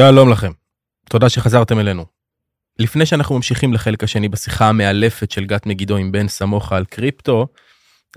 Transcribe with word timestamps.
שלום 0.00 0.30
לכם, 0.30 0.52
תודה 1.10 1.28
שחזרתם 1.28 1.78
אלינו. 1.78 2.04
לפני 2.78 3.06
שאנחנו 3.06 3.36
ממשיכים 3.36 3.72
לחלק 3.72 4.04
השני 4.04 4.28
בשיחה 4.28 4.68
המאלפת 4.68 5.30
של 5.30 5.44
גת 5.44 5.66
מגידו 5.66 5.96
עם 5.96 6.12
בן 6.12 6.28
סמוכה 6.28 6.76
על 6.76 6.84
קריפטו, 6.84 7.46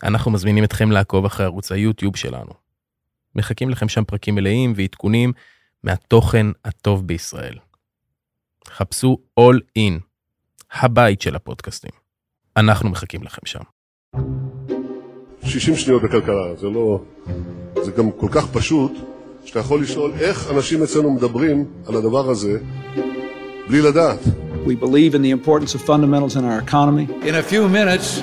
אנחנו 0.03 0.31
מזמינים 0.31 0.63
אתכם 0.63 0.91
לעקוב 0.91 1.25
אחרי 1.25 1.45
ערוץ 1.45 1.71
היוטיוב 1.71 2.15
שלנו. 2.15 2.51
מחכים 3.35 3.69
לכם 3.69 3.89
שם 3.89 4.03
פרקים 4.03 4.35
מלאים 4.35 4.73
ועדכונים 4.75 5.33
מהתוכן 5.83 6.47
הטוב 6.65 7.07
בישראל. 7.07 7.57
חפשו 8.67 9.17
All 9.39 9.79
In, 9.79 9.99
הבית 10.71 11.21
של 11.21 11.35
הפודקאסטים. 11.35 11.91
אנחנו 12.57 12.89
מחכים 12.89 13.23
לכם 13.23 13.45
שם. 13.45 13.61
60 15.43 15.75
שניות 15.75 16.03
בכלכלה, 16.03 16.55
זה 16.55 16.67
לא... 16.67 17.03
זה 17.83 17.91
גם 17.91 18.11
כל 18.11 18.27
כך 18.31 18.45
פשוט, 18.53 18.91
שאתה 19.45 19.59
יכול 19.59 19.81
לשאול 19.81 20.11
איך 20.19 20.51
אנשים 20.51 20.83
אצלנו 20.83 21.11
מדברים 21.11 21.65
על 21.87 21.95
הדבר 21.95 22.29
הזה 22.29 22.59
בלי 23.67 23.81
לדעת. 23.81 24.19
We 24.65 24.75
believe 24.83 25.15
in 25.15 25.21
the 25.21 25.31
importance 25.31 25.73
of 25.75 25.81
fundamentals 25.81 26.35
in 26.35 26.43
our 26.45 26.59
economy. 26.67 27.07
In 27.29 27.35
a 27.35 27.43
few 27.51 27.67
minutes, 27.67 28.21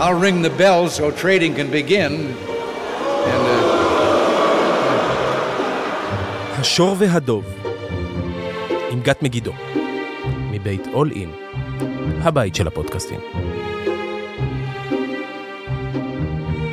I'll 0.00 0.20
ring 0.26 0.42
the 0.42 0.54
bell 0.62 0.88
so 0.88 1.10
trading 1.22 1.54
can 1.54 1.70
begin. 1.70 2.12
And, 3.32 3.42
uh, 3.46 3.66
השור 6.58 6.96
והדוב, 6.98 7.44
עם 8.90 9.00
גת 9.00 9.22
מגידו, 9.22 9.52
מבית 10.50 10.86
All 10.86 11.12
In, 11.14 11.28
הבית 12.22 12.54
של 12.54 12.66
הפודקאסטים. 12.66 13.20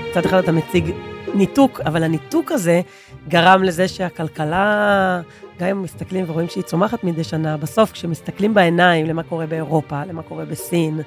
מצד 0.10 0.26
אחד 0.26 0.38
אתה 0.38 0.52
מציג 0.52 0.92
ניתוק, 1.36 1.82
אבל 1.86 2.04
הניתוק 2.04 2.52
הזה 2.52 2.82
גרם 3.28 3.64
לזה 3.64 3.88
שהכלכלה, 3.88 5.22
גם 5.60 5.68
אם 5.68 5.82
מסתכלים 5.82 6.26
ורואים 6.28 6.50
שהיא 6.50 6.64
צומחת 6.64 7.04
מדי 7.04 7.24
שנה, 7.24 7.58
בסוף 7.58 7.92
כשמסתכלים 7.92 8.54
בעיניים 8.54 9.06
למה 9.06 9.24
קורה 9.24 9.46
באירופה, 9.46 10.06
למה 10.06 10.24
קורה 10.24 10.46
בסין, 10.46 11.02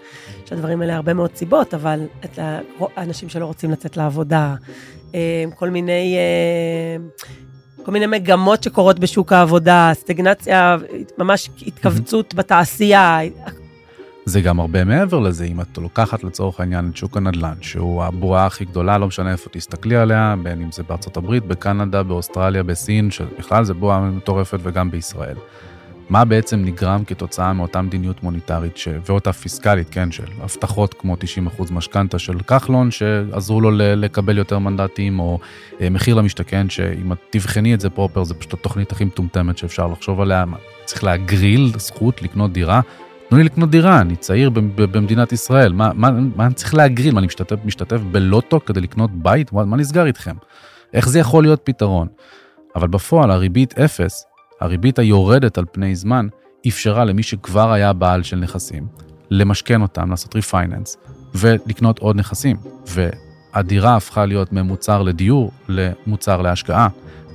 שהדברים 0.44 0.80
האלה 0.80 0.96
הרבה 0.96 1.14
מאוד 1.14 1.36
סיבות, 1.36 1.74
אבל 1.74 2.06
את 2.24 2.38
האנשים 2.96 3.28
שלא 3.28 3.46
רוצים 3.46 3.70
לצאת 3.70 3.96
לעבודה, 3.96 4.54
אה, 5.14 5.44
כל 5.54 5.70
מיני... 5.70 6.16
אה, 6.16 7.26
כל 7.84 7.92
מיני 7.92 8.06
מגמות 8.06 8.62
שקורות 8.62 8.98
בשוק 8.98 9.32
העבודה, 9.32 9.90
סטגנציה, 9.94 10.76
ממש 11.18 11.50
התכווצות 11.66 12.34
בתעשייה, 12.34 13.18
זה 14.28 14.40
גם 14.40 14.60
הרבה 14.60 14.84
מעבר 14.84 15.18
לזה, 15.18 15.44
אם 15.44 15.60
את 15.60 15.78
לוקחת 15.78 16.24
לצורך 16.24 16.60
העניין 16.60 16.88
את 16.90 16.96
שוק 16.96 17.16
הנדל"ן, 17.16 17.54
שהוא 17.60 18.04
הבועה 18.04 18.46
הכי 18.46 18.64
גדולה, 18.64 18.98
לא 18.98 19.06
משנה 19.06 19.32
איפה 19.32 19.50
תסתכלי 19.50 19.96
עליה, 19.96 20.34
בין 20.42 20.62
אם 20.62 20.72
זה 20.72 20.82
בארצות 20.82 21.16
הברית, 21.16 21.46
בקנדה, 21.46 22.02
באוסטרליה, 22.02 22.62
בסין, 22.62 23.10
שבכלל 23.10 23.64
זה 23.64 23.74
בועה 23.74 24.00
מטורפת 24.00 24.58
וגם 24.62 24.90
בישראל. 24.90 25.36
מה 26.10 26.24
בעצם 26.24 26.64
נגרם 26.64 27.04
כתוצאה 27.04 27.52
מאותה 27.52 27.82
מדיניות 27.82 28.22
מוניטרית 28.22 28.76
ש... 28.76 28.88
ואותה 29.06 29.32
פיסקלית, 29.32 29.88
כן, 29.90 30.10
של 30.10 30.26
הבטחות 30.40 30.94
כמו 30.94 31.16
90% 31.58 31.72
משכנתה 31.72 32.18
של 32.18 32.40
כחלון, 32.40 32.90
שעזרו 32.90 33.60
לו 33.60 33.70
לקבל 33.72 34.38
יותר 34.38 34.58
מנדטים, 34.58 35.18
או 35.18 35.38
אה, 35.80 35.90
מחיר 35.90 36.14
למשתכן, 36.14 36.70
שאם 36.70 37.12
את 37.12 37.18
תבחני 37.30 37.74
את 37.74 37.80
זה 37.80 37.90
פרופר, 37.90 38.24
זה 38.24 38.34
פשוט 38.34 38.54
התוכנית 38.54 38.92
הכי 38.92 39.04
מטומטמת 39.04 39.58
שאפשר 39.58 39.86
לחשוב 39.86 40.20
עליה. 40.20 40.44
צריך 40.84 41.04
להגריל 41.04 41.72
זכות 41.76 42.22
לקנות 42.22 42.52
דירה. 42.52 42.80
תנו 43.28 43.38
לי 43.38 43.44
לקנות 43.44 43.70
דירה, 43.70 44.00
אני 44.00 44.16
צעיר 44.16 44.50
במדינת 44.76 45.32
ישראל, 45.32 45.72
מה, 45.72 45.90
מה, 45.94 46.10
מה 46.10 46.46
אני 46.46 46.54
צריך 46.54 46.74
להגריל? 46.74 47.14
מה, 47.14 47.18
אני 47.18 47.26
משתתף, 47.26 47.56
משתתף 47.64 48.00
בלוטו 48.00 48.60
כדי 48.60 48.80
לקנות 48.80 49.10
בית? 49.12 49.52
מה, 49.52 49.64
מה 49.64 49.76
נסגר 49.76 50.06
איתכם? 50.06 50.36
איך 50.94 51.08
זה 51.08 51.18
יכול 51.18 51.44
להיות 51.44 51.60
פתרון? 51.64 52.08
אבל 52.76 52.88
בפועל 52.88 53.30
הריבית 53.30 53.78
אפס, 53.78 54.24
הריבית 54.60 54.98
היורדת 54.98 55.58
על 55.58 55.64
פני 55.72 55.96
זמן, 55.96 56.28
אפשרה 56.68 57.04
למי 57.04 57.22
שכבר 57.22 57.72
היה 57.72 57.92
בעל 57.92 58.22
של 58.22 58.36
נכסים, 58.36 58.86
למשכן 59.30 59.82
אותם, 59.82 60.10
לעשות 60.10 60.34
ריפייננס, 60.34 60.96
ולקנות 61.34 61.98
עוד 61.98 62.16
נכסים. 62.16 62.56
והדירה 62.86 63.96
הפכה 63.96 64.26
להיות 64.26 64.52
ממוצר 64.52 65.02
לדיור 65.02 65.52
למוצר 65.68 66.42
להשקעה, 66.42 66.88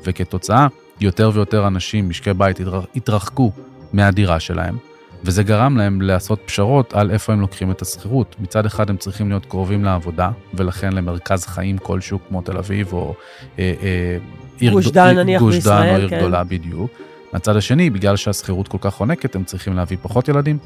וכתוצאה, 0.06 0.68
יותר 1.00 1.32
ויותר 1.34 1.68
אנשים, 1.68 2.10
משקי 2.10 2.34
בית, 2.34 2.58
התרחקו 2.96 3.52
מהדירה 3.94 4.40
שלהם, 4.40 4.78
וזה 5.24 5.44
גרם 5.44 5.78
להם 5.78 6.02
לעשות 6.02 6.42
פשרות 6.46 6.94
על 6.94 7.12
איפה 7.12 7.34
הם 7.34 7.42
לוקחים 7.42 7.72
את 7.72 7.82
השכירות. 7.82 8.36
מצד 8.40 8.66
אחד 8.66 8.90
הם 8.90 8.98
צריכים 8.98 9.30
להיות 9.30 9.46
קרובים 9.46 9.84
לעבודה, 9.84 10.32
ולכן 10.54 10.94
למרכז 10.94 11.46
חיים 11.46 11.78
כלשהו 11.78 12.20
כמו 12.28 12.42
תל 12.42 12.58
אביב, 12.58 12.94
או 12.94 13.16
אה, 13.59 13.74
אה, 13.84 14.18
עיר, 14.59 14.72
גוש 14.72 14.88
דן 14.88 15.16
נניח 15.16 15.42
גוש 15.42 15.56
בישראל, 15.56 15.84
דן 15.84 15.96
או 15.96 16.00
עיר 16.00 16.09
כן. 16.09 16.18
גדולה 16.18 16.44
בדיוק. 16.44 16.92
מהצד 17.34 17.56
השני, 17.56 17.90
בגלל 17.90 18.16
שהשכירות 18.16 18.68
כל 18.68 18.78
כך 18.82 18.94
חונקת, 18.94 19.36
הם 19.36 19.44
צריכים 19.44 19.76
להביא 19.76 19.98
פחות 20.02 20.28
ילדים, 20.28 20.58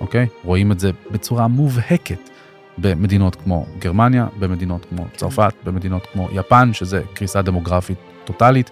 אוקיי? 0.00 0.26
רואים 0.44 0.72
את 0.72 0.80
זה 0.80 0.90
בצורה 1.10 1.48
מובהקת 1.48 2.30
במדינות 2.78 3.36
כמו 3.36 3.66
גרמניה, 3.78 4.26
במדינות 4.38 4.86
כמו 4.90 5.06
צרפת, 5.16 5.54
במדינות 5.64 6.06
כמו 6.12 6.28
יפן, 6.32 6.72
שזה 6.72 7.02
קריסה 7.14 7.42
דמוגרפית 7.42 7.98
טוטאלית, 8.24 8.70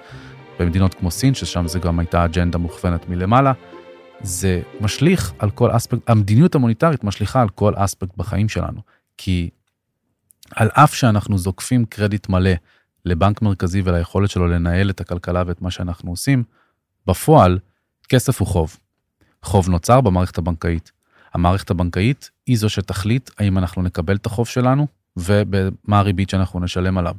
במדינות 0.59 0.95
כמו 0.95 1.11
סין, 1.11 1.35
ששם 1.35 1.69
זה 1.69 1.79
גם 1.79 1.99
הייתה 1.99 2.25
אג'נדה 2.25 2.59
מוכוונת 2.59 3.09
מלמעלה. 3.09 3.53
זה 4.23 4.63
משליך 4.81 5.33
על 5.39 5.51
כל 5.51 5.77
אספקט, 5.77 6.11
המדיניות 6.11 6.55
המוניטרית 6.55 7.05
משליכה 7.05 7.43
על 7.43 7.49
כל 7.49 7.73
אספקט 7.77 8.17
בחיים 8.17 8.49
שלנו. 8.49 8.81
כי 9.17 9.51
על 10.55 10.69
אף 10.73 10.95
שאנחנו 10.95 11.39
זוקפים 11.39 11.85
קרדיט 11.85 12.29
מלא 12.29 12.51
לבנק 13.05 13.43
מרכזי 13.43 13.83
וליכולת 13.85 14.31
שלו 14.31 14.47
לנהל 14.47 14.91
את 14.91 15.01
הכלכלה 15.01 15.43
ואת 15.47 15.63
מה 15.63 15.71
שאנחנו 15.71 16.11
עושים, 16.11 16.45
בפועל 17.07 17.59
כסף 18.09 18.41
הוא 18.41 18.49
חוב. 18.49 18.77
חוב 19.43 19.69
נוצר 19.69 20.01
במערכת 20.01 20.39
הבנקאית. 20.39 20.93
המערכת 21.35 21.71
הבנקאית 21.71 22.31
היא 22.47 22.59
זו 22.59 22.69
שתחליט 22.69 23.31
האם 23.39 23.59
אנחנו 23.59 23.83
נקבל 23.83 24.17
את 24.17 24.27
החוב 24.27 24.47
שלנו 24.47 24.87
ומה 25.17 25.99
הריבית 25.99 26.31
שאנחנו 26.31 26.61
נשלם 26.61 26.99
עליו. 26.99 27.15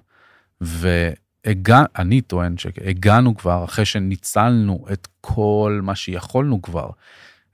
והגע, 1.50 1.84
אני 1.98 2.22
טוען 2.22 2.58
שהגענו 2.58 3.38
כבר 3.38 3.64
אחרי 3.64 3.86
שניצלנו 3.86 4.86
את 4.94 5.08
כל 5.22 5.80
מה 5.84 5.96
שיכולנו 5.96 6.62
כבר. 6.62 6.90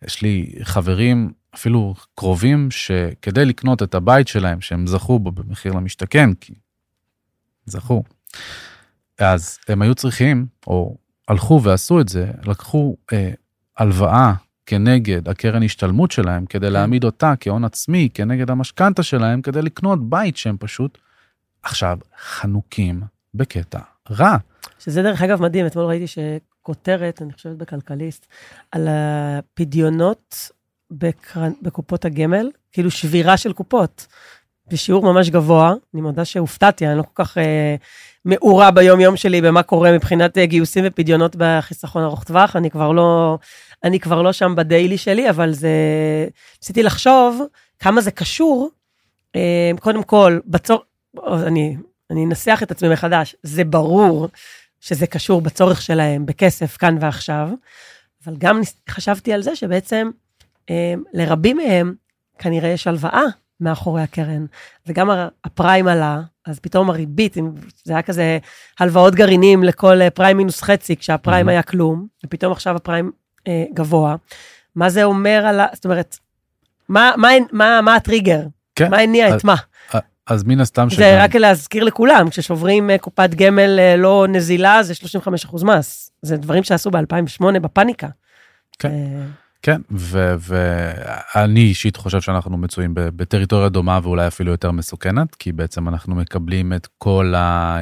יש 0.04 0.22
לי 0.22 0.52
חברים 0.64 1.32
אפילו 1.56 1.96
קרובים 2.16 2.72
שכדי 2.72 3.46
לקנות 3.46 3.84
את 3.84 3.96
הבית 3.96 4.28
שלהם 4.28 4.62
שהם 4.62 4.88
זכו 4.88 5.20
בו 5.20 5.32
במחיר 5.32 5.74
למשתכן 5.74 6.34
כי 6.34 6.54
זכו. 7.66 8.04
אז 9.20 9.60
הם 9.68 9.82
היו 9.82 9.96
צריכים 9.96 10.46
או 10.68 10.98
הלכו 11.28 11.62
ועשו 11.64 12.02
את 12.02 12.10
זה 12.10 12.32
לקחו 12.46 12.96
אה, 13.14 13.32
הלוואה 13.78 14.34
כנגד 14.66 15.30
הקרן 15.30 15.64
השתלמות 15.64 16.12
שלהם 16.12 16.46
כדי 16.46 16.70
להעמיד 16.70 17.04
אותה 17.04 17.34
כהון 17.40 17.64
עצמי 17.64 18.10
כנגד 18.14 18.50
המשכנתה 18.50 19.04
שלהם 19.04 19.42
כדי 19.42 19.62
לקנות 19.62 20.10
בית 20.10 20.38
שהם 20.38 20.58
פשוט 20.60 20.98
עכשיו 21.64 21.98
חנוקים 22.22 23.02
בקטע 23.38 23.80
רע. 24.12 24.38
שזה 24.80 25.02
דרך 25.04 25.22
אגב 25.22 25.42
מדהים, 25.42 25.66
אתמול 25.66 25.86
ראיתי 25.86 26.06
שכותרת, 26.08 27.22
אני 27.22 27.34
חושבת 27.34 27.58
בכלכליסט, 27.58 28.26
על 28.72 28.88
הפדיונות 28.90 30.50
בקרנ... 30.92 31.52
בקופות 31.62 32.06
הגמל, 32.06 32.50
כאילו 32.72 32.92
שבירה 32.92 33.38
של 33.38 33.54
קופות, 33.54 34.08
בשיעור 34.68 35.14
ממש 35.14 35.30
גבוה. 35.30 35.74
אני 35.94 36.02
מודה 36.02 36.26
שהופתעתי, 36.26 36.88
אני 36.88 36.98
לא 36.98 37.04
כל 37.04 37.24
כך 37.24 37.38
אה, 37.38 37.76
מעורה 38.26 38.72
ביום-יום 38.72 39.16
שלי 39.16 39.42
במה 39.42 39.64
קורה 39.64 39.92
מבחינת 39.92 40.38
אה, 40.38 40.46
גיוסים 40.46 40.84
ופדיונות 40.88 41.36
בחיסכון 41.40 42.04
ארוך 42.04 42.24
טווח, 42.24 42.56
אני 42.56 42.70
כבר 42.70 42.92
לא, 42.92 43.38
אני 43.84 44.00
כבר 44.00 44.22
לא 44.22 44.34
שם 44.34 44.54
בדיילי 44.58 44.98
שלי, 44.98 45.30
אבל 45.30 45.54
זה... 45.54 45.70
ניסיתי 46.62 46.84
לחשוב 46.84 47.42
כמה 47.80 48.02
זה 48.02 48.12
קשור, 48.12 48.70
אה, 49.36 49.72
קודם 49.80 50.04
כל, 50.04 50.40
בצור... 50.46 50.84
אני 51.28 51.78
אני 52.12 52.26
אנסח 52.26 52.60
את 52.64 52.72
עצמי 52.72 52.90
מחדש, 52.90 53.36
זה 53.44 53.64
ברור 53.64 54.28
שזה 54.80 55.08
קשור 55.08 55.42
בצורך 55.42 55.82
שלהם 55.82 56.26
בכסף 56.26 56.78
כאן 56.78 56.98
ועכשיו, 57.02 57.50
אבל 58.26 58.36
גם 58.38 58.62
חשבתי 58.90 59.34
על 59.34 59.42
זה 59.42 59.56
שבעצם 59.56 60.10
אה, 60.70 60.94
לרבים 61.14 61.58
מהם 61.58 61.94
כנראה 62.40 62.70
יש 62.70 62.88
הלוואה 62.88 63.24
מאחורי 63.60 64.02
הקרן, 64.02 64.46
וגם 64.88 65.10
הפריים 65.44 65.88
עלה, 65.88 66.22
אז 66.46 66.60
פתאום 66.60 66.90
הריבית, 66.90 67.38
זה 67.84 67.94
היה 67.94 68.02
כזה 68.02 68.38
הלוואות 68.80 69.16
גרעינים 69.16 69.64
לכל 69.64 70.02
אה, 70.02 70.10
פריים 70.10 70.38
מינוס 70.38 70.62
חצי, 70.62 70.96
כשהפריים 70.96 71.48
mm-hmm. 71.48 71.52
היה 71.52 71.64
כלום, 71.64 72.08
ופתאום 72.26 72.52
עכשיו 72.52 72.76
הפריים 72.76 73.12
אה, 73.48 73.64
גבוה. 73.74 74.16
מה 74.76 74.90
זה 74.90 75.04
אומר 75.04 75.44
על 75.48 75.60
ה... 75.60 75.68
זאת 75.74 75.86
אומרת, 75.86 76.18
מה, 76.90 77.12
מה, 77.18 77.30
מה, 77.52 77.82
מה 77.82 77.96
הטריגר? 77.96 78.42
כן. 78.76 78.92
מה 78.92 78.98
הניע 78.98 79.36
את 79.36 79.44
מה? 79.44 79.56
אז 80.28 80.44
מן 80.44 80.60
הסתם 80.60 80.90
שגם... 80.90 81.00
זה 81.00 81.24
רק 81.24 81.36
להזכיר 81.36 81.84
לכולם, 81.84 82.30
כששוברים 82.30 82.90
אה, 82.90 82.98
קופת 82.98 83.30
גמל 83.36 83.80
אה, 83.80 83.96
לא 83.96 84.26
נזילה, 84.30 84.84
זה 84.84 84.94
35% 85.54 85.66
מס. 85.66 86.12
זה 86.22 86.38
דברים 86.38 86.64
שעשו 86.64 86.92
ב-2008 86.92 87.60
בפאניקה. 87.62 88.08
כן, 88.80 89.22
כן, 89.62 89.82
ואני 89.92 91.60
אישית 91.60 91.98
חושב 91.98 92.22
שאנחנו 92.22 92.58
מצויים 92.58 92.92
בטריטוריה 92.96 93.70
דומה 93.70 94.00
ואולי 94.04 94.28
אפילו 94.28 94.52
יותר 94.52 94.72
מסוכנת, 94.72 95.36
כי 95.36 95.52
בעצם 95.52 95.88
אנחנו 95.88 96.16
מקבלים 96.16 96.74
את 96.74 96.88
כל 96.98 97.34
ה... 97.36 97.78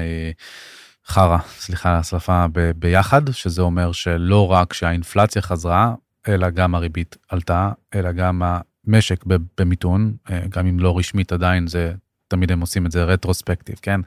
חרא, 1.07 1.37
סליחה 1.47 1.89
על 1.89 1.95
השפה, 1.95 2.45
ביחד, 2.75 3.31
שזה 3.31 3.61
אומר 3.61 3.91
שלא 3.91 4.51
רק 4.51 4.73
שהאינפלציה 4.73 5.41
חזרה, 5.41 5.93
אלא 6.27 6.49
גם 6.49 6.75
הריבית 6.75 7.17
עלתה, 7.29 7.71
אלא 7.95 8.11
גם 8.11 8.41
המשק 8.87 9.23
במיתון, 9.57 10.13
אה, 10.29 10.39
גם 10.49 10.67
אם 10.67 10.79
לא 10.79 10.97
רשמית 10.97 11.31
עדיין 11.31 11.67
זה, 11.67 11.93
תמיד 12.35 12.51
הם 12.51 12.61
עושים 12.61 12.85
את 12.85 12.91
זה 12.91 13.03
רטרוספקטיב, 13.03 13.75
כן? 13.81 14.01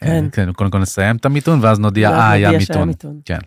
כן. 0.00 0.24
אה, 0.24 0.30
כן, 0.32 0.52
קודם 0.52 0.70
כל 0.70 0.78
נסיים 0.78 1.16
את 1.16 1.24
המיתון, 1.24 1.58
ואז 1.62 1.78
נודיע, 1.78 2.10
אה, 2.10 2.30
היה 2.30 2.52
מיתון. 2.52 2.88
מיתון. 2.88 3.20
כן. 3.24 3.38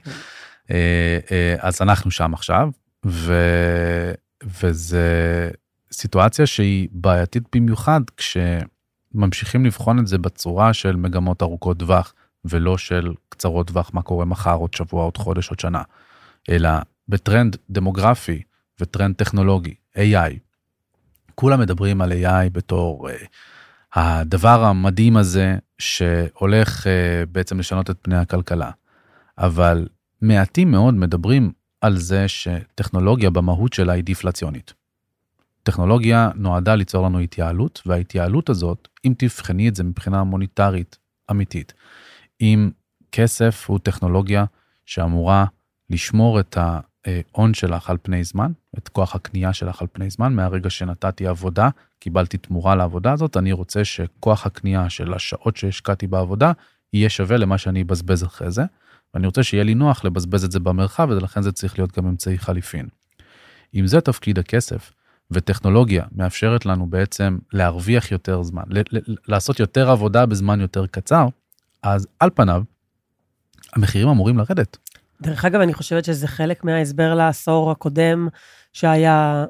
אה, 0.71 1.19
אה, 1.31 1.56
אז 1.59 1.81
אנחנו 1.81 2.12
שם 2.12 2.33
עכשיו, 2.33 2.69
ו... 3.06 3.33
וזה 4.44 5.50
סיטואציה 5.91 6.45
שהיא 6.45 6.88
בעייתית 6.91 7.44
במיוחד 7.56 8.01
כשממשיכים 8.18 9.65
לבחון 9.65 10.00
את 10.00 10.07
זה 10.07 10.18
בצורה 10.18 10.74
של 10.74 10.95
מגמות 10.95 11.41
ארוכות 11.41 11.80
טווח, 11.80 12.13
ולא 12.45 12.77
של 12.77 13.13
קצרות 13.30 13.68
טווח, 13.68 13.91
מה 13.94 14.01
קורה 14.01 14.25
מחר, 14.25 14.56
עוד 14.56 14.74
שבוע, 14.74 15.03
עוד 15.03 15.18
חודש, 15.18 15.50
עוד 15.50 15.59
שנה, 15.59 15.81
אלא 16.50 16.69
בטרנד 17.09 17.57
דמוגרפי 17.69 18.41
וטרנד 18.80 19.15
טכנולוגי, 19.15 19.74
AI. 19.95 20.33
כולם 21.35 21.59
מדברים 21.59 22.01
על 22.01 22.12
AI 22.12 22.50
בתור 22.51 23.09
uh, 23.09 23.13
הדבר 23.94 24.63
המדהים 24.63 25.18
הזה 25.18 25.57
שהולך 25.78 26.86
uh, 26.86 26.90
בעצם 27.31 27.60
לשנות 27.60 27.90
את 27.90 27.98
פני 28.01 28.18
הכלכלה. 28.18 28.72
אבל 29.38 29.88
מעטים 30.22 30.72
מאוד 30.72 30.94
מדברים 30.94 31.51
על 31.81 31.98
זה 31.98 32.28
שטכנולוגיה 32.28 33.30
במהות 33.30 33.74
שלה 33.74 33.94
היא 33.94 34.04
דיפלציונית. 34.04 34.74
טכנולוגיה 35.63 36.30
נועדה 36.36 36.75
ליצור 36.75 37.06
לנו 37.06 37.19
התייעלות, 37.19 37.81
וההתייעלות 37.86 38.50
הזאת, 38.50 38.88
אם 39.06 39.13
תבחני 39.18 39.69
את 39.69 39.75
זה 39.75 39.84
מבחינה 39.84 40.24
מוניטרית 40.24 40.98
אמיתית, 41.31 41.74
אם 42.42 42.69
כסף 43.12 43.66
הוא 43.69 43.80
טכנולוגיה 43.84 44.45
שאמורה 44.86 45.45
לשמור 45.90 46.40
את 46.40 46.57
ההון 47.05 47.53
שלך 47.53 47.89
על 47.89 47.97
פני 48.01 48.23
זמן, 48.23 48.51
את 48.77 48.88
כוח 48.88 49.15
הקנייה 49.15 49.53
שלך 49.53 49.81
על 49.81 49.88
פני 49.91 50.09
זמן, 50.09 50.33
מהרגע 50.33 50.69
שנתתי 50.69 51.27
עבודה, 51.27 51.69
קיבלתי 52.00 52.38
תמורה 52.38 52.75
לעבודה 52.75 53.11
הזאת, 53.11 53.38
אני 53.38 53.51
רוצה 53.51 53.85
שכוח 53.85 54.45
הקנייה 54.45 54.89
של 54.89 55.13
השעות 55.13 55.57
שהשקעתי 55.57 56.07
בעבודה 56.07 56.51
יהיה 56.94 57.09
שווה 57.09 57.38
למה 57.38 57.57
שאני 57.57 57.81
אבזבז 57.81 58.23
אחרי 58.23 58.51
זה, 58.51 58.63
ואני 59.13 59.25
רוצה 59.25 59.44
שיהיה 59.44 59.63
לי 59.63 59.73
נוח 59.73 60.05
לבזבז 60.05 60.44
את 60.44 60.51
זה 60.51 60.59
במרחב, 60.59 61.07
ולכן 61.09 61.41
זה 61.41 61.51
צריך 61.51 61.79
להיות 61.79 61.97
גם 61.97 62.07
אמצעי 62.07 62.38
חליפין. 62.38 62.88
אם 63.75 63.88
זה 63.88 64.01
תפקיד 64.01 64.39
הכסף, 64.39 64.94
וטכנולוגיה 65.31 66.06
מאפשרת 66.11 66.65
לנו 66.65 66.85
בעצם 66.85 67.38
להרוויח 67.53 68.11
יותר 68.11 68.44
זמן, 68.44 68.63
לעשות 69.27 69.59
יותר 69.59 69.89
עבודה 69.89 70.25
בזמן 70.25 70.61
יותר 70.61 70.88
קצר, 70.88 71.27
אז 71.83 72.07
על 72.19 72.29
פניו, 72.35 72.63
המחירים 73.73 74.07
אמורים 74.07 74.38
לרדת. 74.38 74.77
דרך 75.21 75.45
אגב, 75.45 75.62
אני 75.62 75.74
חושבת 75.74 76.06
שזה 76.06 76.27
חלק 76.27 76.63
מההסבר 76.63 77.15
לעשור 77.15 77.71
הקודם, 77.71 78.27
שהיה, 78.74 79.45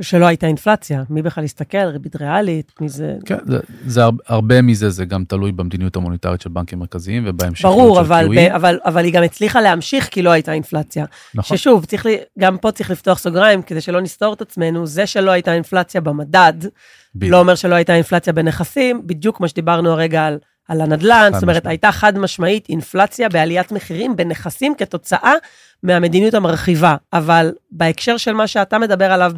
שלא 0.00 0.26
הייתה 0.26 0.46
אינפלציה. 0.46 1.02
מי 1.10 1.22
בכלל 1.22 1.44
הסתכל, 1.44 1.78
ריבית 1.78 2.16
ריאלית, 2.16 2.72
מי 2.80 2.88
זה... 2.88 3.14
כן, 3.26 3.38
זה, 3.46 3.58
זה 3.86 4.04
הר- 4.04 4.10
הרבה 4.26 4.62
מזה 4.62 4.90
זה 4.90 5.04
גם 5.04 5.24
תלוי 5.24 5.52
במדיניות 5.52 5.96
המוניטרית 5.96 6.40
של 6.40 6.50
בנקים 6.50 6.78
מרכזיים 6.78 7.22
ובהמשכיות 7.26 7.72
ברור, 7.74 7.94
של 7.94 8.00
אבל, 8.00 8.28
ב, 8.28 8.38
QE. 8.38 8.54
אבל, 8.56 8.78
אבל 8.84 9.04
היא 9.04 9.12
גם 9.12 9.22
הצליחה 9.22 9.60
להמשיך 9.60 10.08
כי 10.10 10.22
לא 10.22 10.30
הייתה 10.30 10.52
אינפלציה. 10.52 11.04
נכון. 11.34 11.56
ששוב, 11.56 11.84
צריך 11.84 12.06
לי, 12.06 12.16
גם 12.38 12.58
פה 12.58 12.70
צריך 12.70 12.90
לפתוח 12.90 13.18
סוגריים, 13.18 13.62
כדי 13.62 13.80
שלא 13.80 14.00
נסתור 14.00 14.32
את 14.34 14.40
עצמנו, 14.42 14.86
זה 14.86 15.06
שלא 15.06 15.30
הייתה 15.30 15.54
אינפלציה 15.54 16.00
במדד, 16.00 16.52
בדיוק. 17.14 17.32
לא 17.32 17.40
אומר 17.40 17.54
שלא 17.54 17.74
הייתה 17.74 17.94
אינפלציה 17.94 18.32
בנכסים, 18.32 19.06
בדיוק 19.06 19.36
כמו 19.36 19.48
שדיברנו 19.48 19.90
הרגע 19.90 20.26
על, 20.26 20.38
על 20.68 20.80
הנדל"ן, 20.80 21.30
זאת 21.32 21.42
אומרת, 21.42 21.56
משמעית. 21.56 21.66
הייתה 21.66 21.92
חד 21.92 22.18
משמעית 22.18 22.68
אינפלציה 22.68 23.28
בעליית 23.28 23.72
מחירים 23.72 24.16
בנכסים 24.16 24.74
כתוצאה 24.74 25.32
מהמדיניות 25.82 26.34
המרחיבה. 26.34 26.96
אבל 27.12 27.52
בהקשר 27.70 28.16
של 28.16 28.32
מה 28.32 28.46
שאתה 28.46 28.78
מדבר 28.78 29.12
עליו, 29.12 29.32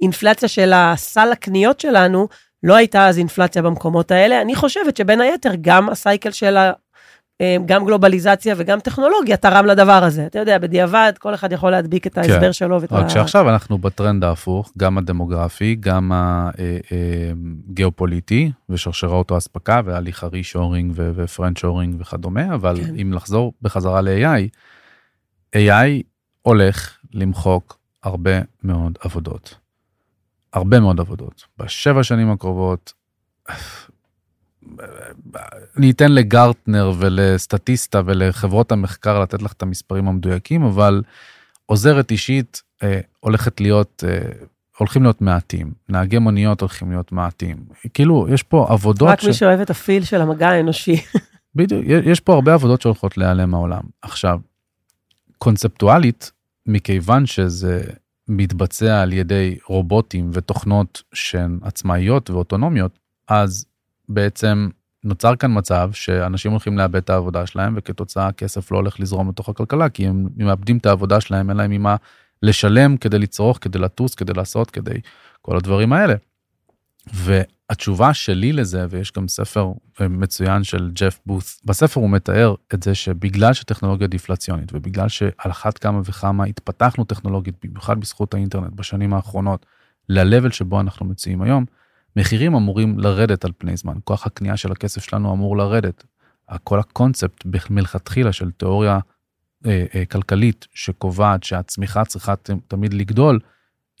באינפלציה 0.00 0.48
של 0.48 0.72
הסל 0.74 1.32
הקניות 1.32 1.80
שלנו, 1.80 2.28
לא 2.62 2.74
הייתה 2.74 3.08
אז 3.08 3.18
אינפלציה 3.18 3.62
במקומות 3.62 4.10
האלה. 4.10 4.40
אני 4.40 4.54
חושבת 4.54 4.96
שבין 4.96 5.20
היתר, 5.20 5.52
גם 5.60 5.88
הסייקל 5.88 6.30
של 6.30 6.56
גם 7.66 7.86
גלובליזציה 7.86 8.54
וגם 8.58 8.80
טכנולוגיה 8.80 9.36
תרם 9.36 9.66
לדבר 9.66 9.92
הזה. 10.04 10.26
אתה 10.26 10.38
יודע, 10.38 10.58
בדיעבד, 10.58 11.12
כל 11.18 11.34
אחד 11.34 11.52
יכול 11.52 11.70
להדביק 11.70 12.06
את 12.06 12.18
ההסבר 12.18 12.52
שלו 12.52 12.80
ואת 12.80 12.90
כן. 12.90 12.96
רק 12.96 13.04
ה... 13.04 13.08
שעכשיו 13.08 13.50
אנחנו 13.50 13.78
בטרנד 13.78 14.24
ההפוך, 14.24 14.72
גם 14.78 14.98
הדמוגרפי, 14.98 15.76
גם 15.80 16.12
הגיאופוליטי 17.70 18.52
ושרשראות 18.68 19.30
האספקה 19.30 19.80
והליך 19.84 20.24
הרישורינג 20.24 20.92
ופרנץ' 20.96 21.58
שורינג 21.58 21.96
וכדומה, 21.98 22.54
אבל 22.54 22.76
כן. 22.84 22.94
אם 23.02 23.12
לחזור 23.12 23.52
בחזרה 23.62 24.00
ל-AI, 24.00 24.48
AI 25.56 26.02
הולך 26.42 26.96
למחוק 27.14 27.78
הרבה 28.02 28.40
מאוד 28.62 28.98
עבודות. 29.00 29.54
הרבה 30.52 30.80
מאוד 30.80 31.00
עבודות. 31.00 31.44
בשבע 31.58 32.02
שנים 32.02 32.30
הקרובות, 32.30 32.92
אני 35.76 35.90
אתן 35.90 36.12
לגרטנר 36.12 36.92
ולסטטיסטה 36.98 38.00
ולחברות 38.06 38.72
המחקר 38.72 39.20
לתת 39.20 39.42
לך 39.42 39.52
את 39.52 39.62
המספרים 39.62 40.08
המדויקים, 40.08 40.62
אבל 40.62 41.02
עוזרת 41.66 42.10
אישית 42.10 42.62
אה, 42.82 43.00
הולכת 43.20 43.60
להיות, 43.60 44.04
אה, 44.08 44.18
הולכים 44.78 45.02
להיות 45.02 45.20
מעטים. 45.20 45.72
נהגי 45.88 46.18
מוניות 46.18 46.60
הולכים 46.60 46.90
להיות 46.90 47.12
מעטים. 47.12 47.56
כאילו, 47.94 48.26
יש 48.28 48.42
פה 48.42 48.66
עבודות 48.70 49.08
רק 49.08 49.24
מי 49.24 49.32
שאוהב 49.32 49.60
את 49.60 49.70
הפיל 49.70 50.04
של 50.04 50.20
המגע 50.20 50.48
האנושי. 50.48 50.96
בדיוק, 51.56 51.84
יש 51.86 52.20
פה 52.20 52.34
הרבה 52.34 52.54
עבודות 52.54 52.82
שהולכות 52.82 53.18
להיעלם 53.18 53.50
מהעולם. 53.50 53.82
עכשיו, 54.02 54.38
קונספטואלית, 55.38 56.30
מכיוון 56.66 57.26
שזה 57.26 57.82
מתבצע 58.28 59.02
על 59.02 59.12
ידי 59.12 59.58
רובוטים 59.66 60.30
ותוכנות 60.32 61.02
שהן 61.14 61.58
עצמאיות 61.62 62.30
ואוטונומיות, 62.30 62.98
אז 63.28 63.66
בעצם 64.08 64.68
נוצר 65.04 65.36
כאן 65.36 65.58
מצב 65.58 65.90
שאנשים 65.92 66.50
הולכים 66.50 66.78
לאבד 66.78 66.96
את 66.96 67.10
העבודה 67.10 67.46
שלהם, 67.46 67.74
וכתוצאה 67.76 68.26
הכסף 68.26 68.72
לא 68.72 68.76
הולך 68.76 69.00
לזרום 69.00 69.28
לתוך 69.28 69.48
הכלכלה, 69.48 69.88
כי 69.88 70.06
הם 70.06 70.28
מאבדים 70.36 70.78
את 70.78 70.86
העבודה 70.86 71.20
שלהם, 71.20 71.50
אין 71.50 71.56
להם 71.56 71.70
ממה 71.70 71.96
לשלם 72.42 72.96
כדי 72.96 73.18
לצרוך, 73.18 73.58
כדי 73.60 73.78
לטוס, 73.78 74.14
כדי 74.14 74.32
לעשות, 74.32 74.70
כדי 74.70 75.00
כל 75.42 75.56
הדברים 75.56 75.92
האלה. 75.92 76.14
והתשובה 77.14 78.14
שלי 78.14 78.52
לזה, 78.52 78.86
ויש 78.90 79.12
גם 79.12 79.28
ספר 79.28 79.72
אה, 80.00 80.08
מצוין 80.08 80.64
של 80.64 80.90
ג'ף 80.94 81.20
בות', 81.26 81.60
בספר 81.64 82.00
הוא 82.00 82.10
מתאר 82.10 82.54
את 82.74 82.82
זה 82.82 82.94
שבגלל 82.94 83.52
שטכנולוגיה 83.52 84.06
דיפלציונית, 84.06 84.72
ובגלל 84.74 85.08
שעל 85.08 85.50
אחת 85.50 85.78
כמה 85.78 86.00
וכמה 86.04 86.44
התפתחנו 86.44 87.04
טכנולוגית, 87.04 87.54
במיוחד 87.64 88.00
בזכות 88.00 88.34
האינטרנט 88.34 88.72
בשנים 88.72 89.14
האחרונות, 89.14 89.66
ל-level 90.08 90.50
שבו 90.50 90.80
אנחנו 90.80 91.06
מציעים 91.06 91.42
היום, 91.42 91.64
מחירים 92.16 92.54
אמורים 92.54 92.98
לרדת 92.98 93.44
על 93.44 93.52
פני 93.58 93.76
זמן, 93.76 93.94
כוח 94.04 94.26
הקנייה 94.26 94.56
של 94.56 94.72
הכסף 94.72 95.04
שלנו 95.04 95.32
אמור 95.32 95.56
לרדת. 95.56 96.04
כל 96.64 96.78
הקונספט 96.78 97.44
מלכתחילה 97.70 98.32
של 98.32 98.50
תיאוריה 98.50 98.98
אה, 99.66 99.84
אה, 99.94 100.04
כלכלית 100.04 100.66
שקובעת 100.74 101.42
שהצמיחה 101.42 102.04
צריכה 102.04 102.34
תמיד 102.68 102.94
לגדול, 102.94 103.40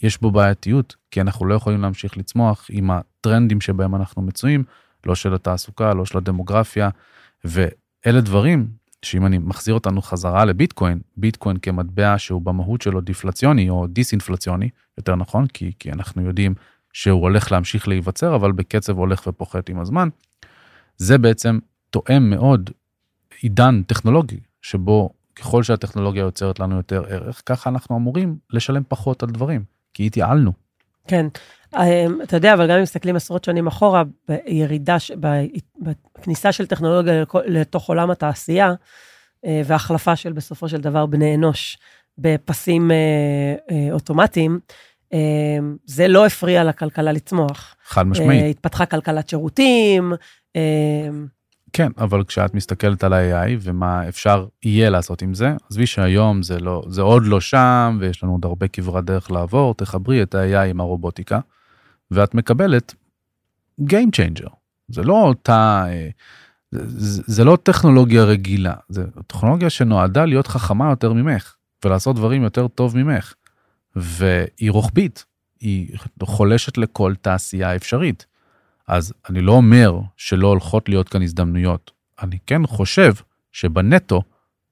יש 0.02 0.20
בו 0.20 0.30
בעייתיות, 0.30 0.96
כי 1.10 1.20
אנחנו 1.20 1.46
לא 1.46 1.54
יכולים 1.54 1.82
להמשיך 1.82 2.18
לצמוח 2.18 2.66
עם 2.70 2.90
הטרנדים 2.90 3.60
שבהם 3.60 3.94
אנחנו 3.94 4.22
מצויים, 4.22 4.64
לא 5.06 5.14
של 5.14 5.34
התעסוקה, 5.34 5.94
לא 5.94 6.04
של 6.04 6.18
הדמוגרפיה, 6.18 6.88
ואלה 7.44 8.20
דברים 8.20 8.68
שאם 9.02 9.26
אני 9.26 9.38
מחזיר 9.38 9.74
אותנו 9.74 10.02
חזרה 10.02 10.44
לביטקוין, 10.44 11.00
ביטקוין 11.16 11.56
כמטבע 11.56 12.14
שהוא 12.18 12.42
במהות 12.42 12.82
שלו 12.82 13.00
דיפלציוני 13.00 13.70
או 13.70 13.86
דיסאינפלציוני, 13.86 14.68
יותר 14.98 15.16
נכון, 15.16 15.46
כי, 15.46 15.72
כי 15.78 15.92
אנחנו 15.92 16.22
יודעים 16.22 16.54
שהוא 16.96 17.22
הולך 17.22 17.52
להמשיך 17.52 17.88
להיווצר, 17.88 18.34
אבל 18.34 18.52
בקצב 18.52 18.98
הולך 18.98 19.26
ופוחת 19.26 19.68
עם 19.68 19.80
הזמן, 19.80 20.08
זה 20.96 21.18
בעצם 21.18 21.58
תואם 21.90 22.30
מאוד 22.30 22.70
עידן 23.40 23.82
טכנולוגי, 23.86 24.40
שבו 24.62 25.10
ככל 25.34 25.62
שהטכנולוגיה 25.62 26.20
יוצרת 26.20 26.60
לנו 26.60 26.76
יותר 26.76 27.04
ערך, 27.08 27.42
ככה 27.46 27.70
אנחנו 27.70 27.96
אמורים 27.96 28.36
לשלם 28.50 28.82
פחות 28.88 29.22
על 29.22 29.28
דברים, 29.28 29.64
כי 29.94 30.06
התייעלנו. 30.06 30.52
כן. 31.08 31.26
אמ, 31.74 32.22
אתה 32.22 32.36
יודע, 32.36 32.54
אבל 32.54 32.68
גם 32.68 32.76
אם 32.76 32.82
מסתכלים 32.82 33.16
עשרות 33.16 33.44
שנים 33.44 33.66
אחורה, 33.66 34.02
בירידה, 34.28 34.96
בכניסה 35.78 36.52
של 36.52 36.66
טכנולוגיה 36.66 37.24
לתוך 37.46 37.88
עולם 37.88 38.10
התעשייה, 38.10 38.74
אה, 39.44 39.62
והחלפה 39.64 40.16
של 40.16 40.32
בסופו 40.32 40.68
של 40.68 40.80
דבר 40.80 41.06
בני 41.06 41.34
אנוש 41.34 41.78
בפסים 42.18 42.90
אה, 42.90 42.96
אה, 43.70 43.92
אוטומטיים, 43.92 44.60
זה 45.84 46.08
לא 46.08 46.26
הפריע 46.26 46.64
לכלכלה 46.64 47.12
לצמוח. 47.12 47.76
חד 47.86 48.00
אה, 48.00 48.04
משמעית. 48.04 48.56
התפתחה 48.56 48.86
כלכלת 48.86 49.28
שירותים, 49.28 50.12
אה, 50.56 51.08
כן, 51.72 51.92
אבל 51.98 52.24
כשאת 52.24 52.54
מסתכלת 52.54 53.04
על 53.04 53.12
ה-AI 53.12 53.50
ומה 53.60 54.08
אפשר 54.08 54.46
יהיה 54.62 54.90
לעשות 54.90 55.22
עם 55.22 55.34
זה, 55.34 55.54
עזבי 55.70 55.86
שהיום 55.86 56.42
זה, 56.42 56.58
לא, 56.58 56.82
זה 56.88 57.02
עוד 57.02 57.26
לא 57.26 57.40
שם 57.40 57.98
ויש 58.00 58.22
לנו 58.22 58.32
עוד 58.32 58.44
הרבה 58.44 58.68
כברת 58.68 59.04
דרך 59.04 59.30
לעבור, 59.30 59.74
תחברי 59.74 60.22
את 60.22 60.34
ה-AI 60.34 60.70
עם 60.70 60.80
הרובוטיקה, 60.80 61.40
ואת 62.10 62.34
מקבלת 62.34 62.94
Game 63.80 64.10
Changer. 64.16 64.50
זה 64.88 65.02
לא 65.02 65.22
אותה, 65.22 65.84
אה, 65.88 66.08
זה, 66.72 67.22
זה 67.26 67.44
לא 67.44 67.58
טכנולוגיה 67.62 68.24
רגילה, 68.24 68.74
זה 68.88 69.04
טכנולוגיה 69.26 69.70
שנועדה 69.70 70.24
להיות 70.24 70.46
חכמה 70.46 70.90
יותר 70.90 71.12
ממך, 71.12 71.54
ולעשות 71.84 72.16
דברים 72.16 72.42
יותר 72.42 72.68
טוב 72.68 72.96
ממך. 72.96 73.34
והיא 73.96 74.70
רוחבית, 74.70 75.24
היא 75.60 75.98
חולשת 76.22 76.78
לכל 76.78 77.14
תעשייה 77.20 77.76
אפשרית. 77.76 78.26
אז 78.88 79.12
אני 79.30 79.40
לא 79.40 79.52
אומר 79.52 80.00
שלא 80.16 80.48
הולכות 80.48 80.88
להיות 80.88 81.08
כאן 81.08 81.22
הזדמנויות. 81.22 81.90
אני 82.22 82.38
כן 82.46 82.66
חושב 82.66 83.12
שבנטו 83.52 84.22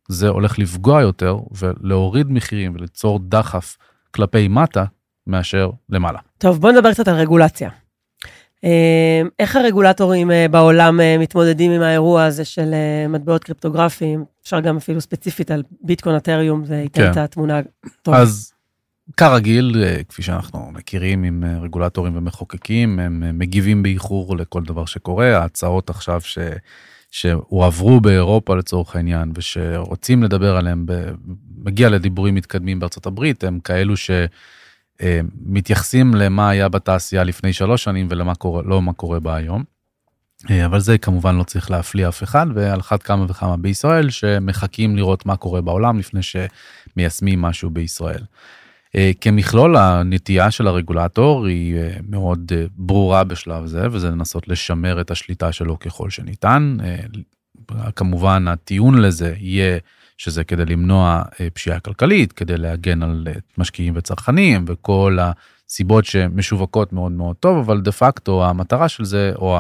זה 0.09 0.29
הולך 0.29 0.59
לפגוע 0.59 1.03
יותר 1.03 1.39
ולהוריד 1.51 2.31
מחירים 2.31 2.75
וליצור 2.75 3.19
דחף 3.23 3.77
כלפי 4.11 4.49
מטה 4.49 4.85
מאשר 5.27 5.71
למעלה. 5.89 6.19
טוב, 6.39 6.61
בוא 6.61 6.73
נדבר 6.73 6.93
קצת 6.93 7.09
על 7.09 7.15
רגולציה. 7.15 7.71
אה, 8.65 9.23
איך 9.39 9.57
הרגולטורים 9.57 10.31
אה, 10.31 10.47
בעולם 10.51 11.01
אה, 11.01 11.19
מתמודדים 11.19 11.73
עם 11.73 11.83
האירוע 11.83 12.25
הזה 12.25 12.45
של 12.45 12.75
מטבעות 13.09 13.45
קריפטוגרפיים? 13.45 14.25
אפשר 14.43 14.61
גם 14.61 14.77
אפילו 14.77 15.01
ספציפית 15.01 15.51
על 15.51 15.63
ביטקוין 15.81 16.17
אתריום, 16.17 16.65
זה 16.65 16.75
ייתן 16.77 17.03
כן. 17.03 17.13
את 17.13 17.17
התמונה 17.17 17.61
טוב. 18.03 18.15
אז 18.15 18.54
כרגיל, 19.17 19.85
כפי 20.09 20.23
שאנחנו 20.23 20.71
מכירים 20.73 21.25
עם 21.25 21.45
רגולטורים 21.63 22.17
ומחוקקים, 22.17 22.99
הם 22.99 23.39
מגיבים 23.39 23.83
באיחור 23.83 24.37
לכל 24.37 24.63
דבר 24.63 24.85
שקורה. 24.85 25.39
ההצעות 25.39 25.91
עכשיו 25.91 26.21
ש... 26.21 26.39
שהועברו 27.11 28.01
באירופה 28.01 28.57
לצורך 28.57 28.97
העניין 28.97 29.33
ושרוצים 29.35 30.23
לדבר 30.23 30.57
עליהם, 30.57 30.87
מגיע 31.65 31.89
לדיבורים 31.89 32.35
מתקדמים 32.35 32.81
בארצות 32.81 33.07
הברית, 33.07 33.45
הם 33.45 33.61
כאלו 33.61 33.97
ש... 33.97 34.11
אה, 35.03 35.21
מתייחסים 35.47 36.15
למה 36.15 36.51
היה 36.51 36.69
בתעשייה 36.69 37.25
לפני 37.25 37.53
שלוש 37.53 37.85
שנים 37.85 38.07
ולמה 38.11 38.35
קורה, 38.35 38.63
לא 38.63 38.83
מה 38.83 38.93
קורה 38.93 39.21
בה 39.21 39.37
היום. 39.37 39.65
אה, 40.51 40.67
אבל 40.67 40.81
זה 40.81 40.99
כמובן 40.99 41.37
לא 41.37 41.45
צריך 41.45 41.71
להפליא 41.71 42.09
אף 42.09 42.23
אחד 42.23 42.47
ועל 42.55 42.81
אחת 42.81 43.03
כמה 43.03 43.25
וכמה 43.29 43.57
בישראל 43.57 44.11
שמחכים 44.11 44.97
לראות 44.97 45.27
מה 45.27 45.37
קורה 45.37 45.61
בעולם 45.61 45.99
לפני 45.99 46.21
שמיישמים 46.23 47.43
משהו 47.43 47.71
בישראל. 47.71 48.23
אה, 48.97 49.11
כמכלול 49.21 49.77
הנטייה 49.77 50.51
של 50.51 50.67
הרגולטור 50.67 51.47
היא 51.47 51.77
מאוד 52.09 52.53
ברורה 52.77 53.25
בשלב 53.25 53.67
זה 53.67 53.87
וזה 53.91 54.11
לנסות 54.11 54.49
לשמר 54.49 55.01
את 55.01 55.11
השליטה 55.11 55.53
שלו 55.53 55.79
ככל 55.79 56.11
שניתן. 56.11 56.77
כמובן 57.97 58.49
הטיעון 58.49 58.99
לזה 58.99 59.35
יהיה 59.39 59.79
שזה 60.17 60.45
כדי 60.45 60.65
למנוע 60.65 61.23
אה, 61.41 61.51
פשיעה 61.51 61.81
כלכלית, 61.81 62.33
כדי 62.33 62.57
להגן 62.57 63.03
על 63.03 63.27
אה, 63.27 63.33
משקיעים 63.59 63.95
וצרכנים 63.97 64.65
וכל 64.69 65.19
הסיבות 65.21 66.05
שמשווקות 66.05 66.93
מאוד 66.93 67.13
מאוד 67.13 67.37
טוב, 67.37 67.59
אבל 67.59 67.81
דה 67.81 67.93
פקטו 67.93 68.45
המטרה 68.45 68.89
של 68.89 69.05
זה, 69.05 69.33
או 69.37 69.59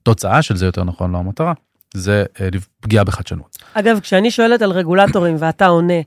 התוצאה 0.00 0.42
של 0.42 0.56
זה 0.56 0.66
יותר 0.66 0.84
נכון, 0.84 1.12
לא 1.12 1.18
המטרה, 1.18 1.52
זה 1.94 2.24
אה, 2.40 2.48
פגיעה 2.80 3.04
בחדשנות. 3.04 3.58
אגב, 3.74 4.00
כשאני 4.00 4.30
שואלת 4.30 4.62
על 4.62 4.70
רגולטורים 4.70 5.36
ואתה 5.38 5.66
עונה, 5.66 6.00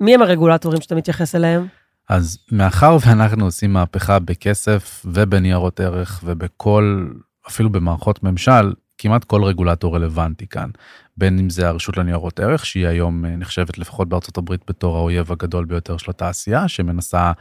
מי 0.00 0.14
הם 0.14 0.22
הרגולטורים 0.22 0.80
שאתה 0.80 0.94
מתייחס 0.94 1.34
אליהם? 1.34 1.66
אז 2.08 2.38
מאחר 2.52 2.96
ואנחנו 3.06 3.44
עושים 3.44 3.72
מהפכה 3.72 4.18
בכסף 4.18 5.02
ובניירות 5.04 5.80
ערך 5.80 6.20
ובכל, 6.24 7.08
אפילו 7.48 7.70
במערכות 7.70 8.22
ממשל, 8.22 8.72
כמעט 8.98 9.24
כל 9.24 9.44
רגולטור 9.44 9.96
רלוונטי 9.96 10.46
כאן. 10.46 10.70
בין 11.16 11.38
אם 11.38 11.50
זה 11.50 11.68
הרשות 11.68 11.96
לניירות 11.96 12.40
ערך, 12.40 12.66
שהיא 12.66 12.86
היום 12.86 13.24
אה, 13.24 13.36
נחשבת 13.36 13.78
לפחות 13.78 14.08
בארצות 14.08 14.38
הברית 14.38 14.60
בתור 14.68 14.96
האויב 14.96 15.32
הגדול 15.32 15.64
ביותר 15.64 15.96
של 15.96 16.10
התעשייה, 16.10 16.68
שמנסה 16.68 17.32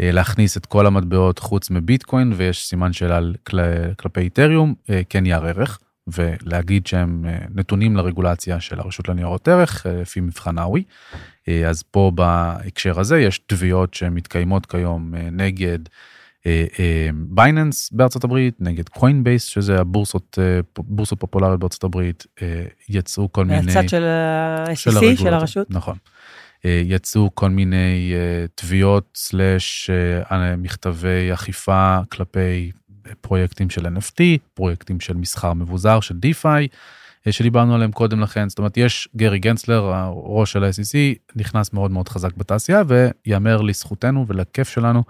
אה, 0.00 0.12
להכניס 0.12 0.56
את 0.56 0.66
כל 0.66 0.86
המטבעות 0.86 1.38
חוץ 1.38 1.70
מביטקוין, 1.70 2.32
ויש 2.36 2.66
סימן 2.66 2.92
שאלה 2.92 3.20
כל, 3.46 3.58
כלפי 3.98 4.20
איתריום, 4.20 4.74
אה, 4.90 5.00
כן 5.08 5.26
יער 5.26 5.46
ערך, 5.46 5.78
ולהגיד 6.06 6.86
שהם 6.86 7.24
נתונים 7.54 7.96
לרגולציה 7.96 8.60
של 8.60 8.80
הרשות 8.80 9.08
לניירות 9.08 9.48
ערך, 9.48 9.86
לפי 10.00 10.20
מבחן 10.20 10.58
האווי. 10.58 10.82
אז 11.68 11.82
פה 11.82 12.12
בהקשר 12.14 13.00
הזה 13.00 13.20
יש 13.20 13.38
תביעות 13.38 13.94
שמתקיימות 13.94 14.66
כיום 14.66 15.14
נגד 15.32 15.78
בייננס 17.14 17.90
בארצות 17.92 18.24
הברית 18.24 18.54
נגד 18.60 18.88
קוינבייס 18.88 19.44
שזה 19.44 19.80
הבורסות 19.80 20.38
בורסות 20.78 21.20
פופולריות 21.20 21.60
בארצות 21.60 21.84
הברית 21.84 22.26
יצאו 22.88 23.32
כל 23.32 23.44
מיני 23.44 23.72
הצד 23.72 23.88
של 23.88 24.04
ה-SEC 24.04 25.16
של 25.16 25.34
הרשות? 25.34 25.70
נכון. 25.70 25.96
יצאו 26.64 27.30
כל 27.34 27.50
מיני 27.50 28.12
תביעות 28.54 29.08
slash 29.14 29.90
מכתבי 30.58 31.32
אכיפה 31.32 31.98
כלפי 32.08 32.70
פרויקטים 33.20 33.70
של 33.70 33.86
NFT 33.86 34.20
פרויקטים 34.54 35.00
של 35.00 35.16
מסחר 35.16 35.52
מבוזר 35.52 36.00
של 36.00 36.18
דיפיי. 36.18 36.68
שדיברנו 37.30 37.74
עליהם 37.74 37.92
קודם 37.92 38.20
לכן 38.20 38.48
זאת 38.48 38.58
אומרת 38.58 38.76
יש 38.76 39.08
גרי 39.16 39.38
גנצלר 39.38 39.82
הראש 39.94 40.52
של 40.52 40.64
ה-SEC 40.64 41.18
נכנס 41.36 41.72
מאוד 41.72 41.90
מאוד 41.90 42.08
חזק 42.08 42.36
בתעשייה 42.36 42.82
ויאמר 42.86 43.60
לזכותנו 43.60 44.24
ולכיף 44.28 44.68
שלנו 44.68 45.02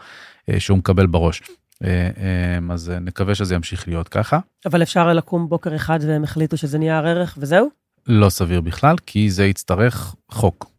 אה, 0.48 0.60
שהוא 0.60 0.78
מקבל 0.78 1.06
בראש. 1.06 1.42
אה, 1.84 1.88
אה, 1.88 2.74
אז 2.74 2.92
נקווה 3.00 3.34
שזה 3.34 3.54
ימשיך 3.54 3.88
להיות 3.88 4.08
ככה. 4.08 4.38
אבל 4.66 4.82
אפשר 4.82 5.12
לקום 5.12 5.48
בוקר 5.48 5.76
אחד 5.76 5.98
והם 6.06 6.24
החליטו 6.24 6.56
שזה 6.56 6.78
נהיה 6.78 6.98
ערך 6.98 7.38
וזהו? 7.40 7.68
לא 8.06 8.28
סביר 8.28 8.60
בכלל, 8.60 8.96
כי 9.06 9.30
זה 9.30 9.46
יצטרך 9.46 10.14
חוק. 10.30 10.71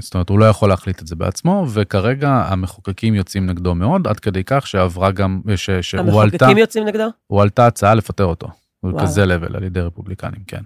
זאת 0.00 0.14
אומרת, 0.14 0.28
הוא 0.28 0.38
לא 0.38 0.44
יכול 0.44 0.68
להחליט 0.68 1.02
את 1.02 1.06
זה 1.06 1.16
בעצמו, 1.16 1.66
וכרגע 1.72 2.30
המחוקקים 2.30 3.14
יוצאים 3.14 3.46
נגדו 3.46 3.74
מאוד, 3.74 4.06
עד 4.06 4.20
כדי 4.20 4.42
כך 4.46 4.66
שעברה 4.66 5.10
גם, 5.10 5.40
ש, 5.56 5.70
שהועלתה... 5.70 6.36
המחוקקים 6.36 6.58
יוצאים 6.58 6.84
נגדו? 6.84 7.06
הועלתה 7.26 7.66
הצעה 7.66 7.94
לפטר 7.94 8.24
אותו. 8.24 8.48
הוא 8.80 9.00
כזה 9.00 9.26
לבל 9.26 9.56
על 9.56 9.64
ידי 9.64 9.80
רפובליקנים, 9.80 10.40
כן. 10.46 10.62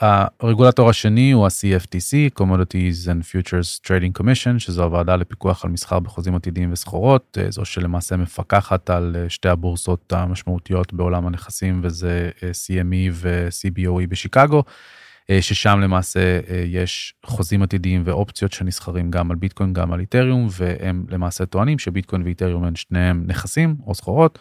הרגולטור 0.00 0.90
השני 0.90 1.32
הוא 1.32 1.46
ה-CFTC, 1.46 2.40
Commodities 2.40 3.06
and 3.06 3.22
Futures 3.22 3.80
Trading 3.86 4.20
Commission, 4.20 4.58
שזו 4.58 4.84
הוועדה 4.84 5.16
לפיקוח 5.16 5.64
על 5.64 5.70
מסחר 5.70 5.98
בחוזים 5.98 6.34
עתידיים 6.34 6.72
וסחורות, 6.72 7.38
אה, 7.40 7.50
זו 7.50 7.64
שלמעשה 7.64 8.16
מפקחת 8.16 8.90
על 8.90 9.16
אה, 9.18 9.28
שתי 9.28 9.48
הבורסות 9.48 10.12
המשמעותיות 10.12 10.92
בעולם 10.92 11.26
הנכסים, 11.26 11.80
וזה 11.82 12.30
אה, 12.42 12.50
CME 12.50 13.10
ו-CBOE 13.12 14.06
בשיקגו, 14.08 14.62
ששם 15.40 15.80
למעשה 15.80 16.40
יש 16.66 17.14
חוזים 17.24 17.62
עתידיים 17.62 18.02
ואופציות 18.04 18.52
שנסחרים 18.52 19.10
גם 19.10 19.30
על 19.30 19.36
ביטקוין, 19.36 19.72
גם 19.72 19.92
על 19.92 20.00
איתריום, 20.00 20.48
והם 20.50 21.04
למעשה 21.08 21.46
טוענים 21.46 21.78
שביטקוין 21.78 22.22
ואיתריום 22.22 22.64
הם 22.64 22.76
שניהם 22.76 23.24
נכסים 23.26 23.76
או 23.86 23.94
סחורות, 23.94 24.38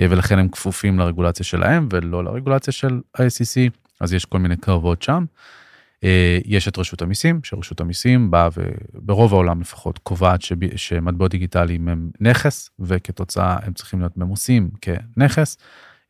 ולכן 0.00 0.38
הם 0.38 0.48
כפופים 0.48 0.98
לרגולציה 0.98 1.44
שלהם 1.44 1.88
ולא 1.92 2.24
לרגולציה 2.24 2.72
של 2.72 3.00
ה-SEC. 3.18 3.70
אז 4.00 4.12
יש 4.12 4.24
כל 4.24 4.38
מיני 4.38 4.56
קרבות 4.56 5.02
שם. 5.02 5.24
אה, 6.04 6.38
יש 6.44 6.68
את 6.68 6.78
רשות 6.78 7.02
המיסים, 7.02 7.40
שרשות 7.42 7.80
המיסים 7.80 8.30
באה 8.30 8.48
וברוב 8.94 9.32
העולם 9.34 9.60
לפחות 9.60 9.98
קובעת 9.98 10.40
שמטבעות 10.76 11.30
דיגיטליים 11.30 11.88
הם 11.88 12.10
נכס 12.20 12.70
וכתוצאה 12.80 13.56
הם 13.62 13.72
צריכים 13.72 14.00
להיות 14.00 14.16
ממוסים 14.16 14.70
כנכס. 14.80 15.56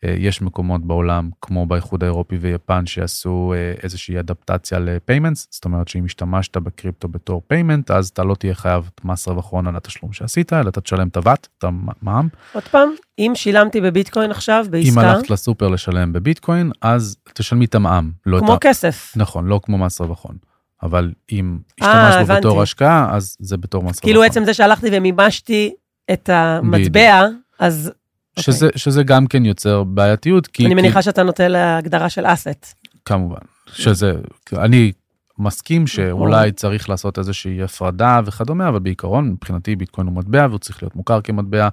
אה, 0.04 0.14
יש 0.18 0.42
מקומות 0.42 0.84
בעולם 0.84 1.30
כמו 1.42 1.66
באיחוד 1.66 2.02
האירופי 2.02 2.36
ויפן 2.36 2.86
שעשו 2.86 3.54
אה, 3.56 3.72
איזושהי 3.82 4.18
אדפטציה 4.18 4.78
ל-payments, 4.78 5.48
זאת 5.50 5.64
אומרת 5.64 5.88
שאם 5.88 6.04
השתמשת 6.04 6.56
בקריפטו 6.56 7.08
בתור 7.08 7.42
payment 7.46 7.90
אז 7.90 8.08
אתה 8.08 8.24
לא 8.24 8.34
תהיה 8.34 8.54
חייב 8.54 8.90
מס 9.04 9.28
רווח 9.28 9.50
הון 9.50 9.66
על 9.66 9.76
התשלום 9.76 10.12
שעשית 10.12 10.52
אלא 10.52 10.68
אתה 10.68 10.80
תשלם 10.80 11.08
את 11.08 11.16
ה-VAT, 11.16 11.48
את 11.58 11.64
המע"מ. 11.64 12.28
עוד 12.52 12.62
פעם, 12.62 12.88
אם 13.18 13.32
שילמתי 13.34 13.80
בביטקוין 13.80 14.30
עכשיו 14.30 14.66
בעסקה... 14.70 14.92
אם 14.92 14.98
הלכת 14.98 15.30
לסופר 15.30 15.68
לשלם 15.68 16.12
בביטקוין 16.12 16.70
אז 16.82 17.16
תשלמי 17.34 17.64
את 17.64 17.74
המע"מ. 17.74 18.10
לא 18.26 18.38
כמו 18.38 18.54
את 18.54 18.60
כסף. 18.60 19.12
נכון, 19.16 19.46
לא 19.46 19.60
כמו 19.62 19.78
מס 19.78 20.00
רווח 20.00 20.24
הון. 20.24 20.36
אבל 20.82 21.12
אם 21.32 21.58
השתמשת 21.80 22.28
בו 22.28 22.34
בתור 22.34 22.62
השקעה 22.62 23.16
אז 23.16 23.36
זה 23.40 23.56
בתור 23.56 23.82
מס 23.82 23.88
רווח 23.88 24.00
כאילו 24.00 24.22
עצם 24.22 24.44
זה 24.44 24.54
שהלכתי 24.54 24.88
ומימשתי 24.92 25.74
את 26.12 26.28
המטבע 26.28 27.26
אז 27.58 27.86
אוקיי. 27.86 27.97
שזה, 28.40 28.68
okay. 28.68 28.78
שזה 28.78 29.02
גם 29.02 29.26
כן 29.26 29.44
יוצר 29.44 29.84
בעייתיות. 29.84 30.46
כי, 30.46 30.66
אני 30.66 30.74
מניחה 30.74 30.98
כי... 30.98 31.02
שאתה 31.02 31.22
נוטה 31.22 31.48
להגדרה 31.48 32.08
של 32.08 32.24
אסט. 32.26 32.74
כמובן, 33.04 33.40
שזה, 33.72 34.14
אני 34.52 34.92
מסכים 35.38 35.86
שאולי 35.86 36.52
צריך 36.52 36.88
לעשות 36.88 37.18
איזושהי 37.18 37.62
הפרדה 37.62 38.20
וכדומה, 38.24 38.68
אבל 38.68 38.78
בעיקרון 38.78 39.30
מבחינתי 39.30 39.76
ביטקוין 39.76 40.06
הוא 40.06 40.16
מטבע 40.16 40.46
והוא 40.48 40.58
צריך 40.58 40.82
להיות 40.82 40.96
מוכר 40.96 41.20
כמטבע. 41.20 41.68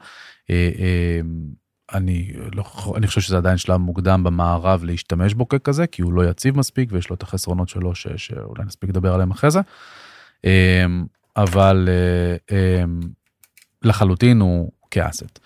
אה, 0.49 0.69
אה, 0.79 1.19
אני, 1.93 2.31
לא, 2.55 2.93
אני 2.97 3.07
חושב 3.07 3.21
שזה 3.21 3.37
עדיין 3.37 3.57
שלב 3.57 3.77
מוקדם 3.77 4.23
במערב 4.23 4.83
להשתמש 4.83 5.33
בו 5.33 5.47
ככזה, 5.47 5.87
כי 5.87 6.01
הוא 6.01 6.13
לא 6.13 6.29
יציב 6.29 6.57
מספיק 6.57 6.89
ויש 6.91 7.09
לו 7.09 7.15
את 7.15 7.23
החסרונות 7.23 7.69
שלו 7.69 7.95
ש, 7.95 8.07
שאולי 8.15 8.63
נספיק 8.65 8.89
לדבר 8.89 9.13
עליהם 9.13 9.31
אחרי 9.31 9.51
זה. 9.51 9.59
אה, 10.45 10.85
אבל 11.37 11.89
לחלוטין 13.83 14.39
הוא 14.39 14.71
כאסט. 14.91 15.39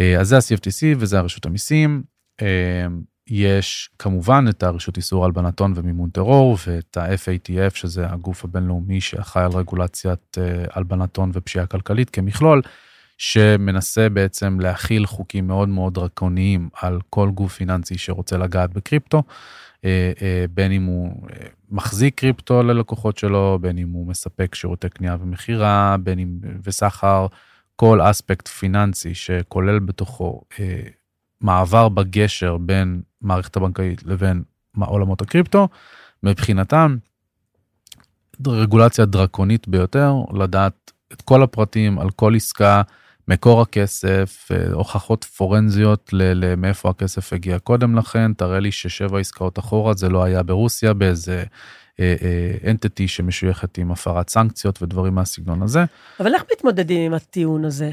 אה, 0.00 0.20
אז 0.20 0.28
זה 0.28 0.36
ה-CFTC 0.36 0.96
וזה 0.98 1.18
הרשות 1.18 1.46
המיסים. 1.46 2.02
אה, 2.42 2.86
יש 3.26 3.90
כמובן 3.98 4.44
את 4.48 4.62
הרשות 4.62 4.96
איסור 4.96 5.24
הלבנת 5.24 5.60
הון 5.60 5.72
ומימון 5.76 6.10
טרור 6.10 6.56
ואת 6.66 6.96
ה-FATF 6.96 7.74
שזה 7.74 8.06
הגוף 8.10 8.44
הבינלאומי 8.44 9.00
שאחראי 9.00 9.44
על 9.44 9.52
רגולציית 9.52 10.38
אה, 10.38 10.64
הלבנת 10.72 11.16
הון 11.16 11.30
ופשיעה 11.34 11.66
כלכלית 11.66 12.10
כמכלול, 12.10 12.62
שמנסה 13.18 14.08
בעצם 14.08 14.60
להכיל 14.60 15.06
חוקים 15.06 15.46
מאוד 15.46 15.68
מאוד 15.68 15.94
דרקוניים 15.94 16.68
על 16.80 16.98
כל 17.10 17.30
גוף 17.30 17.54
פיננסי 17.54 17.98
שרוצה 17.98 18.38
לגעת 18.38 18.72
בקריפטו, 18.72 19.22
בין 20.54 20.72
אם 20.72 20.84
הוא 20.84 21.26
מחזיק 21.70 22.20
קריפטו 22.20 22.62
ללקוחות 22.62 23.18
שלו, 23.18 23.58
בין 23.60 23.78
אם 23.78 23.90
הוא 23.90 24.06
מספק 24.06 24.54
שירותי 24.54 24.88
קנייה 24.88 25.16
ומכירה, 25.20 25.96
בין 26.02 26.18
אם 26.18 26.38
וסחר, 26.64 27.26
כל 27.80 28.00
אספקט 28.02 28.48
פיננסי 28.48 29.14
שכולל 29.14 29.78
בתוכו 29.78 30.40
מעבר 31.40 31.88
בגשר 31.88 32.56
בין 32.56 33.00
מערכת 33.22 33.56
הבנקאית 33.56 34.02
לבין 34.02 34.42
עולמות 34.76 35.20
הקריפטו, 35.20 35.68
מבחינתם 36.22 36.96
רגולציה 38.46 39.04
דרקונית 39.04 39.68
ביותר, 39.68 40.14
לדעת 40.32 40.92
את 41.12 41.22
כל 41.22 41.42
הפרטים 41.42 41.98
על 41.98 42.10
כל 42.10 42.36
עסקה, 42.36 42.82
מקור 43.28 43.62
הכסף, 43.62 44.48
אה, 44.50 44.72
הוכחות 44.72 45.24
פורנזיות 45.24 46.10
למאיפה 46.12 46.90
הכסף 46.90 47.32
הגיע 47.32 47.58
קודם 47.58 47.96
לכן, 47.96 48.32
תראה 48.32 48.60
לי 48.60 48.72
ששבע 48.72 49.18
עסקאות 49.18 49.58
אחורה 49.58 49.94
זה 49.94 50.08
לא 50.08 50.24
היה 50.24 50.42
ברוסיה 50.42 50.94
באיזה 50.94 51.44
אנטיטי 52.66 53.02
אה, 53.02 53.04
אה, 53.04 53.08
שמשויכת 53.08 53.78
עם 53.78 53.90
הפרת 53.92 54.30
סנקציות 54.30 54.82
ודברים 54.82 55.14
מהסגנון 55.14 55.62
הזה. 55.62 55.84
אבל 56.20 56.34
איך 56.34 56.44
מתמודדים 56.52 57.00
עם 57.00 57.14
הטיעון 57.14 57.64
הזה? 57.64 57.90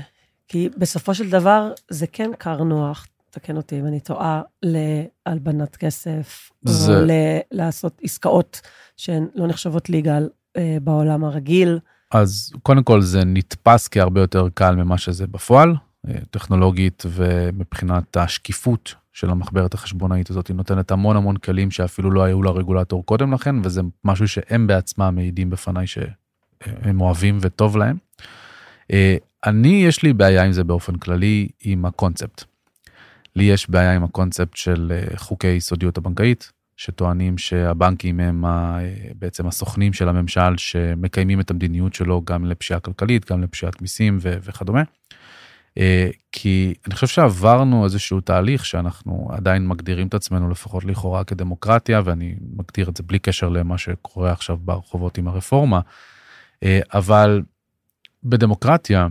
כי 0.48 0.70
בסופו 0.78 1.14
של 1.14 1.30
דבר 1.30 1.72
זה 1.90 2.08
כן 2.08 2.32
קר 2.38 2.64
נוח, 2.64 3.08
תקן 3.30 3.58
אותי 3.58 3.80
אם 3.80 3.86
אני 3.86 4.00
טועה, 4.00 4.42
להלבנת 4.64 5.76
כסף, 5.76 6.52
זה... 6.64 6.94
ל- 6.94 7.40
לעשות 7.52 8.02
עסקאות 8.04 8.62
שהן 8.98 9.28
לא 9.36 9.48
נחשבות 9.48 9.90
ליגל 9.90 10.30
אה, 10.58 10.78
בעולם 10.82 11.24
הרגיל. 11.24 11.80
אז 12.12 12.54
קודם 12.64 12.84
כל 12.84 13.02
זה 13.02 13.26
נתפס 13.26 13.88
כהרבה 13.88 14.22
יותר 14.22 14.48
קל 14.54 14.76
ממה 14.76 14.98
שזה 14.98 15.28
בפועל, 15.28 15.76
אה, 16.08 16.16
טכנולוגית 16.32 17.04
ומבחינת 17.10 18.18
השקיפות 18.18 18.96
של 19.18 19.30
המחברת 19.30 19.74
החשבונאית 19.74 20.30
הזאת, 20.30 20.48
היא 20.48 20.56
נותנת 20.56 20.92
המון 20.92 21.16
המון 21.16 21.38
כלים 21.38 21.72
שאפילו 21.72 22.12
לא 22.12 22.24
היו 22.24 22.44
לרגולטור 22.44 23.06
קודם 23.06 23.34
לכן, 23.34 23.56
וזה 23.64 23.82
משהו 24.04 24.28
שהם 24.28 24.68
בעצמם 24.68 25.14
מעידים 25.16 25.50
בפניי 25.50 25.88
שהם 25.88 27.02
אוהבים 27.02 27.38
וטוב 27.42 27.78
להם. 27.78 27.98
אה, 28.92 29.18
אני, 29.46 29.84
יש 29.88 30.04
לי 30.04 30.14
בעיה 30.14 30.44
עם 30.44 30.52
זה 30.52 30.64
באופן 30.64 30.96
כללי, 30.96 31.48
עם 31.64 31.86
הקונספט. 31.86 32.44
לי 33.36 33.44
יש 33.44 33.70
בעיה 33.70 33.96
עם 33.96 34.04
הקונספט 34.04 34.56
של 34.56 34.92
אה, 34.92 35.18
חוקי 35.18 35.60
סודיות 35.60 35.98
הבנקאית, 35.98 36.52
שטוענים 36.76 37.38
שהבנקים 37.38 38.20
הם 38.20 38.46
בעצם 39.20 39.48
הסוכנים 39.48 39.94
של 39.94 40.10
הממשל 40.10 40.58
שמקיימים 40.58 41.40
את 41.40 41.52
המדיניות 41.52 41.94
שלו 41.94 42.22
גם 42.26 42.46
לפשיעה 42.46 42.80
כלכלית, 42.80 43.32
גם 43.32 43.42
לפשיעת 43.42 43.82
מיסים 43.82 44.18
וכדומה. 44.22 44.84
אה, 45.78 46.10
כי 46.32 46.74
אני 46.88 46.96
חושב 46.96 47.08
שעברנו 47.08 47.84
איזשהו 47.84 48.22
תהליך 48.22 48.66
שאנחנו 48.66 49.28
עדיין 49.32 49.68
מגדירים 49.68 50.08
את 50.08 50.14
עצמנו 50.14 50.50
לפחות 50.50 50.86
לכאורה 50.86 51.24
כדמוקרטיה, 51.24 52.02
ואני 52.06 52.36
מגדיר 52.56 52.90
את 52.90 52.98
זה 52.98 53.04
בלי 53.04 53.20
קשר 53.20 53.50
למה 53.50 53.78
שקורה 53.78 54.32
עכשיו 54.32 54.58
ברחובות 54.58 55.18
עם 55.18 55.28
הרפורמה, 55.28 55.80
אה, 56.64 56.80
אבל 56.94 57.42
בדמוקרטיה, 58.24 59.08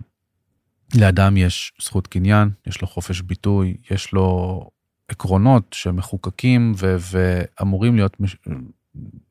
לאדם 0.94 1.36
יש 1.36 1.72
זכות 1.82 2.06
קניין, 2.06 2.50
יש 2.66 2.80
לו 2.80 2.88
חופש 2.88 3.20
ביטוי, 3.20 3.76
יש 3.90 4.12
לו 4.12 4.70
עקרונות 5.08 5.72
שמחוקקים 5.72 6.72
ו- 6.76 6.96
ואמורים 7.00 7.96
להיות 7.96 8.20
מש... 8.20 8.36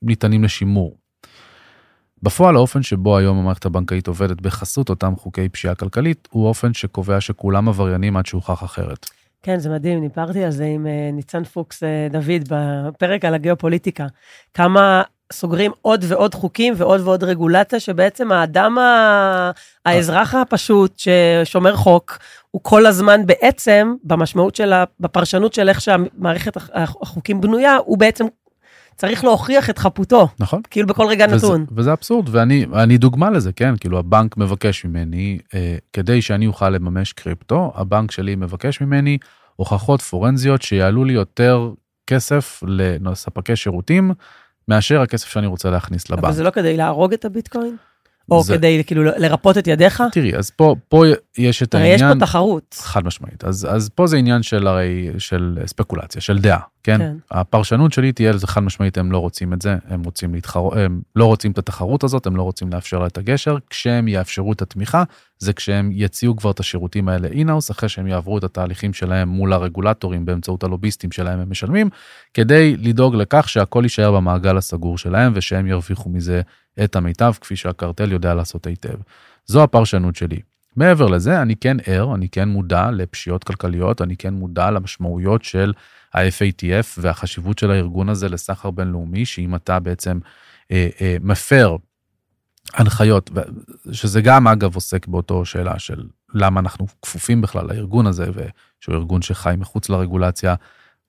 ניתנים 0.02 0.44
לשימור. 0.44 0.98
בפועל 2.26 2.56
האופן 2.56 2.84
שבו 2.84 3.18
היום 3.18 3.38
המערכת 3.38 3.66
הבנקאית 3.66 4.08
עובדת 4.08 4.42
בחסות 4.42 4.90
אותם 4.90 5.14
חוקי 5.16 5.50
פשיעה 5.50 5.76
כלכלית, 5.76 6.28
הוא 6.32 6.48
אופן 6.48 6.74
שקובע 6.74 7.22
שכולם 7.22 7.70
עבריינים 7.70 8.18
עד 8.18 8.26
שהוכח 8.26 8.64
אחרת. 8.64 9.10
כן, 9.44 9.60
זה 9.60 9.70
מדהים, 9.70 10.02
דיברתי 10.02 10.44
על 10.44 10.52
זה 10.52 10.66
עם 10.66 10.86
uh, 10.86 11.16
ניצן 11.16 11.44
פוקס 11.44 11.84
uh, 11.84 12.12
דוד 12.12 12.50
בפרק 12.50 13.26
על 13.26 13.34
הגיאופוליטיקה. 13.34 14.08
כמה 14.54 15.02
סוגרים 15.34 15.72
עוד 15.82 16.06
ועוד 16.08 16.34
חוקים 16.36 16.74
ועוד 16.78 17.02
ועוד 17.02 17.24
רגולציה, 17.24 17.80
שבעצם 17.80 18.32
האדם. 18.32 18.78
האזרח 19.86 20.36
הפשוט 20.36 21.00
ששומר 21.00 21.76
חוק, 21.76 22.18
הוא 22.52 22.62
כל 22.64 22.86
הזמן 22.86 23.26
בעצם, 23.26 23.94
במשמעות 24.04 24.56
של, 24.56 24.74
ה... 24.74 24.84
בפרשנות 25.00 25.54
של 25.54 25.70
איך 25.70 25.82
שהמערכת 25.82 26.58
החוקים 26.74 27.42
בנויה, 27.42 27.78
הוא 27.86 27.98
בעצם 27.98 28.26
צריך 28.96 29.24
להוכיח 29.24 29.70
את 29.70 29.78
חפותו. 29.78 30.28
נכון. 30.40 30.62
כאילו 30.70 30.88
בכל 30.88 31.08
רגע 31.08 31.26
וזה, 31.32 31.48
נתון. 31.48 31.66
וזה 31.76 31.94
אבסורד, 31.94 32.30
ואני 32.32 32.98
דוגמה 32.98 33.30
לזה, 33.30 33.52
כן? 33.54 33.74
כאילו 33.80 34.00
הבנק 34.00 34.38
מבקש 34.38 34.86
ממני, 34.86 35.40
אה, 35.54 35.78
כדי 35.94 36.22
שאני 36.22 36.48
אוכל 36.48 36.70
לממש 36.70 37.14
קריפטו, 37.14 37.72
הבנק 37.76 38.12
שלי 38.12 38.36
מבקש 38.36 38.82
ממני 38.82 39.18
הוכחות 39.56 40.02
פורנזיות 40.02 40.62
שיעלו 40.62 41.04
לי 41.04 41.14
יותר 41.14 41.72
כסף 42.08 42.64
לספקי 43.02 43.56
שירותים. 43.56 44.12
מאשר 44.68 45.02
הכסף 45.02 45.28
שאני 45.28 45.48
רוצה 45.48 45.70
להכניס 45.70 46.10
לבנק. 46.10 46.24
אבל 46.24 46.34
זה 46.34 46.44
לא 46.44 46.50
כדי 46.50 46.78
להרוג 46.78 47.14
את 47.14 47.26
הביטקוין? 47.26 47.76
או 48.32 48.44
זה... 48.44 48.58
כדי 48.58 48.84
כאילו 48.88 49.04
לרפות 49.04 49.58
את 49.58 49.68
ידיך? 49.68 50.04
תראי, 50.12 50.36
אז 50.36 50.50
פה, 50.50 50.76
פה 50.90 51.04
יש 51.38 51.64
את 51.64 51.76
העניין... 51.76 52.02
הרי 52.04 52.12
יש 52.12 52.18
פה 52.20 52.26
תחרות. 52.26 52.76
חד 52.80 53.06
משמעית. 53.06 53.44
אז, 53.44 53.68
אז 53.72 53.90
פה 53.96 54.08
זה 54.08 54.18
עניין 54.18 54.44
של 54.44 54.68
הרי, 54.68 55.10
של 55.18 55.60
ספקולציה, 55.66 56.22
של 56.22 56.40
דעה, 56.40 56.60
כן? 56.84 56.98
כן. 56.98 57.16
הפרשנות 57.32 57.94
שלי 57.94 58.12
תהיה 58.12 58.32
לזה 58.32 58.48
חד 58.48 58.62
משמעית, 58.62 58.98
הם 58.98 59.12
לא 59.12 59.18
רוצים 59.18 59.54
את 59.54 59.62
זה, 59.62 59.76
הם 59.88 60.04
רוצים 60.04 60.34
להתחרות, 60.34 60.74
הם 60.78 61.02
לא 61.16 61.26
רוצים 61.26 61.52
את 61.52 61.58
התחרות 61.58 62.04
הזאת, 62.04 62.26
הם 62.28 62.36
לא 62.36 62.44
רוצים 62.44 62.74
לאפשר 62.74 63.00
לה 63.00 63.08
את 63.08 63.18
הגשר. 63.18 63.58
כשהם 63.70 64.08
יאפשרו 64.08 64.54
את 64.54 64.62
התמיכה, 64.62 65.04
זה 65.40 65.54
כשהם 65.54 65.90
יציעו 65.94 66.36
כבר 66.36 66.52
את 66.52 66.60
השירותים 66.60 67.10
האלה 67.10 67.28
אינאוס, 67.28 67.72
אחרי 67.72 67.90
שהם 67.90 68.08
יעברו 68.08 68.38
את 68.38 68.44
התהליכים 68.44 68.94
שלהם 68.94 69.30
מול 69.30 69.54
הרגולטורים 69.54 70.26
באמצעות 70.26 70.64
הלוביסטים 70.64 71.12
שלהם 71.12 71.40
הם 71.40 71.50
משלמים, 71.50 71.90
כדי 72.34 72.76
לדאוג 72.78 73.16
לכך 73.16 73.50
שהכל 73.50 73.82
יישאר 73.84 74.12
במעגל 74.12 74.58
הסגור 74.58 74.98
שלהם 74.98 75.32
ושהם 75.36 75.68
ירוויחו 75.68 76.10
מזה 76.10 76.42
את 76.84 76.96
המיטב, 76.96 77.34
כפי 77.42 77.56
שהקרטל 77.56 78.12
יודע 78.12 78.34
לעשות 78.34 78.68
היטב. 78.68 78.98
זו 79.46 79.64
הפרשנות 79.64 80.16
שלי. 80.16 80.40
מעבר 80.76 81.08
לזה, 81.08 81.42
אני 81.42 81.56
כן 81.56 81.78
ער, 81.86 82.16
אני 82.16 82.30
כן 82.30 82.50
מודע 82.50 82.92
לפשיעות 82.92 83.44
כלכליות, 83.44 84.02
אני 84.02 84.18
כן 84.18 84.34
מודע 84.34 84.72
למשמעויות 84.72 85.44
של 85.44 85.74
ה-FATF 86.14 86.86
והחשיבות 86.98 87.60
של 87.60 87.72
הארגון 87.72 88.10
הזה 88.10 88.30
לסחר 88.30 88.72
בינלאומי, 88.72 89.26
שאם 89.26 89.56
אתה 89.56 89.80
בעצם 89.80 90.20
אה, 90.72 90.88
אה, 91.02 91.18
מפר 91.22 91.76
הנחיות, 92.74 93.32
שזה 93.92 94.22
גם 94.22 94.48
אגב 94.48 94.76
עוסק 94.76 95.08
באותו 95.08 95.46
שאלה 95.46 95.80
של 95.80 96.04
למה 96.34 96.60
אנחנו 96.60 96.88
כפופים 97.02 97.42
בכלל 97.42 97.66
לארגון 97.66 98.08
הזה, 98.08 98.26
ושהוא 98.30 98.96
ארגון 98.96 99.22
שחי 99.22 99.54
מחוץ 99.58 99.90
לרגולציה, 99.90 100.56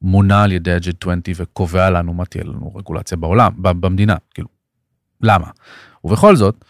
מונה 0.02 0.42
על 0.42 0.52
ידי 0.52 0.72
ה-G20 0.72 1.08
וקובע 1.36 1.90
לנו 1.90 2.14
מה 2.14 2.24
תהיה 2.24 2.44
לנו 2.44 2.74
רגולציה 2.74 3.16
בעולם, 3.16 3.52
במדינה, 3.56 4.16
כאילו, 4.34 4.48
למה? 5.20 5.46
ובכל 6.04 6.36
זאת, 6.36 6.64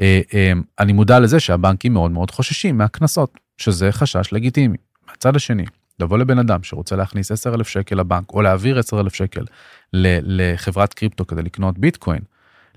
אה, 0.00 0.20
אה, 0.34 0.52
אני 0.78 0.92
מודע 0.92 1.20
לזה 1.20 1.40
שהבנקים 1.40 1.92
מאוד 1.92 2.10
מאוד 2.10 2.30
חוששים 2.30 2.78
מהקנסות, 2.78 3.40
שזה 3.56 3.92
חשש 3.92 4.32
לגיטימי. 4.32 4.76
מהצד 5.08 5.36
השני, 5.36 5.64
לבוא 6.00 6.18
לבן 6.18 6.38
אדם 6.38 6.62
שרוצה 6.62 6.96
להכניס 6.96 7.32
10,000 7.32 7.68
שקל 7.68 7.96
לבנק, 7.96 8.30
או 8.32 8.42
להעביר 8.42 8.78
10,000 8.78 9.14
שקל 9.14 9.44
לחברת 9.92 10.94
קריפטו 10.94 11.26
כדי 11.26 11.42
לקנות 11.42 11.78
ביטקוין, 11.78 12.20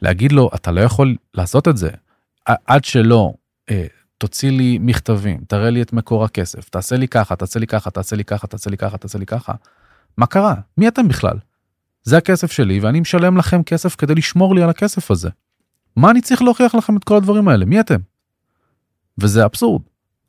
להגיד 0.01 0.31
לו, 0.31 0.49
אתה 0.55 0.71
לא 0.71 0.81
יכול 0.81 1.15
לעשות 1.33 1.67
את 1.67 1.77
זה, 1.77 1.89
עד 2.45 2.85
שלא 2.85 3.33
אה, 3.69 3.85
תוציא 4.17 4.51
לי 4.51 4.77
מכתבים, 4.81 5.39
תראה 5.47 5.69
לי 5.69 5.81
את 5.81 5.93
מקור 5.93 6.23
הכסף, 6.23 6.69
תעשה 6.69 6.97
לי 6.97 7.07
ככה, 7.07 7.35
תעשה 7.35 7.59
לי 7.59 7.67
ככה, 7.67 7.91
תעשה 7.91 8.15
לי 8.15 8.23
ככה, 8.23 8.47
תעשה 8.47 8.69
לי 8.69 8.77
ככה, 8.77 8.97
תעשה 8.97 9.19
לי 9.19 9.25
ככה. 9.25 9.53
מה 10.17 10.25
קרה? 10.25 10.55
מי 10.77 10.87
אתם 10.87 11.07
בכלל? 11.07 11.37
זה 12.03 12.17
הכסף 12.17 12.51
שלי 12.51 12.79
ואני 12.79 12.99
משלם 12.99 13.37
לכם 13.37 13.63
כסף 13.63 13.95
כדי 13.95 14.15
לשמור 14.15 14.55
לי 14.55 14.63
על 14.63 14.69
הכסף 14.69 15.11
הזה. 15.11 15.29
מה 15.95 16.11
אני 16.11 16.21
צריך 16.21 16.41
להוכיח 16.41 16.75
לכם 16.75 16.97
את 16.97 17.03
כל 17.03 17.17
הדברים 17.17 17.47
האלה? 17.47 17.65
מי 17.65 17.79
אתם? 17.79 17.99
וזה 19.17 19.45
אבסורד. 19.45 19.81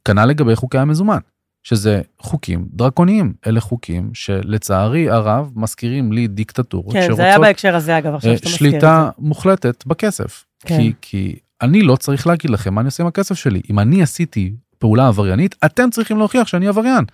כנ"ל 0.04 0.24
לגבי 0.24 0.56
חוקי 0.56 0.78
המזומן, 0.78 1.18
שזה 1.62 2.02
חוקים 2.18 2.66
דרקוניים. 2.72 3.32
אלה 3.46 3.60
חוקים 3.60 4.10
שלצערי 4.14 5.10
הרב 5.10 5.50
מזכירים 5.56 6.12
לי 6.12 6.26
דיקטטורות 6.26 6.92
כן, 6.92 7.00
שרוצות... 7.00 7.16
כן, 7.16 7.22
זה 7.22 7.28
היה 7.28 7.38
בהקשר 7.38 7.76
הזה 7.76 7.98
אגב, 7.98 8.14
עכשיו 8.14 8.36
שאתה 8.36 8.48
מזכיר 8.48 8.68
את 8.68 8.72
זה. 8.72 8.78
שליטה 8.80 9.10
מוחלטת 9.18 9.86
בכסף. 9.86 10.44
כן. 10.60 10.76
כי, 10.76 10.92
כי 11.00 11.36
אני 11.62 11.82
לא 11.82 11.96
צריך 11.96 12.26
להגיד 12.26 12.50
לכם 12.50 12.74
מה 12.74 12.80
אני 12.80 12.86
עושה 12.86 13.02
עם 13.02 13.06
הכסף 13.06 13.34
שלי. 13.34 13.60
אם 13.70 13.78
אני 13.78 14.02
עשיתי 14.02 14.54
פעולה 14.78 15.08
עבריינית, 15.08 15.54
אתם 15.64 15.90
צריכים 15.90 16.18
להוכיח 16.18 16.46
שאני 16.46 16.68
עבריין. 16.68 17.04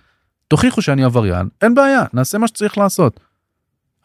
תוכיחו 0.47 0.81
שאני 0.81 1.03
עבריין, 1.03 1.47
אין 1.61 1.75
בעיה, 1.75 2.03
נעשה 2.13 2.37
מה 2.37 2.47
שצריך 2.47 2.77
לעשות. 2.77 3.19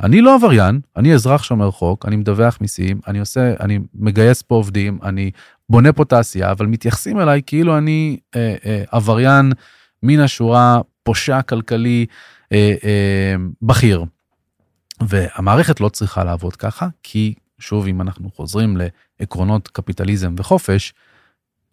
אני 0.03 0.21
לא 0.21 0.35
עבריין, 0.35 0.81
אני 0.97 1.15
אזרח 1.15 1.43
שומר 1.43 1.71
חוק, 1.71 2.07
אני 2.07 2.17
מדווח 2.17 2.59
מיסים, 2.61 3.01
אני 3.07 3.19
עושה, 3.19 3.55
אני 3.61 3.79
מגייס 3.95 4.43
פה 4.43 4.55
עובדים, 4.55 4.99
אני 5.03 5.31
בונה 5.69 5.93
פה 5.93 6.05
תעשייה, 6.05 6.51
אבל 6.51 6.67
מתייחסים 6.67 7.21
אליי 7.21 7.43
כאילו 7.47 7.79
אני 7.79 8.17
אה, 8.37 8.55
אה, 8.67 8.83
עבריין 8.91 9.53
מן 10.03 10.21
השורה, 10.21 10.81
פושע 11.03 11.43
כלכלי 11.43 12.07
אה, 12.53 12.75
אה, 12.85 13.35
בכיר. 13.63 14.05
והמערכת 15.01 15.81
לא 15.81 15.89
צריכה 15.89 16.25
לעבוד 16.25 16.57
ככה, 16.57 16.89
כי 17.03 17.35
שוב, 17.59 17.87
אם 17.87 18.01
אנחנו 18.01 18.31
חוזרים 18.31 18.77
לעקרונות 19.21 19.69
קפיטליזם 19.69 20.35
וחופש, 20.39 20.95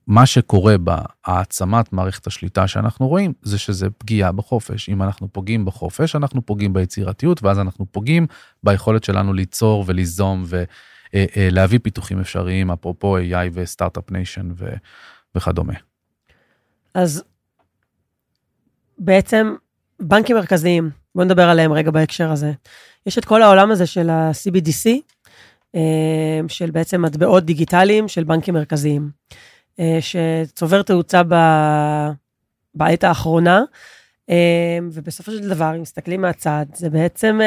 מה 0.08 0.26
שקורה 0.26 0.76
בהעצמת 0.78 1.94
מערכת 1.94 2.28
השליטה 2.28 2.68
שאנחנו 2.68 3.08
רואים 3.08 3.34
זה 3.42 3.58
שזה 3.60 3.90
פגיעה 3.90 4.32
בחופש. 4.32 4.90
אם 4.90 5.04
אנחנו 5.04 5.28
פוגעים 5.34 5.66
בחופש, 5.66 6.16
אנחנו 6.16 6.46
פוגעים 6.46 6.74
ביצירתיות, 6.74 7.44
ואז 7.44 7.60
אנחנו 7.60 7.86
פוגעים 7.92 8.28
ביכולת 8.64 9.04
שלנו 9.04 9.34
ליצור 9.34 9.84
וליזום 9.88 10.46
ולהביא 11.16 11.80
פיתוחים 11.84 12.20
אפשריים, 12.20 12.72
אפרופו 12.72 13.18
AI 13.18 13.50
ו-startup 13.54 14.12
nation 14.12 14.50
וכדומה. 15.36 15.74
אז 16.94 17.24
בעצם 18.98 19.56
בנקים 20.00 20.36
מרכזיים, 20.36 20.90
בואו 21.16 21.26
נדבר 21.26 21.50
עליהם 21.50 21.74
רגע 21.74 21.92
בהקשר 21.92 22.32
הזה. 22.32 22.52
יש 23.06 23.18
את 23.18 23.26
כל 23.26 23.42
העולם 23.42 23.72
הזה 23.72 23.86
של 23.86 24.10
ה-CBDC, 24.10 24.90
אה, 25.76 26.40
של 26.48 26.72
בעצם 26.72 27.02
מטבעות 27.02 27.46
דיגיטליים 27.46 28.08
של 28.08 28.24
בנקים 28.24 28.54
מרכזיים, 28.54 29.10
אה, 29.32 29.38
שצובר 30.00 30.82
תאוצה 30.82 31.22
ב... 31.28 31.36
בעת 32.76 33.04
האחרונה, 33.04 33.62
אה, 34.30 34.80
ובסופו 34.92 35.32
של 35.32 35.50
דבר, 35.50 35.76
אם 35.76 35.82
מסתכלים 35.82 36.22
מהצד, 36.22 36.66
זה 36.74 36.90
בעצם, 36.90 37.40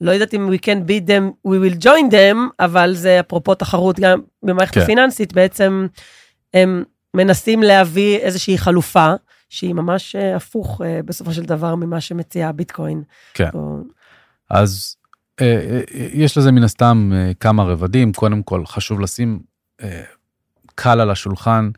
לא 0.00 0.10
יודעת 0.10 0.34
אם 0.34 0.48
we 0.52 0.56
can 0.56 0.88
beat 0.88 1.08
them, 1.08 1.48
we 1.48 1.54
will 1.54 1.84
join 1.84 2.12
them, 2.12 2.36
אבל 2.60 2.94
זה 2.94 3.20
אפרופו 3.20 3.54
תחרות 3.54 4.00
גם 4.00 4.20
במערכת 4.42 4.74
כן. 4.74 4.80
הפיננסית, 4.80 5.32
בעצם 5.32 5.86
הם 6.54 6.84
מנסים 7.14 7.62
להביא 7.62 8.18
איזושהי 8.18 8.58
חלופה, 8.58 9.12
שהיא 9.48 9.74
ממש 9.74 10.16
הפוך 10.16 10.80
בסופו 11.04 11.32
של 11.32 11.42
דבר 11.42 11.74
ממה 11.74 12.00
שמציע 12.00 12.48
הביטקוין. 12.48 13.02
כן. 13.34 13.48
או... 13.54 13.78
אז 14.50 14.96
אה, 15.40 15.60
אה, 15.70 15.80
יש 16.12 16.38
לזה 16.38 16.52
מן 16.52 16.62
הסתם 16.62 17.10
אה, 17.14 17.32
כמה 17.40 17.62
רבדים, 17.62 18.12
קודם 18.12 18.42
כל 18.42 18.66
חשוב 18.66 19.00
לשים 19.00 19.40
קל 20.80 21.00
על 21.00 21.10
השולחן, 21.10 21.70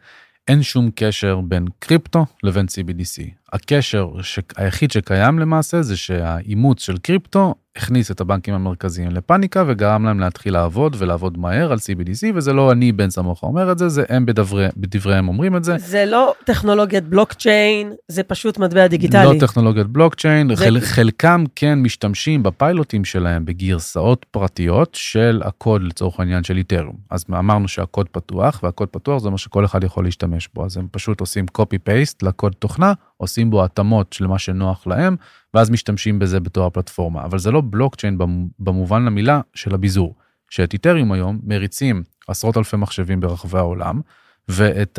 אין 0.48 0.62
שום 0.62 0.90
קשר 0.94 1.40
בין 1.40 1.64
קריפטו 1.78 2.26
לבין 2.42 2.66
CBDC. 2.66 3.39
הקשר 3.52 4.08
היחיד 4.56 4.90
שקיים 4.90 5.38
למעשה 5.38 5.82
זה 5.82 5.96
שהאימוץ 5.96 6.82
של 6.82 6.98
קריפטו 6.98 7.54
הכניס 7.76 8.10
את 8.10 8.20
הבנקים 8.20 8.54
המרכזיים 8.54 9.10
לפאניקה 9.10 9.64
וגרם 9.66 10.04
להם 10.04 10.20
להתחיל 10.20 10.52
לעבוד 10.52 10.96
ולעבוד 10.98 11.38
מהר 11.38 11.72
על 11.72 11.78
CBDC 11.78 12.34
וזה 12.34 12.52
לא 12.52 12.72
אני 12.72 12.92
בן 12.92 13.10
סמוכה 13.10 13.46
אומר 13.46 13.72
את 13.72 13.78
זה 13.78 13.88
זה 13.88 14.04
הם 14.08 14.26
בדברי, 14.26 14.66
בדבריהם 14.76 15.28
אומרים 15.28 15.56
את 15.56 15.64
זה. 15.64 15.78
זה 15.78 16.06
לא 16.06 16.34
טכנולוגיית 16.44 17.04
בלוקצ'יין 17.04 17.92
זה 18.08 18.22
פשוט 18.22 18.58
מטבע 18.58 18.86
דיגיטלי. 18.86 19.24
לא 19.24 19.40
טכנולוגיית 19.40 19.86
בלוקצ'יין 19.86 20.56
זה... 20.56 20.64
חל, 20.64 20.80
חלקם 20.80 21.44
כן 21.56 21.78
משתמשים 21.78 22.42
בפיילוטים 22.42 23.04
שלהם 23.04 23.44
בגרסאות 23.44 24.26
פרטיות 24.30 24.90
של 24.94 25.42
הקוד 25.44 25.82
לצורך 25.82 26.20
העניין 26.20 26.44
של 26.44 26.56
איתרום 26.56 26.96
אז 27.10 27.24
אמרנו 27.30 27.68
שהקוד 27.68 28.08
פתוח 28.08 28.60
והקוד 28.62 28.88
פתוח 28.88 29.22
זה 29.22 29.30
מה 29.30 29.38
שכל 29.38 29.64
אחד 29.64 29.84
יכול 29.84 30.04
להשתמש 30.04 30.48
בו 30.54 30.64
אז 30.64 30.76
הם 30.76 30.86
פשוט 30.90 31.20
עושים 31.20 31.46
copy 31.58 31.88
paste 31.88 32.16
לקוד 32.22 32.52
תוכנה 32.58 32.92
עושים 33.20 33.50
בו 33.50 33.64
התאמות 33.64 34.12
של 34.12 34.26
מה 34.26 34.38
שנוח 34.38 34.86
להם, 34.86 35.16
ואז 35.54 35.70
משתמשים 35.70 36.18
בזה 36.18 36.40
בתור 36.40 36.66
הפלטפורמה. 36.66 37.24
אבל 37.24 37.38
זה 37.38 37.50
לא 37.50 37.62
בלוקצ'יין 37.64 38.18
במובן 38.58 39.04
למילה 39.04 39.40
של 39.54 39.74
הביזור. 39.74 40.14
שאת 40.50 40.72
איתריום 40.72 41.12
היום 41.12 41.40
מריצים 41.42 42.02
עשרות 42.28 42.56
אלפי 42.56 42.76
מחשבים 42.76 43.20
ברחבי 43.20 43.58
העולם, 43.58 44.00
ואת 44.48 44.98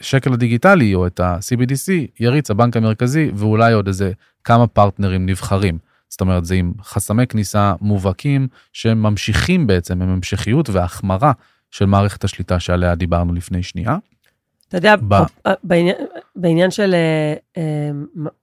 השקל 0.00 0.32
הדיגיטלי 0.32 0.94
או 0.94 1.06
את 1.06 1.20
ה-CBDC 1.20 1.92
יריץ 2.20 2.50
הבנק 2.50 2.76
המרכזי 2.76 3.30
ואולי 3.34 3.72
עוד 3.72 3.86
איזה 3.86 4.12
כמה 4.44 4.66
פרטנרים 4.66 5.26
נבחרים. 5.26 5.78
זאת 6.08 6.20
אומרת 6.20 6.44
זה 6.44 6.54
עם 6.54 6.72
חסמי 6.82 7.26
כניסה 7.26 7.74
מובהקים 7.80 8.48
שממשיכים 8.72 9.66
בעצם 9.66 10.02
עם 10.02 10.08
המשכיות 10.08 10.70
והחמרה 10.70 11.32
של 11.70 11.86
מערכת 11.86 12.24
השליטה 12.24 12.60
שעליה 12.60 12.94
דיברנו 12.94 13.32
לפני 13.32 13.62
שנייה. 13.62 13.96
אתה 14.68 14.76
יודע, 14.76 14.94
ב... 15.08 15.14
בעניין, 15.64 15.96
בעניין 16.36 16.70
של 16.70 16.94
אה, 16.94 17.34
אה, 17.56 17.90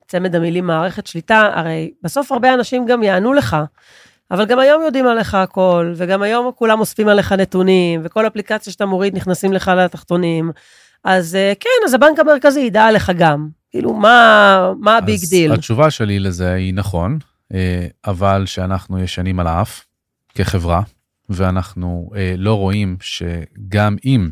צמד 0.08 0.36
המילים 0.36 0.68
מערכת 0.68 1.08
שליטה, 1.08 1.50
הרי 1.54 1.92
בסוף 2.04 2.32
הרבה 2.32 2.54
אנשים 2.54 2.86
גם 2.86 3.04
יענו 3.04 3.34
לך, 3.34 3.58
אבל 4.32 4.46
גם 4.46 4.60
היום 4.60 4.82
יודעים 4.82 5.08
עליך 5.08 5.36
הכל, 5.36 5.94
וגם 5.96 6.22
היום 6.22 6.52
כולם 6.56 6.80
אוספים 6.80 7.08
עליך 7.08 7.32
נתונים, 7.32 8.02
וכל 8.04 8.28
אפליקציה 8.28 8.74
שאתה 8.74 8.86
מוריד 8.86 9.16
נכנסים 9.16 9.54
לך 9.54 9.72
לתחתונים. 9.78 10.52
אז 11.04 11.36
אה, 11.36 11.54
כן, 11.60 11.70
אז 11.86 11.94
הבנק 11.94 12.20
המרכזי 12.20 12.60
ידע 12.60 12.86
עליך 12.86 13.12
גם. 13.18 13.48
כאילו, 13.72 13.94
מה, 13.94 14.72
מה 14.80 14.98
הביג 14.98 15.20
דיל? 15.30 15.52
התשובה 15.52 15.92
שלי 15.92 16.20
לזה 16.20 16.54
היא 16.54 16.74
נכון, 16.74 17.18
אבל 18.06 18.46
שאנחנו 18.46 19.00
ישנים 19.00 19.40
על 19.40 19.48
האף 19.48 19.86
כחברה, 20.36 20.82
ואנחנו 21.30 22.10
לא 22.38 22.54
רואים 22.54 22.98
שגם 23.02 23.96
אם 24.06 24.30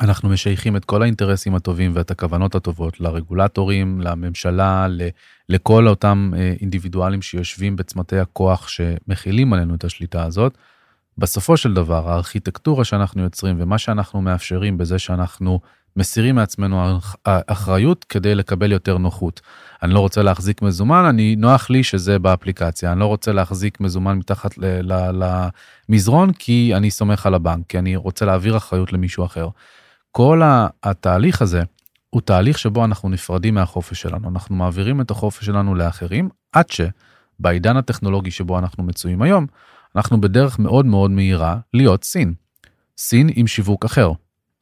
אנחנו 0.00 0.28
משייכים 0.28 0.76
את 0.76 0.84
כל 0.84 1.02
האינטרסים 1.02 1.54
הטובים 1.54 1.92
ואת 1.94 2.10
הכוונות 2.10 2.54
הטובות 2.54 3.00
לרגולטורים, 3.00 4.00
לממשלה, 4.00 4.86
לכל 5.48 5.88
אותם 5.88 6.32
אה, 6.36 6.54
אינדיבידואלים 6.60 7.22
שיושבים 7.22 7.76
בצמתי 7.76 8.18
הכוח 8.18 8.68
שמכילים 8.68 9.52
עלינו 9.52 9.74
את 9.74 9.84
השליטה 9.84 10.24
הזאת. 10.24 10.58
בסופו 11.18 11.56
של 11.56 11.74
דבר, 11.74 12.10
הארכיטקטורה 12.10 12.84
שאנחנו 12.84 13.22
יוצרים 13.22 13.56
ומה 13.58 13.78
שאנחנו 13.78 14.22
מאפשרים 14.22 14.78
בזה 14.78 14.98
שאנחנו 14.98 15.60
מסירים 15.96 16.34
מעצמנו 16.34 16.98
אחריות 17.24 18.04
כדי 18.04 18.34
לקבל 18.34 18.72
יותר 18.72 18.98
נוחות. 18.98 19.40
אני 19.82 19.94
לא 19.94 20.00
רוצה 20.00 20.22
להחזיק 20.22 20.62
מזומן, 20.62 21.04
אני 21.04 21.36
נוח 21.36 21.70
לי 21.70 21.82
שזה 21.82 22.18
באפליקציה. 22.18 22.92
אני 22.92 23.00
לא 23.00 23.06
רוצה 23.06 23.32
להחזיק 23.32 23.80
מזומן 23.80 24.18
מתחת 24.18 24.54
למזרון 25.88 26.32
כי 26.32 26.72
אני 26.74 26.90
סומך 26.90 27.26
על 27.26 27.34
הבנק, 27.34 27.66
כי 27.68 27.78
אני 27.78 27.96
רוצה 27.96 28.24
להעביר 28.24 28.56
אחריות 28.56 28.92
למישהו 28.92 29.24
אחר. 29.24 29.48
כל 30.18 30.42
התהליך 30.82 31.42
הזה 31.42 31.62
הוא 32.10 32.20
תהליך 32.20 32.58
שבו 32.58 32.84
אנחנו 32.84 33.08
נפרדים 33.08 33.54
מהחופש 33.54 34.02
שלנו, 34.02 34.28
אנחנו 34.28 34.56
מעבירים 34.56 35.00
את 35.00 35.10
החופש 35.10 35.46
שלנו 35.46 35.74
לאחרים, 35.74 36.28
עד 36.52 36.64
שבעידן 36.70 37.76
הטכנולוגי 37.76 38.30
שבו 38.30 38.58
אנחנו 38.58 38.84
מצויים 38.84 39.22
היום, 39.22 39.46
אנחנו 39.96 40.20
בדרך 40.20 40.58
מאוד 40.58 40.86
מאוד 40.86 41.10
מהירה 41.10 41.58
להיות 41.74 42.04
סין. 42.04 42.34
סין 42.98 43.30
עם 43.34 43.46
שיווק 43.46 43.84
אחר, 43.84 44.12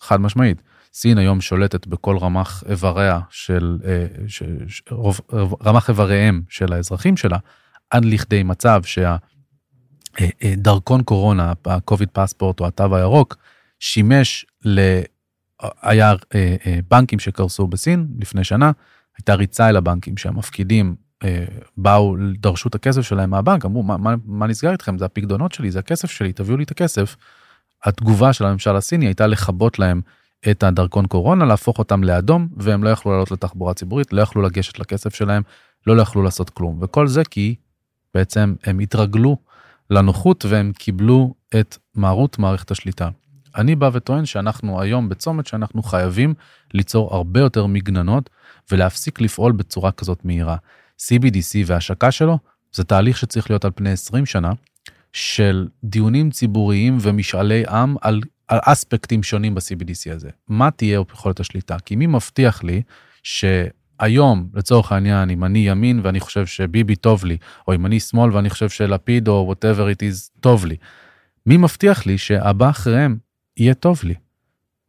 חד 0.01 0.21
משמעית. 0.21 0.63
סין 0.95 1.19
היום 1.19 1.41
שולטת 1.41 1.87
בכל 1.87 2.19
רמ"ח 2.19 2.65
איבריה 2.69 3.21
של, 3.31 3.79
אה, 3.85 4.07
ש, 4.29 4.43
ש, 4.69 4.83
רוב, 4.91 5.21
רמ"ח 5.67 5.89
איבריהם 5.89 6.43
של 6.49 6.73
האזרחים 6.73 7.17
שלה, 7.17 7.39
עד 7.91 8.05
לכדי 8.05 8.43
מצב 8.43 8.83
שהדרכון 8.85 9.21
אה, 11.01 11.01
אה, 11.01 11.05
קורונה, 11.05 11.53
ה-COVID 11.67 12.09
פספורט 12.13 12.61
או 12.61 12.67
התו 12.67 12.97
הירוק, 12.97 13.37
שימש. 13.81 14.47
היה 15.83 16.15
אה, 16.35 16.57
אה, 16.67 16.79
בנקים 16.91 17.19
שקרסו 17.19 17.67
בסין 17.67 18.07
לפני 18.19 18.45
שנה, 18.45 18.71
הייתה 19.19 19.35
ריצה 19.35 19.69
אל 19.69 19.77
הבנקים 19.77 20.17
שהמפקידים 20.17 20.97
אה, 21.25 21.45
באו, 21.77 22.17
דרשו 22.39 22.69
את 22.69 22.75
הכסף 22.75 23.03
שלהם 23.03 23.31
מהבנק, 23.31 23.65
אמרו 23.65 23.83
מה, 23.83 23.97
מה, 23.97 24.15
מה 24.25 24.47
נסגר 24.47 24.73
איתכם, 24.73 24.99
זה 24.99 25.05
הפקדונות 25.05 25.53
שלי, 25.53 25.71
זה 25.71 25.79
הכסף 25.79 26.11
שלי, 26.11 26.33
תביאו 26.33 26.57
לי 26.57 26.65
את 26.65 26.71
הכסף. 26.71 27.17
התגובה 27.85 28.33
של 28.33 28.45
הממשל 28.45 28.77
הסיני 28.77 29.07
הייתה 29.07 29.27
לכבות 29.27 29.79
להם 29.79 30.01
את 30.51 30.63
הדרכון 30.63 31.07
קורונה, 31.07 31.45
להפוך 31.45 31.79
אותם 31.79 32.05
לאדום, 32.05 32.49
והם 32.57 32.85
לא 32.85 32.89
יכלו 32.89 33.13
לעלות 33.13 33.31
לתחבורה 33.31 33.75
ציבורית, 33.75 34.13
לא 34.13 34.23
יכלו 34.23 34.43
לגשת 34.43 34.79
לכסף 34.79 35.15
שלהם, 35.15 35.43
לא 35.87 36.03
יכלו 36.03 36.23
לעשות 36.23 36.51
כלום. 36.51 36.79
וכל 36.83 37.07
זה 37.07 37.25
כי 37.25 37.55
בעצם 38.15 38.55
הם 38.65 38.79
התרגלו 38.79 39.37
לנוחות 39.91 40.45
והם 40.45 40.73
קיבלו 40.79 41.35
את 41.61 41.77
מהות 41.95 42.39
מערכת 42.39 42.71
השליטה. 42.71 43.09
אני 43.57 43.77
בא 43.77 43.91
וטוען 43.93 44.27
שאנחנו 44.27 44.81
היום 44.81 45.09
בצומת 45.09 45.47
שאנחנו 45.47 45.83
חייבים 45.83 46.35
ליצור 46.75 47.15
הרבה 47.15 47.41
יותר 47.41 47.67
מגננות 47.67 48.31
ולהפסיק 48.73 49.21
לפעול 49.21 49.53
בצורה 49.53 49.93
כזאת 49.93 50.25
מהירה. 50.25 50.57
CBDC 51.03 51.59
והשקה 51.67 52.11
שלו 52.11 52.39
זה 52.73 52.85
תהליך 52.85 53.17
שצריך 53.17 53.51
להיות 53.51 53.65
על 53.65 53.71
פני 53.75 53.91
20 53.91 54.27
שנה 54.27 54.53
של 55.13 55.69
דיונים 55.85 56.31
ציבוריים 56.31 56.99
ומשאלי 57.01 57.65
עם 57.69 57.97
על, 58.01 58.21
על 58.49 58.59
אספקטים 58.63 59.23
שונים 59.23 59.55
ב-CBDC 59.55 60.15
הזה. 60.15 60.31
מה 60.49 60.71
תהיה 60.71 61.01
יכולת 61.13 61.41
השליטה? 61.41 61.77
כי 61.79 61.97
מי 61.97 62.07
מבטיח 62.07 62.65
לי 62.65 62.83
שהיום, 63.23 64.49
לצורך 64.55 64.93
העניין, 64.93 65.31
אם 65.31 65.45
אני 65.45 65.59
ימין 65.59 66.01
ואני 66.03 66.21
חושב 66.21 66.47
שביבי 66.47 66.97
טוב 66.97 67.25
לי, 67.25 67.37
או 67.69 67.75
אם 67.75 67.87
אני 67.87 68.01
שמאל 68.01 68.33
ואני 68.33 68.51
חושב 68.51 68.69
שלפיד 68.69 69.29
או 69.29 69.55
whatever 69.55 69.97
it 69.97 70.03
is 70.03 70.41
טוב 70.41 70.67
לי, 70.67 70.77
מי 71.47 71.57
מבטיח 71.57 72.07
לי 72.07 72.19
שהבא 72.19 72.71
אחריהם 72.71 73.17
יהיה 73.57 73.75
טוב 73.75 74.01
לי. 74.03 74.15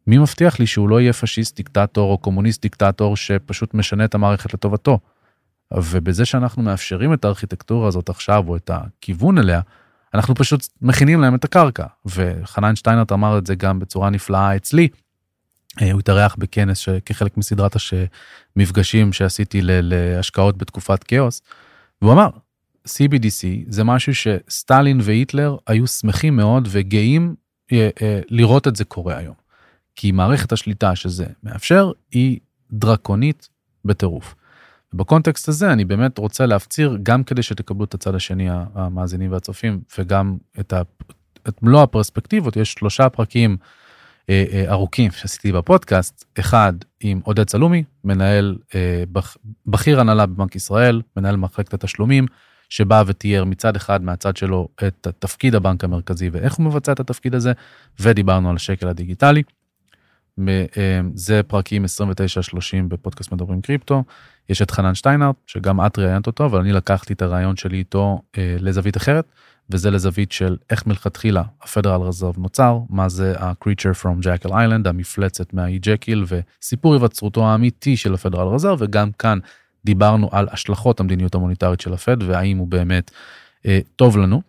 מי 0.07 0.17
מבטיח 0.17 0.59
לי 0.59 0.67
שהוא 0.67 0.89
לא 0.89 1.01
יהיה 1.01 1.13
פשיסט 1.13 1.55
דיקטטור 1.55 2.11
או 2.11 2.17
קומוניסט 2.17 2.61
דיקטטור 2.61 3.17
שפשוט 3.17 3.73
משנה 3.73 4.05
את 4.05 4.15
המערכת 4.15 4.53
לטובתו? 4.53 4.99
ובזה 5.73 6.25
שאנחנו 6.25 6.61
מאפשרים 6.61 7.13
את 7.13 7.25
הארכיטקטורה 7.25 7.87
הזאת 7.87 8.09
עכשיו 8.09 8.43
או 8.47 8.55
את 8.55 8.71
הכיוון 8.73 9.37
אליה, 9.37 9.61
אנחנו 10.13 10.35
פשוט 10.35 10.67
מכינים 10.81 11.21
להם 11.21 11.35
את 11.35 11.43
הקרקע. 11.43 11.85
וחנן 12.05 12.75
שטיינרט 12.75 13.11
אמר 13.11 13.37
את 13.37 13.45
זה 13.45 13.55
גם 13.55 13.79
בצורה 13.79 14.09
נפלאה 14.09 14.55
אצלי. 14.55 14.87
אה, 15.81 15.91
הוא 15.91 15.99
התארח 15.99 16.35
בכנס 16.35 16.85
כחלק 17.05 17.37
מסדרת 17.37 17.75
המפגשים 18.55 19.13
שעשיתי 19.13 19.59
להשקעות 19.63 20.57
בתקופת 20.57 21.03
כאוס, 21.03 21.41
והוא 22.01 22.13
אמר, 22.13 22.29
CBDC 22.87 23.65
זה 23.67 23.83
משהו 23.83 24.13
שסטלין 24.15 24.99
והיטלר 25.03 25.57
היו 25.67 25.87
שמחים 25.87 26.35
מאוד 26.35 26.67
וגאים 26.71 27.35
לראות 28.29 28.67
את 28.67 28.75
זה 28.75 28.85
קורה 28.85 29.17
היום. 29.17 29.35
כי 29.95 30.11
מערכת 30.11 30.51
השליטה 30.51 30.95
שזה 30.95 31.25
מאפשר 31.43 31.91
היא 32.11 32.39
דרקונית 32.71 33.49
בטירוף. 33.85 34.35
בקונטקסט 34.93 35.49
הזה 35.49 35.73
אני 35.73 35.85
באמת 35.85 36.17
רוצה 36.17 36.45
להפציר 36.45 36.97
גם 37.03 37.23
כדי 37.23 37.43
שתקבלו 37.43 37.83
את 37.85 37.93
הצד 37.93 38.15
השני 38.15 38.47
המאזינים 38.49 39.31
והצופים 39.31 39.81
וגם 39.97 40.37
את, 40.59 40.73
ה, 40.73 40.81
את 41.47 41.63
מלוא 41.63 41.81
הפרספקטיבות 41.83 42.55
יש 42.55 42.71
שלושה 42.71 43.09
פרקים 43.09 43.57
אה, 44.29 44.45
אה, 44.51 44.71
ארוכים 44.71 45.11
שעשיתי 45.11 45.51
בפודקאסט 45.51 46.25
אחד 46.39 46.73
עם 46.99 47.21
עודד 47.23 47.49
סלומי 47.49 47.83
מנהל 48.03 48.57
אה, 48.75 49.03
בכ, 49.11 49.37
בכיר 49.65 49.99
הנהלה 49.99 50.25
בבנק 50.25 50.55
ישראל 50.55 51.01
מנהל 51.17 51.35
מחלקת 51.35 51.73
התשלומים 51.73 52.25
שבא 52.69 53.03
ותיאר 53.07 53.43
מצד 53.43 53.75
אחד 53.75 54.03
מהצד 54.03 54.37
שלו 54.37 54.67
את 54.87 55.07
תפקיד 55.19 55.55
הבנק 55.55 55.83
המרכזי 55.83 56.29
ואיך 56.29 56.53
הוא 56.53 56.65
מבצע 56.65 56.91
את 56.91 56.99
התפקיד 56.99 57.35
הזה 57.35 57.51
ודיברנו 57.99 58.49
על 58.49 58.55
השקל 58.55 58.87
הדיגיטלי. 58.87 59.43
אה, 60.47 61.01
זה 61.13 61.41
פרקים 61.47 61.85
29-30 61.85 61.87
בפודקאסט 62.87 63.31
מדברים 63.31 63.61
קריפטו. 63.61 64.03
יש 64.49 64.61
את 64.61 64.71
חנן 64.71 64.95
שטיינארט, 64.95 65.35
שגם 65.47 65.85
את 65.85 65.99
ראיינת 65.99 66.27
אותו, 66.27 66.45
אבל 66.45 66.59
אני 66.59 66.71
לקחתי 66.71 67.13
את 67.13 67.21
הרעיון 67.21 67.55
שלי 67.55 67.77
איתו 67.77 68.21
אה, 68.37 68.55
לזווית 68.59 68.97
אחרת, 68.97 69.25
וזה 69.69 69.91
לזווית 69.91 70.31
של 70.31 70.57
איך 70.69 70.87
מלכתחילה 70.87 71.43
הפדרל 71.61 72.01
רזרב 72.01 72.35
נוצר, 72.37 72.79
מה 72.89 73.09
זה 73.09 73.33
ה- 73.39 73.52
creature 73.52 74.03
from 74.03 74.23
Jekyll 74.23 74.51
Island, 74.51 74.89
המפלצת 74.89 75.53
מהאי 75.53 75.79
ג'קיל, 75.79 76.25
וסיפור 76.27 76.93
היווצרותו 76.93 77.47
האמיתי 77.47 77.97
של 77.97 78.13
הפדרל 78.13 78.47
רזרב, 78.47 78.77
וגם 78.81 79.11
כאן 79.11 79.39
דיברנו 79.85 80.29
על 80.31 80.47
השלכות 80.51 80.99
המדיניות 80.99 81.35
המוניטרית 81.35 81.81
של 81.81 81.93
הפד, 81.93 82.23
והאם 82.23 82.57
הוא 82.57 82.67
באמת 82.67 83.11
אה, 83.65 83.79
טוב 83.95 84.17
לנו. 84.17 84.41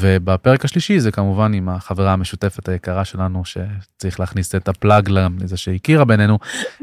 ובפרק 0.00 0.64
השלישי 0.64 1.00
זה 1.00 1.10
כמובן 1.10 1.54
עם 1.54 1.68
החברה 1.68 2.12
המשותפת 2.12 2.68
היקרה 2.68 3.04
שלנו 3.04 3.42
שצריך 3.44 4.20
להכניס 4.20 4.54
את 4.54 4.68
ה-plug 4.68 5.08
לזה 5.10 5.56
שהכירה 5.56 6.04
בינינו 6.04 6.38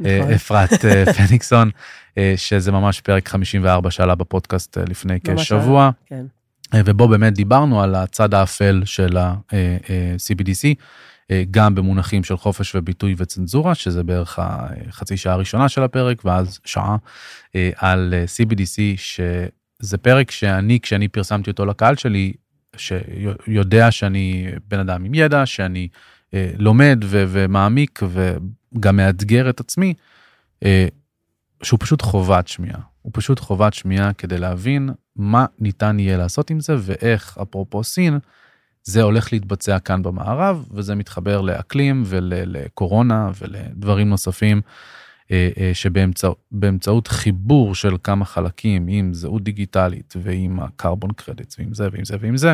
אה, 0.05 0.19
נכון. 0.19 0.33
אפרת 0.33 0.85
אה, 0.85 1.13
פניקסון 1.27 1.69
אה, 2.17 2.33
שזה 2.35 2.71
ממש 2.71 3.01
פרק 3.01 3.29
54 3.29 3.91
שעלה 3.91 4.15
בפודקאסט 4.15 4.77
לפני 4.77 5.19
כשבוע 5.23 5.89
כן. 6.05 6.25
ובו 6.75 7.07
באמת 7.07 7.33
דיברנו 7.33 7.81
על 7.81 7.95
הצד 7.95 8.33
האפל 8.33 8.81
של 8.85 9.17
ה-CBDC 9.17 10.75
גם 11.51 11.75
במונחים 11.75 12.23
של 12.23 12.37
חופש 12.37 12.75
וביטוי 12.75 13.15
וצנזורה 13.17 13.75
שזה 13.75 14.03
בערך 14.03 14.39
החצי 14.41 15.17
שעה 15.17 15.33
הראשונה 15.33 15.69
של 15.69 15.83
הפרק 15.83 16.25
ואז 16.25 16.59
שעה 16.65 16.97
על 17.75 18.13
CBDC 18.25 18.79
שזה 18.97 19.97
פרק 20.01 20.31
שאני 20.31 20.79
כשאני 20.79 21.07
פרסמתי 21.07 21.49
אותו 21.49 21.65
לקהל 21.65 21.95
שלי 21.95 22.33
שיודע 22.77 23.91
שאני 23.91 24.47
בן 24.67 24.79
אדם 24.79 25.05
עם 25.05 25.13
ידע, 25.13 25.45
שאני 25.45 25.87
אה, 26.33 26.51
לומד 26.57 26.99
ו- 27.03 27.23
ומעמיק 27.27 27.99
וגם 28.09 28.95
מאתגר 28.95 29.49
את 29.49 29.59
עצמי, 29.59 29.93
אה, 30.63 30.87
שהוא 31.63 31.79
פשוט 31.79 32.01
חובת 32.01 32.47
שמיעה. 32.47 32.79
הוא 33.01 33.11
פשוט 33.15 33.39
חובת 33.39 33.73
שמיעה 33.73 34.13
כדי 34.13 34.37
להבין 34.37 34.89
מה 35.15 35.45
ניתן 35.59 35.99
יהיה 35.99 36.17
לעשות 36.17 36.49
עם 36.49 36.59
זה 36.59 36.75
ואיך, 36.79 37.37
אפרופו 37.41 37.83
סין, 37.83 38.19
זה 38.87 39.01
הולך 39.01 39.33
להתבצע 39.33 39.79
כאן 39.79 40.03
במערב, 40.03 40.65
וזה 40.71 40.95
מתחבר 40.95 41.41
לאקלים 41.41 42.03
ולקורונה 42.05 43.29
ולדברים 43.39 44.09
נוספים. 44.09 44.61
אה, 45.31 45.49
אה, 45.59 45.71
שבאמצעות 45.73 47.07
חיבור 47.07 47.75
של 47.75 47.95
כמה 48.03 48.25
חלקים 48.25 48.87
עם 48.89 49.13
זהות 49.13 49.43
דיגיטלית 49.43 50.13
ועם 50.21 50.59
הקרבון 50.59 51.11
קרדיט 51.11 51.55
ועם 51.59 51.73
זה 51.73 51.87
ועם 51.91 52.05
זה 52.05 52.17
ועם 52.19 52.37
זה. 52.37 52.53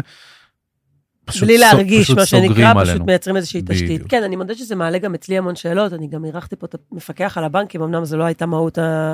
בלי 1.42 1.58
להרגיש 1.58 2.10
מה 2.10 2.26
שנקרא, 2.26 2.74
פשוט 2.84 3.02
מייצרים 3.02 3.36
איזושהי 3.36 3.62
תשתית. 3.66 4.02
כן, 4.10 4.24
אני 4.24 4.36
מודה 4.36 4.56
שזה 4.56 4.76
מעלה 4.76 4.98
גם 4.98 5.14
אצלי 5.14 5.38
המון 5.38 5.56
שאלות, 5.56 5.94
אני 5.94 6.08
גם 6.08 6.26
אירחתי 6.26 6.56
פה 6.56 6.66
את 6.66 6.76
המפקח 6.92 7.38
על 7.38 7.44
הבנקים, 7.44 7.82
אמנם 7.82 8.06
זה 8.06 8.18
לא 8.18 8.24
הייתה 8.24 8.46
מהות, 8.46 8.78
ה... 8.78 9.14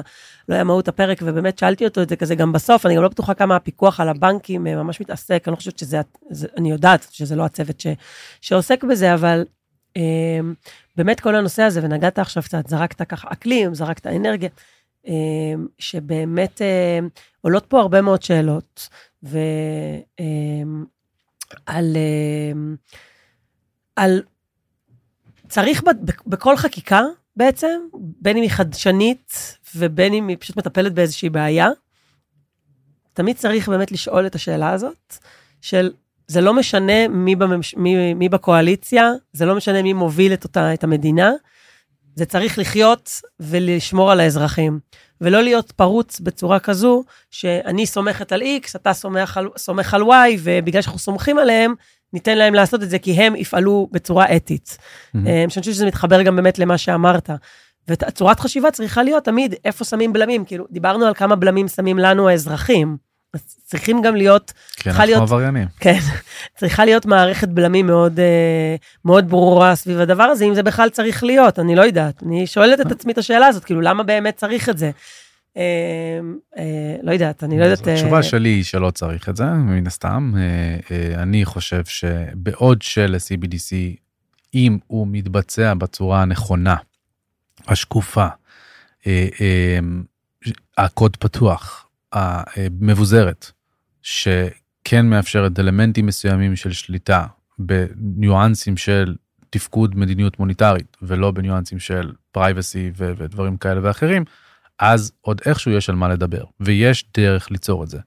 לא 0.49 0.55
היה 0.55 0.63
מהות 0.63 0.87
הפרק, 0.87 1.19
ובאמת 1.21 1.59
שאלתי 1.59 1.85
אותו 1.85 2.01
את 2.01 2.09
זה 2.09 2.15
כזה 2.15 2.35
גם 2.35 2.51
בסוף, 2.51 2.85
אני 2.85 2.95
גם 2.95 3.01
לא 3.03 3.07
בטוחה 3.07 3.33
כמה 3.33 3.55
הפיקוח 3.55 3.99
על 3.99 4.09
הבנקים 4.09 4.67
אה, 4.67 4.75
ממש 4.75 5.01
מתעסק, 5.01 5.43
אני 5.47 5.51
לא 5.51 5.55
חושבת 5.55 5.79
שזה, 5.79 6.01
אני 6.57 6.71
יודעת 6.71 7.07
שזה 7.11 7.35
לא 7.35 7.45
הצוות 7.45 7.79
ש... 7.79 7.87
שעוסק 8.41 8.83
בזה, 8.83 9.13
אבל 9.13 9.43
אמ, 9.95 10.53
באמת 10.97 11.19
כל 11.19 11.35
הנושא 11.35 11.63
הזה, 11.63 11.83
ונגעת 11.83 12.19
עכשיו 12.19 12.43
קצת, 12.43 12.67
זרקת 12.67 13.01
ככה 13.01 13.27
אקלים, 13.31 13.73
זרקת 13.73 14.07
אנרגיה, 14.07 14.49
אמ, 15.07 15.67
שבאמת 15.77 16.61
אמ, 16.61 17.09
עולות 17.41 17.65
פה 17.65 17.79
הרבה 17.79 18.01
מאוד 18.01 18.21
שאלות, 18.21 18.89
ועל 19.23 19.37
על, 23.95 24.21
צריך 25.47 25.83
בכל 26.27 26.57
חקיקה 26.57 27.01
בעצם, 27.35 27.81
בין 27.93 28.37
אם 28.37 28.43
היא 28.43 28.51
חדשנית 28.51 29.57
ובין 29.75 30.13
אם 30.13 30.27
היא 30.27 30.37
פשוט 30.39 30.57
מטפלת 30.57 30.93
באיזושהי 30.93 31.29
בעיה, 31.29 31.69
תמיד 33.13 33.37
צריך 33.37 33.69
באמת 33.69 33.91
לשאול 33.91 34.25
את 34.25 34.35
השאלה 34.35 34.69
הזאת, 34.71 35.17
של 35.61 35.91
זה 36.27 36.41
לא 36.41 36.53
משנה 36.53 37.07
מי, 37.07 37.35
בממש... 37.35 37.75
מי, 37.75 38.13
מי 38.13 38.29
בקואליציה, 38.29 39.11
זה 39.33 39.45
לא 39.45 39.55
משנה 39.55 39.81
מי 39.83 39.93
מוביל 39.93 40.33
את, 40.33 40.43
אותה, 40.43 40.73
את 40.73 40.83
המדינה, 40.83 41.31
זה 42.15 42.25
צריך 42.25 42.59
לחיות 42.59 43.09
ולשמור 43.39 44.11
על 44.11 44.19
האזרחים. 44.19 44.79
ולא 45.21 45.41
להיות 45.41 45.71
פרוץ 45.71 46.19
בצורה 46.19 46.59
כזו, 46.59 47.03
שאני 47.31 47.85
סומכת 47.85 48.31
על 48.31 48.41
X, 48.41 48.71
אתה 48.75 48.93
סומך 48.93 49.37
על, 49.37 49.49
סומך 49.57 49.93
על 49.93 50.01
Y, 50.01 50.39
ובגלל 50.39 50.81
שאנחנו 50.81 50.99
סומכים 50.99 51.37
עליהם, 51.37 51.73
ניתן 52.13 52.37
להם 52.37 52.53
לעשות 52.53 52.83
את 52.83 52.89
זה, 52.89 52.99
כי 52.99 53.11
הם 53.11 53.35
יפעלו 53.35 53.89
בצורה 53.91 54.35
אתית. 54.35 54.77
Mm-hmm. 54.77 55.17
אני 55.17 55.47
חושבת 55.47 55.63
שזה 55.63 55.85
מתחבר 55.85 56.21
גם 56.21 56.35
באמת 56.35 56.59
למה 56.59 56.77
שאמרת. 56.77 57.29
וצורת 57.87 58.39
חשיבה 58.39 58.71
צריכה 58.71 59.03
להיות 59.03 59.23
תמיד 59.23 59.55
איפה 59.65 59.85
שמים 59.85 60.13
בלמים, 60.13 60.45
כאילו, 60.45 60.65
דיברנו 60.71 61.05
על 61.05 61.13
כמה 61.13 61.35
בלמים 61.35 61.67
שמים 61.67 61.99
לנו 61.99 62.29
האזרחים. 62.29 63.08
אז 63.33 63.41
צריכים 63.63 64.01
גם 64.01 64.15
להיות, 64.15 64.53
כן, 64.75 64.89
אנחנו 64.89 65.05
להיות, 65.05 65.21
עבריינים. 65.21 65.67
כן, 65.79 65.99
צריכה 66.59 66.85
להיות 66.85 67.05
מערכת 67.05 67.47
בלמים 67.47 67.87
מאוד, 67.87 68.19
אה, 68.19 68.75
מאוד 69.05 69.29
ברורה 69.29 69.75
סביב 69.75 69.99
הדבר 69.99 70.23
הזה, 70.23 70.45
אם 70.45 70.55
זה 70.55 70.63
בכלל 70.63 70.89
צריך 70.89 71.23
להיות, 71.23 71.59
אני 71.59 71.75
לא 71.75 71.81
יודעת. 71.81 72.23
אני 72.23 72.47
שואלת 72.47 72.81
את 72.81 72.91
עצמי 72.91 73.13
את 73.13 73.17
השאלה 73.17 73.47
הזאת, 73.47 73.63
כאילו, 73.65 73.81
למה 73.81 74.03
באמת 74.03 74.35
צריך 74.35 74.69
את 74.69 74.77
זה? 74.77 74.91
אה, 75.57 75.63
אה, 76.57 76.95
לא 77.03 77.11
יודעת, 77.11 77.43
אני 77.43 77.59
לא 77.59 77.63
יודעת... 77.63 77.87
התשובה 77.87 78.23
שלי 78.23 78.49
היא 78.49 78.63
שלא 78.63 78.91
צריך 78.91 79.29
את 79.29 79.35
זה, 79.35 79.45
מן 79.45 79.87
הסתם. 79.87 80.33
אני 81.15 81.45
חושב 81.45 81.85
שבעוד 81.85 82.81
של-CBDC, 82.81 83.75
אם 84.53 84.77
הוא 84.87 85.07
מתבצע 85.11 85.73
בצורה 85.73 86.21
הנכונה, 86.21 86.75
השקופה, 87.67 88.27
הקוד 90.77 91.15
פתוח, 91.15 91.88
המבוזרת, 92.13 93.51
שכן 94.01 95.05
מאפשרת 95.09 95.59
אלמנטים 95.59 96.05
מסוימים 96.05 96.55
של 96.55 96.71
שליטה 96.71 97.25
בניואנסים 97.59 98.77
של 98.77 99.15
תפקוד 99.49 99.97
מדיניות 99.97 100.39
מוניטרית 100.39 100.97
ולא 101.01 101.31
בניואנסים 101.31 101.79
של 101.79 102.11
פרייבסי 102.31 102.91
ודברים 102.95 103.57
כאלה 103.57 103.79
ואחרים, 103.83 104.23
אז 104.79 105.11
עוד 105.21 105.41
איכשהו 105.45 105.71
יש 105.71 105.89
על 105.89 105.95
מה 105.95 106.07
לדבר 106.07 106.43
ויש 106.59 107.05
דרך 107.17 107.51
ליצור 107.51 107.83
את 107.83 107.89
זה. 107.89 107.99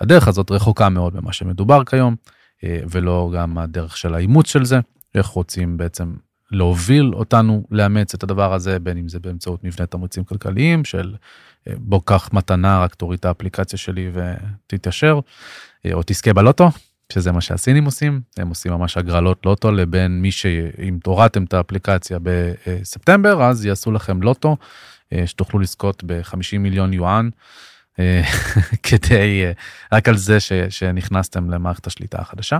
הדרך 0.00 0.28
הזאת 0.28 0.50
רחוקה 0.50 0.88
מאוד 0.88 1.20
ממה 1.20 1.32
שמדובר 1.32 1.84
כיום 1.84 2.16
אה, 2.64 2.80
ולא 2.90 3.30
גם 3.34 3.58
הדרך 3.58 3.96
של 3.96 4.14
האימוץ 4.14 4.48
של 4.48 4.64
זה, 4.64 4.80
איך 5.14 5.26
רוצים 5.26 5.76
בעצם 5.76 6.14
להוביל 6.50 7.10
אותנו 7.14 7.64
לאמץ 7.70 8.14
את 8.14 8.22
הדבר 8.22 8.54
הזה 8.54 8.78
בין 8.78 8.98
אם 8.98 9.08
זה 9.08 9.18
באמצעות 9.18 9.64
מבנה 9.64 9.86
תמריצים 9.86 10.24
כלכליים 10.24 10.84
של 10.84 11.14
בוא 11.76 12.00
קח 12.04 12.30
מתנה, 12.32 12.82
רק 12.82 12.94
תוריד 12.94 13.18
את 13.18 13.24
האפליקציה 13.24 13.78
שלי 13.78 14.10
ותתיישר, 14.12 15.20
אה, 15.86 15.92
או 15.92 16.00
תזכה 16.06 16.32
בלוטו, 16.32 16.70
שזה 17.12 17.32
מה 17.32 17.40
שהסינים 17.40 17.84
עושים, 17.84 18.20
הם 18.36 18.48
עושים 18.48 18.72
ממש 18.72 18.96
הגרלות 18.96 19.46
לוטו 19.46 19.72
לבין 19.72 20.22
מי 20.22 20.30
שאם 20.30 20.98
הורדתם 21.06 21.44
את 21.44 21.54
האפליקציה 21.54 22.18
בספטמבר, 22.22 23.42
אז 23.42 23.66
יעשו 23.66 23.92
לכם 23.92 24.22
לוטו, 24.22 24.56
אה, 25.12 25.26
שתוכלו 25.26 25.60
לזכות 25.60 26.02
ב-50 26.06 26.58
מיליון 26.58 26.92
יואן, 26.92 27.28
אה, 27.98 28.22
כדי, 28.82 29.42
רק 29.92 30.08
על 30.08 30.16
זה 30.16 30.40
ש, 30.40 30.52
שנכנסתם 30.52 31.50
למערכת 31.50 31.86
השליטה 31.86 32.20
החדשה. 32.20 32.58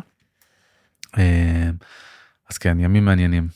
אז 2.51 2.59
כן, 2.59 2.81
ימים 2.81 3.05
מעניינים. 3.05 3.49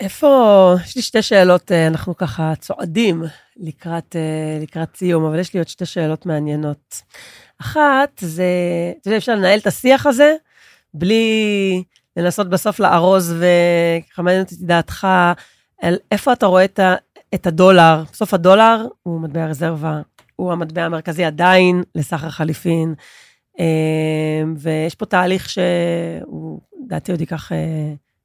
איפה, 0.00 0.74
יש 0.84 0.96
לי 0.96 1.02
שתי 1.02 1.22
שאלות, 1.22 1.72
אה, 1.72 1.86
אנחנו 1.86 2.16
ככה 2.16 2.52
צועדים 2.58 3.22
לקראת, 3.56 4.16
אה, 4.16 4.62
לקראת 4.62 4.96
סיום, 4.96 5.24
אבל 5.24 5.38
יש 5.38 5.54
לי 5.54 5.60
עוד 5.60 5.68
שתי 5.68 5.86
שאלות 5.86 6.26
מעניינות. 6.26 7.02
אחת, 7.60 8.10
זה, 8.20 8.44
אתה 9.00 9.08
יודע, 9.08 9.16
אפשר 9.16 9.34
לנהל 9.34 9.58
את 9.58 9.66
השיח 9.66 10.06
הזה 10.06 10.34
בלי 10.94 11.82
לנסות 12.16 12.50
בסוף 12.50 12.80
לארוז, 12.80 13.34
וככה 13.38 14.22
מעניין 14.22 14.42
אותי 14.42 14.54
דעתך, 14.58 15.06
על 15.82 15.96
איפה 16.12 16.32
אתה 16.32 16.46
רואה 16.46 16.64
את, 16.64 16.78
ה, 16.78 16.94
את 17.34 17.46
הדולר. 17.46 18.02
בסוף 18.12 18.34
הדולר 18.34 18.86
הוא 19.02 19.20
מטבע 19.20 19.46
רזרבה, 19.46 20.00
הוא 20.36 20.52
המטבע 20.52 20.82
המרכזי 20.82 21.24
עדיין 21.24 21.82
לסחר 21.94 22.30
חליפין, 22.30 22.94
אה, 23.60 24.42
ויש 24.56 24.94
פה 24.94 25.06
תהליך 25.06 25.48
שהוא, 25.48 26.60
לדעתי 26.84 27.12
עוד 27.12 27.20
ייקח 27.20 27.52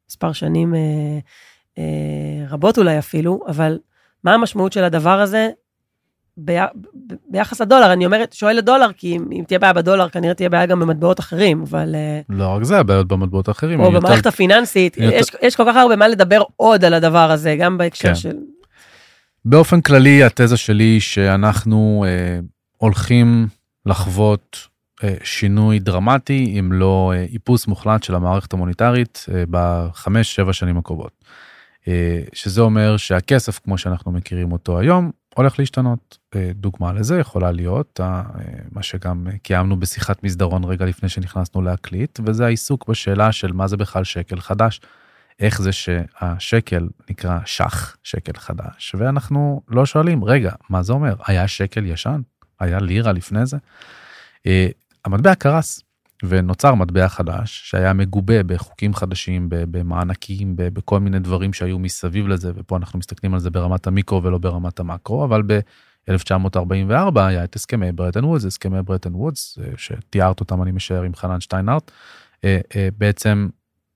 מספר 0.10 0.34
שנים 0.34 0.74
רבות 2.50 2.78
אולי 2.78 3.00
אפילו, 3.00 3.40
אבל 3.48 3.78
מה 4.24 4.34
המשמעות 4.34 4.74
של 4.74 4.84
הדבר 4.84 5.20
הזה 5.22 5.50
בי, 6.38 6.56
ביחס 7.30 7.62
לדולר? 7.62 7.94
אני 7.94 8.06
אומרת, 8.06 8.34
שואלת 8.34 8.66
דולר, 8.66 8.92
כי 8.98 9.16
אם, 9.18 9.26
אם 9.32 9.44
תהיה 9.48 9.60
בעיה 9.60 9.74
בדולר, 9.74 10.10
כנראה 10.10 10.34
תהיה 10.34 10.50
בעיה 10.50 10.66
גם 10.66 10.80
במטבעות 10.80 11.20
אחרים, 11.20 11.62
אבל... 11.62 11.96
אה, 11.96 12.22
לא 12.30 12.48
רק 12.48 12.64
זה, 12.64 12.80
הבעיות 12.80 13.08
במטבעות 13.08 13.48
האחרים. 13.48 13.80
או 13.80 13.88
הם 13.88 13.94
יותר- 13.94 14.08
במערכת 14.08 14.26
הפיננסית, 14.26 14.98
יותר- 14.98 15.16
יש, 15.16 15.26
יש 15.42 15.56
כל 15.56 15.64
כך 15.68 15.76
הרבה 15.76 15.96
מה 15.96 16.08
לדבר 16.08 16.42
עוד 16.56 16.86
על 16.86 16.94
הדבר 16.94 17.32
הזה, 17.32 17.56
גם 17.60 17.78
בהקשר 17.78 18.08
כן. 18.08 18.16
של... 18.16 18.36
באופן 19.46 19.82
כללי, 19.82 20.24
התזה 20.24 20.58
שלי 20.58 20.84
היא 20.84 21.02
שאנחנו 21.02 22.06
אה, 22.08 22.40
הולכים 22.78 23.48
לחוות 23.86 24.58
אה, 25.04 25.14
שינוי 25.24 25.80
דרמטי, 25.80 26.56
אם 26.60 26.72
לא 26.74 27.14
אה, 27.16 27.26
איפוס 27.34 27.68
מוחלט 27.68 28.04
של 28.04 28.16
המערכת 28.16 28.54
המוניטרית 28.54 29.26
אה, 29.34 29.44
בחמש, 29.50 30.36
שבע 30.36 30.54
שנים 30.54 30.78
הקרובות. 30.78 31.12
אה, 31.88 32.22
שזה 32.34 32.62
אומר 32.62 32.98
שהכסף, 32.98 33.60
כמו 33.60 33.78
שאנחנו 33.78 34.12
מכירים 34.12 34.52
אותו 34.52 34.80
היום, 34.80 35.12
הולך 35.36 35.60
להשתנות. 35.60 36.18
אה, 36.36 36.52
דוגמה 36.54 36.94
לזה 36.94 37.20
יכולה 37.20 37.52
להיות 37.52 38.00
אה, 38.04 38.24
מה 38.72 38.84
שגם 38.84 39.28
קיימנו 39.44 39.80
בשיחת 39.80 40.24
מסדרון 40.24 40.64
רגע 40.64 40.86
לפני 40.86 41.10
שנכנסנו 41.10 41.62
להקליט, 41.62 42.20
וזה 42.26 42.46
העיסוק 42.46 42.90
בשאלה 42.90 43.32
של 43.32 43.52
מה 43.52 43.68
זה 43.68 43.78
בכלל 43.78 44.04
שקל 44.04 44.40
חדש. 44.40 44.82
איך 45.40 45.62
זה 45.62 45.72
שהשקל 45.72 46.88
נקרא 47.10 47.40
שח, 47.46 47.98
שקל 48.04 48.40
חדש, 48.40 48.96
ואנחנו 48.98 49.62
לא 49.68 49.86
שואלים, 49.86 50.24
רגע, 50.24 50.52
מה 50.70 50.84
זה 50.84 50.94
אומר? 50.94 51.16
היה 51.28 51.48
שקל 51.48 51.86
ישן? 51.86 52.22
היה 52.60 52.80
לירה 52.80 53.12
לפני 53.12 53.46
זה? 53.46 53.58
המטבע 55.06 55.36
קרס, 55.36 55.82
ונוצר 56.28 56.76
מטבע 56.76 57.08
חדש, 57.08 57.62
שהיה 57.66 57.94
מגובה 57.94 58.44
בחוקים 58.44 58.94
חדשים, 58.94 59.48
במענקים, 59.50 60.54
בכל 60.56 61.00
מיני 61.00 61.20
דברים 61.20 61.54
שהיו 61.54 61.80
מסביב 61.80 62.28
לזה, 62.28 62.52
ופה 62.56 62.78
אנחנו 62.78 63.00
מסתכלים 63.00 63.34
על 63.34 63.40
זה 63.40 63.50
ברמת 63.50 63.88
המיקרו 63.88 64.24
ולא 64.24 64.38
ברמת 64.38 64.80
המקרו, 64.80 65.26
אבל 65.26 65.42
ב-1944 65.48 67.20
היה 67.20 67.44
את 67.44 67.56
הסכמי 67.56 67.92
ברטן 67.92 68.26
וודס, 68.26 68.46
הסכמי 68.46 68.82
ברטן 68.82 69.16
וודס, 69.16 69.58
אה, 69.62 69.72
שתיארת 69.78 70.40
אותם, 70.40 70.62
אני 70.62 70.72
משער, 70.72 71.02
עם 71.02 71.16
חנן 71.16 71.42
שטיינארט, 71.42 71.92
אה, 72.44 72.60
אה, 72.76 72.90
בעצם 72.98 73.48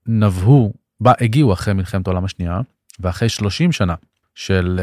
נבעו 0.06 0.72
בה 1.00 1.12
הגיעו 1.20 1.52
אחרי 1.52 1.74
מלחמת 1.74 2.06
העולם 2.06 2.24
השנייה, 2.24 2.60
ואחרי 3.00 3.28
30 3.28 3.72
שנה 3.72 3.94
של, 4.34 4.80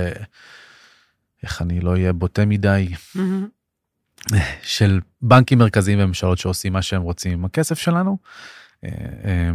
איך 1.43 1.61
אני 1.61 1.79
לא 1.79 1.91
אהיה 1.91 2.13
בוטה 2.13 2.45
מדי, 2.45 2.87
של 4.61 4.99
בנקים 5.21 5.57
מרכזיים 5.57 5.99
וממשלות 5.99 6.37
שעושים 6.37 6.73
מה 6.73 6.81
שהם 6.81 7.01
רוצים 7.01 7.31
עם 7.31 7.45
הכסף 7.45 7.79
שלנו. 7.79 8.17
אה, 8.83 8.89
אה, 9.25 9.51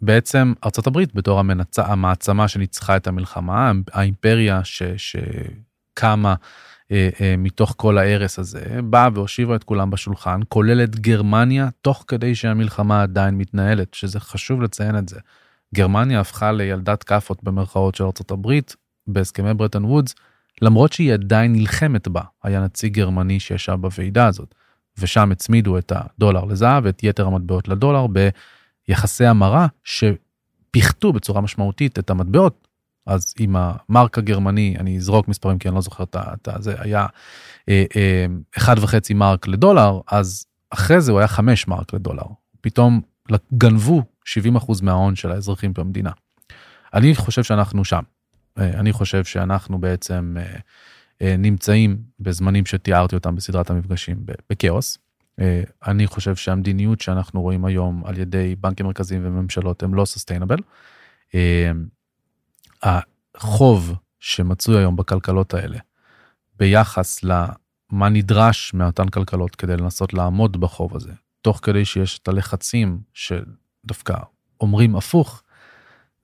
ובעצם 0.00 0.52
ארצות 0.64 0.86
הברית 0.86 1.14
בתור 1.14 1.40
המנצ... 1.40 1.78
המעצמה 1.78 2.48
שניצחה 2.48 2.96
את 2.96 3.06
המלחמה, 3.06 3.72
האימפריה 3.92 4.60
ש... 4.64 4.82
שקמה 4.96 6.34
אה, 6.92 7.08
אה, 7.20 7.34
מתוך 7.38 7.74
כל 7.76 7.98
ההרס 7.98 8.38
הזה, 8.38 8.80
באה 8.84 9.08
והושיבה 9.14 9.56
את 9.56 9.64
כולם 9.64 9.90
בשולחן, 9.90 10.40
כולל 10.48 10.84
את 10.84 11.00
גרמניה, 11.00 11.68
תוך 11.82 12.04
כדי 12.08 12.34
שהמלחמה 12.34 13.02
עדיין 13.02 13.38
מתנהלת, 13.38 13.94
שזה 13.94 14.20
חשוב 14.20 14.62
לציין 14.62 14.98
את 14.98 15.08
זה. 15.08 15.20
גרמניה 15.74 16.20
הפכה 16.20 16.52
לילדת 16.52 17.02
כאפות 17.02 17.44
במרכאות 17.44 17.94
של 17.94 18.04
ארצות 18.04 18.30
הברית 18.30 18.76
בהסכמי 19.06 19.54
ברטון 19.54 19.84
וודס, 19.84 20.14
למרות 20.62 20.92
שהיא 20.92 21.12
עדיין 21.12 21.52
נלחמת 21.52 22.08
בה. 22.08 22.22
היה 22.42 22.60
נציג 22.60 22.94
גרמני 22.94 23.40
שישב 23.40 23.76
בוועידה 23.80 24.26
הזאת, 24.26 24.54
ושם 24.98 25.32
הצמידו 25.32 25.78
את 25.78 25.92
הדולר 25.96 26.44
לזהב 26.44 26.84
ואת 26.84 27.00
יתר 27.02 27.26
המטבעות 27.26 27.68
לדולר 27.68 28.06
ביחסי 28.86 29.26
המרה 29.26 29.66
שפיחתו 29.84 31.12
בצורה 31.12 31.40
משמעותית 31.40 31.98
את 31.98 32.10
המטבעות. 32.10 32.68
אז 33.06 33.34
עם 33.38 33.56
המרק 33.58 34.18
הגרמני, 34.18 34.74
אני 34.78 34.96
אזרוק 34.96 35.28
מספרים 35.28 35.58
כי 35.58 35.68
אני 35.68 35.74
לא 35.74 35.80
זוכר 35.80 36.04
את 36.04 36.48
זה, 36.58 36.74
היה 36.78 37.06
אה, 37.68 37.84
אה, 37.96 38.26
אחד 38.56 38.76
וחצי 38.78 39.14
מרק 39.14 39.48
לדולר, 39.48 40.00
אז 40.10 40.46
אחרי 40.70 41.00
זה 41.00 41.12
הוא 41.12 41.18
היה 41.18 41.28
חמש 41.28 41.68
מרק 41.68 41.94
לדולר. 41.94 42.22
פתאום 42.60 43.00
גנבו 43.54 44.02
70% 44.24 44.82
מההון 44.82 45.16
של 45.16 45.32
האזרחים 45.32 45.72
במדינה. 45.72 46.10
אני 46.94 47.14
חושב 47.14 47.42
שאנחנו 47.42 47.84
שם. 47.84 48.02
אני 48.58 48.92
חושב 48.92 49.24
שאנחנו 49.24 49.78
בעצם 49.78 50.36
נמצאים 51.20 52.02
בזמנים 52.20 52.66
שתיארתי 52.66 53.14
אותם 53.14 53.36
בסדרת 53.36 53.70
המפגשים 53.70 54.24
בכאוס. 54.50 54.98
אני 55.86 56.06
חושב 56.06 56.36
שהמדיניות 56.36 57.00
שאנחנו 57.00 57.42
רואים 57.42 57.64
היום 57.64 58.02
על 58.06 58.18
ידי 58.18 58.56
בנקים 58.60 58.86
מרכזיים 58.86 59.20
וממשלות 59.24 59.82
הם 59.82 59.94
לא 59.94 60.04
סוסטיינבל. 60.04 60.58
החוב 62.82 63.94
שמצוי 64.20 64.78
היום 64.78 64.96
בכלכלות 64.96 65.54
האלה 65.54 65.78
ביחס 66.58 67.22
למה 67.22 68.08
נדרש 68.08 68.74
מאותן 68.74 69.08
כלכלות 69.08 69.56
כדי 69.56 69.76
לנסות 69.76 70.14
לעמוד 70.14 70.60
בחוב 70.60 70.96
הזה, 70.96 71.12
תוך 71.42 71.60
כדי 71.62 71.84
שיש 71.84 72.18
את 72.18 72.28
הלחצים 72.28 73.00
שדווקא 73.12 74.14
אומרים 74.60 74.96
הפוך, 74.96 75.42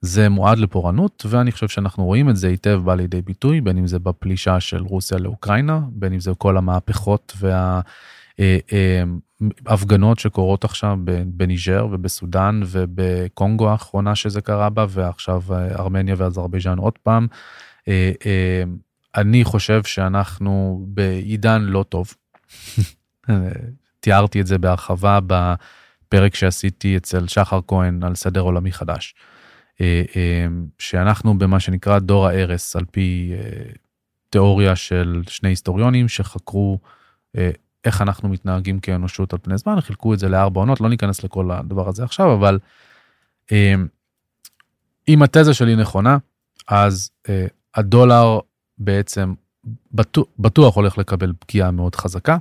זה 0.01 0.29
מועד 0.29 0.57
לפורענות, 0.57 1.25
ואני 1.29 1.51
חושב 1.51 1.67
שאנחנו 1.67 2.05
רואים 2.05 2.29
את 2.29 2.37
זה 2.37 2.47
היטב 2.47 2.81
בא 2.83 2.95
לידי 2.95 3.21
ביטוי, 3.21 3.61
בין 3.61 3.77
אם 3.77 3.87
זה 3.87 3.99
בפלישה 3.99 4.59
של 4.59 4.83
רוסיה 4.83 5.17
לאוקראינה, 5.17 5.79
בין 5.89 6.13
אם 6.13 6.19
זה 6.19 6.31
כל 6.37 6.57
המהפכות 6.57 7.37
וההפגנות 9.65 10.19
שקורות 10.19 10.63
עכשיו 10.63 10.97
בניג'ר 11.25 11.87
ובסודאן 11.91 12.61
ובקונגו 12.65 13.69
האחרונה 13.69 14.15
שזה 14.15 14.41
קרה 14.41 14.69
בה, 14.69 14.85
ועכשיו 14.89 15.41
ארמניה 15.79 16.15
ואזרבייג'אן 16.17 16.77
עוד 16.77 16.97
פעם. 17.03 17.27
אני 19.15 19.43
חושב 19.43 19.83
שאנחנו 19.83 20.85
בעידן 20.87 21.61
לא 21.61 21.85
טוב. 21.89 22.13
תיארתי 23.99 24.41
את 24.41 24.47
זה 24.47 24.57
בהרחבה 24.57 25.19
בפרק 25.27 26.35
שעשיתי 26.35 26.97
אצל 26.97 27.27
שחר 27.27 27.59
כהן 27.67 28.03
על 28.03 28.15
סדר 28.15 28.41
עולמי 28.41 28.71
חדש. 28.71 29.15
שאנחנו 30.79 31.37
במה 31.37 31.59
שנקרא 31.59 31.99
דור 31.99 32.27
ההרס 32.27 32.75
על 32.75 32.85
פי 32.91 33.31
תיאוריה 34.29 34.75
של 34.75 35.21
שני 35.27 35.49
היסטוריונים 35.49 36.07
שחקרו 36.07 36.79
איך 37.85 38.01
אנחנו 38.01 38.29
מתנהגים 38.29 38.79
כאנושות 38.79 39.33
על 39.33 39.39
פני 39.41 39.57
זמן, 39.57 39.81
חילקו 39.81 40.13
את 40.13 40.19
זה 40.19 40.29
לארבע 40.29 40.59
עונות, 40.61 40.81
לא 40.81 40.89
ניכנס 40.89 41.23
לכל 41.23 41.51
הדבר 41.51 41.89
הזה 41.89 42.03
עכשיו, 42.03 42.33
אבל 42.33 42.59
אם 45.07 45.23
התזה 45.23 45.53
שלי 45.53 45.75
נכונה, 45.75 46.17
אז 46.67 47.11
הדולר 47.75 48.39
בעצם 48.77 49.33
בטוח 50.39 50.75
הולך 50.75 50.97
לקבל 50.97 51.33
פגיעה 51.39 51.71
מאוד 51.71 51.95
חזקה. 51.95 52.37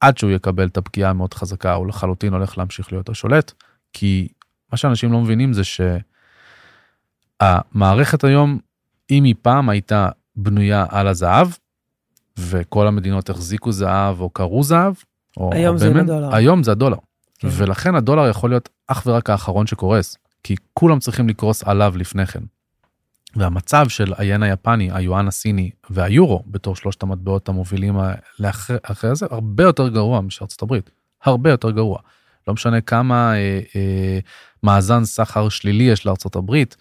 עד 0.00 0.18
שהוא 0.18 0.30
יקבל 0.30 0.66
את 0.66 0.76
הפגיעה 0.76 1.10
המאוד 1.10 1.34
חזקה, 1.34 1.74
הוא 1.74 1.86
לחלוטין 1.86 2.32
הולך 2.32 2.58
להמשיך 2.58 2.92
להיות 2.92 3.08
השולט, 3.08 3.52
כי 3.92 4.28
מה 4.72 4.78
שאנשים 4.78 5.12
לא 5.12 5.20
מבינים 5.20 5.52
זה 5.52 5.64
ש... 5.64 5.80
המערכת 7.40 8.24
היום, 8.24 8.58
אם 9.10 9.24
היא 9.24 9.34
פעם 9.42 9.68
הייתה 9.68 10.08
בנויה 10.36 10.86
על 10.88 11.08
הזהב, 11.08 11.48
וכל 12.38 12.86
המדינות 12.86 13.30
החזיקו 13.30 13.72
זהב 13.72 14.20
או 14.20 14.30
קראו 14.30 14.62
זהב, 14.62 14.94
או 15.36 15.50
היום 15.52 15.78
זה 15.78 15.90
באמת, 15.90 16.02
הדולר. 16.02 16.34
היום 16.34 16.62
זה 16.62 16.72
הדולר. 16.72 16.96
כן. 17.38 17.48
ולכן 17.50 17.94
הדולר 17.94 18.28
יכול 18.28 18.50
להיות 18.50 18.68
אך 18.86 19.02
ורק 19.06 19.30
האחרון 19.30 19.66
שקורס, 19.66 20.16
כי 20.42 20.56
כולם 20.74 20.98
צריכים 20.98 21.28
לקרוס 21.28 21.64
עליו 21.64 21.94
לפני 21.96 22.26
כן. 22.26 22.42
והמצב 23.36 23.88
של 23.88 24.12
היין 24.18 24.42
היפני, 24.42 24.90
היואן 24.92 25.28
הסיני 25.28 25.70
והיורו, 25.90 26.42
בתור 26.46 26.76
שלושת 26.76 27.02
המטבעות 27.02 27.48
המובילים 27.48 27.98
לאחרי, 28.38 28.76
אחרי 28.82 29.16
זה, 29.16 29.26
הרבה 29.30 29.62
יותר 29.62 29.88
גרוע 29.88 30.20
משארצות 30.20 30.62
הברית. 30.62 30.90
הרבה 31.24 31.50
יותר 31.50 31.70
גרוע. 31.70 31.98
לא 32.48 32.54
משנה 32.54 32.80
כמה 32.80 33.34
אה, 33.34 33.60
אה, 33.76 34.18
מאזן 34.62 35.04
סחר 35.04 35.48
שלילי 35.48 35.84
יש 35.84 36.06
לארצות 36.06 36.36
הברית, 36.36 36.76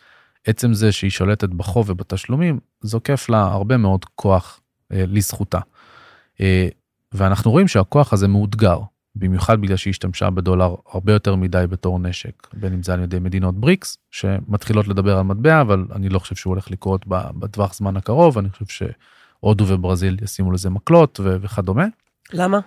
עצם 0.47 0.73
זה 0.73 0.91
שהיא 0.91 1.12
שולטת 1.12 1.49
בחוב 1.49 1.89
ובתשלומים, 1.89 2.60
זוקף 2.81 3.29
לה 3.29 3.41
הרבה 3.41 3.77
מאוד 3.77 4.05
כוח 4.05 4.60
אה, 4.91 5.03
לזכותה. 5.07 5.60
אה, 6.41 6.67
ואנחנו 7.12 7.51
רואים 7.51 7.67
שהכוח 7.67 8.13
הזה 8.13 8.27
מאותגר, 8.27 8.79
במיוחד 9.15 9.62
בגלל 9.62 9.77
שהיא 9.77 9.91
השתמשה 9.91 10.29
בדולר 10.29 10.75
הרבה 10.91 11.13
יותר 11.13 11.35
מדי 11.35 11.65
בתור 11.69 12.00
נשק, 12.00 12.48
בין 12.54 12.73
אם 12.73 12.83
זה 12.83 12.93
על 12.93 13.04
ידי 13.04 13.19
מדינות 13.19 13.60
בריקס, 13.60 13.98
שמתחילות 14.12 14.87
לדבר 14.87 15.17
על 15.17 15.23
מטבע, 15.23 15.62
אבל 15.62 15.85
אני 15.95 16.10
לא 16.10 16.19
חושב 16.19 16.35
שהוא 16.35 16.52
הולך 16.52 16.71
לקרות 16.71 17.06
בטווח 17.08 17.73
זמן 17.73 17.98
הקרוב, 17.98 18.37
אני 18.37 18.50
חושב 18.50 18.65
שהודו 18.65 19.67
וברזיל 19.67 20.17
ישימו 20.21 20.52
לזה 20.52 20.69
מקלות 20.69 21.19
וכדומה. 21.23 21.85
למה? 22.33 22.60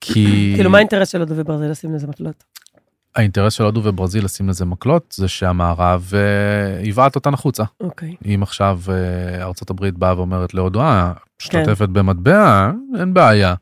כי... 0.00 0.52
כאילו, 0.54 0.70
מה 0.70 0.78
האינטרס 0.78 1.08
של 1.08 1.20
הודו 1.20 1.34
וברזיל 1.36 1.70
לשים 1.70 1.94
לזה 1.94 2.06
מקלות? 2.06 2.44
האינטרס 3.16 3.52
של 3.52 3.64
הודו 3.64 3.80
וברזיל 3.84 4.24
לשים 4.24 4.48
לזה 4.48 4.64
מקלות 4.64 5.14
זה 5.18 5.28
שהמערב 5.28 6.10
אה, 6.14 6.84
יבעט 6.84 7.14
אותן 7.14 7.34
החוצה. 7.34 7.64
אוקיי. 7.80 8.14
אם 8.26 8.42
עכשיו 8.42 8.80
אה, 8.88 9.44
ארצות 9.44 9.70
הברית 9.70 9.94
באה 9.94 10.16
ואומרת 10.16 10.54
להודו, 10.54 10.80
אה, 10.80 11.12
משתתפת 11.42 11.88
במטבע, 11.88 12.70
אין 13.00 13.14
בעיה. 13.14 13.54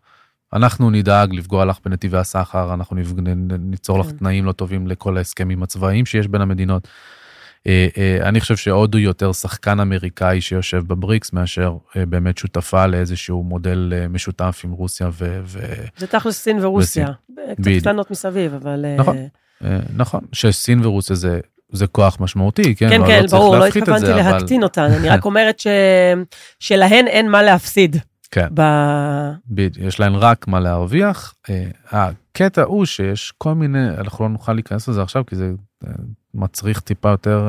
אנחנו 0.52 0.90
נדאג 0.90 1.34
לפגוע 1.34 1.64
לך 1.64 1.78
בנתיבי 1.84 2.18
הסחר, 2.18 2.74
אנחנו 2.74 2.96
נפג... 2.96 3.20
ניצור 3.59 3.98
לך 3.98 4.07
כן. 4.07 4.16
תנאים 4.16 4.44
לא 4.44 4.52
טובים 4.52 4.86
לכל 4.86 5.16
ההסכמים 5.16 5.62
הצבאיים 5.62 6.07
שיש 6.07 6.28
בין 6.28 6.40
המדינות. 6.40 6.88
אה, 7.66 7.88
אה, 7.98 8.28
אני 8.28 8.40
חושב 8.40 8.57
שהודו 8.57 8.98
יותר 8.98 9.32
שחקן 9.32 9.80
אמריקאי 9.80 10.40
שיושב 10.40 10.82
בבריקס 10.86 11.32
מאשר 11.32 11.76
אה, 11.96 12.07
באמת 12.07 12.38
שותפה 12.38 12.86
לאיזשהו 12.86 13.42
מודל 13.42 13.92
אה, 13.96 14.09
משותף 14.09 14.61
עם 14.64 14.70
רוסיה 14.70 15.09
ו... 15.12 15.40
ו... 15.44 15.59
זה 15.96 16.07
תכלס 16.07 16.42
סין 16.42 16.64
ורוסיה. 16.64 17.07
קצת 17.07 17.61
בדיוק. 17.61 17.82
קטנות 17.82 18.11
מסביב, 18.11 18.55
אבל... 18.55 18.84
אה, 18.84 18.96
נכון. 18.96 19.16
אה, 19.65 19.79
נכון, 19.97 20.21
שסין 20.33 20.85
ורוסיה 20.87 21.17
זה, 21.17 21.41
זה 21.73 21.87
כוח 21.87 22.17
משמעותי, 22.21 22.75
כן? 22.75 22.89
כן, 22.89 23.07
כן, 23.07 23.23
לא 23.23 23.29
ברור, 23.31 23.57
לא 23.57 23.67
התכוונתי 23.67 24.07
זה, 24.07 24.21
אבל- 24.21 24.33
להקטין 24.33 24.62
אותן, 24.62 24.83
אני 24.83 25.09
רק 25.09 25.25
אומרת 25.29 25.61
ש... 25.61 25.67
שלהן 26.61 27.07
אין 27.07 27.31
מה 27.31 27.43
להפסיד. 27.43 27.97
כן. 28.31 28.49
ב... 28.55 28.62
בדיוק, 29.47 29.87
יש 29.87 30.01
להן 30.01 30.15
רק 30.15 30.49
מה 30.49 30.61
להרוויח. 30.61 31.35
אה, 31.51 31.65
הקטע 31.91 32.62
הוא 32.62 32.85
שיש 32.85 33.33
כל 33.39 33.55
מיני, 33.55 33.89
אנחנו 33.89 34.25
לא 34.25 34.31
נוכל 34.31 34.53
להיכנס 34.53 34.89
לזה 34.89 35.03
עכשיו 35.03 35.27
כי 35.27 35.37
זה 35.37 35.53
אה, 35.87 35.93
מצריך 36.35 36.81
טיפה 36.81 37.09
יותר 37.11 37.49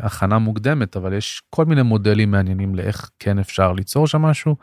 הכנה 0.00 0.38
מוקדמת, 0.38 0.96
אבל 0.96 1.12
יש 1.12 1.42
כל 1.50 1.64
מיני 1.64 1.82
מודלים 1.82 2.30
מעניינים 2.30 2.74
לאיך 2.74 3.10
כן 3.18 3.38
אפשר 3.38 3.72
ליצור 3.72 4.06
שם 4.06 4.22
משהו. 4.22 4.56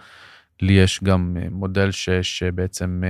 לי 0.62 0.74
יש 0.74 1.00
גם 1.04 1.38
מודל 1.52 1.92
ש, 1.92 2.10
שבעצם 2.10 3.02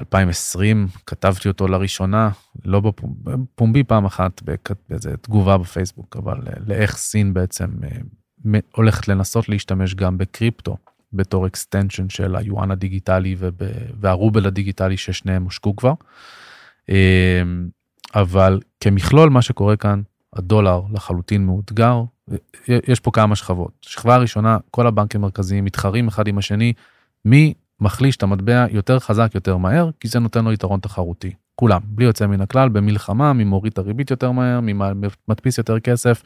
2020 0.00 0.86
כתבתי 1.06 1.48
אותו 1.48 1.68
לראשונה, 1.68 2.30
לא 2.64 2.82
בפומבי 3.24 3.84
פעם 3.84 4.04
אחת 4.04 4.42
באיזה 4.88 5.16
תגובה 5.16 5.58
בפייסבוק, 5.58 6.16
אבל 6.16 6.36
אה, 6.46 6.52
לאיך 6.66 6.96
סין 6.96 7.34
בעצם 7.34 7.70
אה, 7.84 8.60
הולכת 8.74 9.08
לנסות 9.08 9.48
להשתמש 9.48 9.94
גם 9.94 10.18
בקריפטו 10.18 10.76
בתור 11.12 11.46
extension 11.46 12.08
של 12.08 12.36
היואן 12.36 12.70
הדיגיטלי 12.70 13.36
וב- 13.38 13.62
והרובל 14.00 14.46
הדיגיטלי 14.46 14.96
ששניהם 14.96 15.44
הושקו 15.44 15.76
כבר. 15.76 15.94
אה, 16.90 17.42
אבל 18.14 18.60
כמכלול 18.80 19.30
מה 19.30 19.42
שקורה 19.42 19.76
כאן, 19.76 20.02
הדולר 20.36 20.82
לחלוטין 20.92 21.46
מאותגר, 21.46 22.02
יש 22.68 23.00
פה 23.00 23.10
כמה 23.10 23.36
שכבות. 23.36 23.72
שכבה 23.80 24.14
הראשונה, 24.14 24.58
כל 24.70 24.86
הבנקים 24.86 25.20
המרכזיים 25.20 25.64
מתחרים 25.64 26.08
אחד 26.08 26.28
עם 26.28 26.38
השני, 26.38 26.72
מי 27.24 27.54
מחליש 27.82 28.16
את 28.16 28.22
המטבע 28.22 28.66
יותר 28.70 28.98
חזק 28.98 29.30
יותר 29.34 29.56
מהר, 29.56 29.90
כי 30.00 30.08
זה 30.08 30.18
נותן 30.18 30.44
לו 30.44 30.52
יתרון 30.52 30.80
תחרותי. 30.80 31.32
כולם, 31.54 31.80
בלי 31.84 32.04
יוצא 32.04 32.26
מן 32.26 32.40
הכלל, 32.40 32.68
במלחמה, 32.68 33.32
מי 33.32 33.44
מוריד 33.44 33.72
את 33.72 33.78
הריבית 33.78 34.10
יותר 34.10 34.30
מהר, 34.30 34.60
מי 34.60 34.74
מדפיס 35.28 35.58
יותר 35.58 35.80
כסף. 35.80 36.22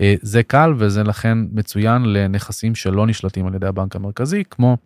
אה, 0.00 0.14
זה 0.22 0.42
קל 0.42 0.74
וזה 0.78 1.02
לכן 1.02 1.38
מצוין 1.52 2.02
לנכסים 2.04 2.74
שלא 2.74 3.06
נשלטים 3.06 3.46
על 3.46 3.54
ידי 3.54 3.66
הבנק 3.66 3.96
המרכזי, 3.96 4.42
כמו 4.50 4.76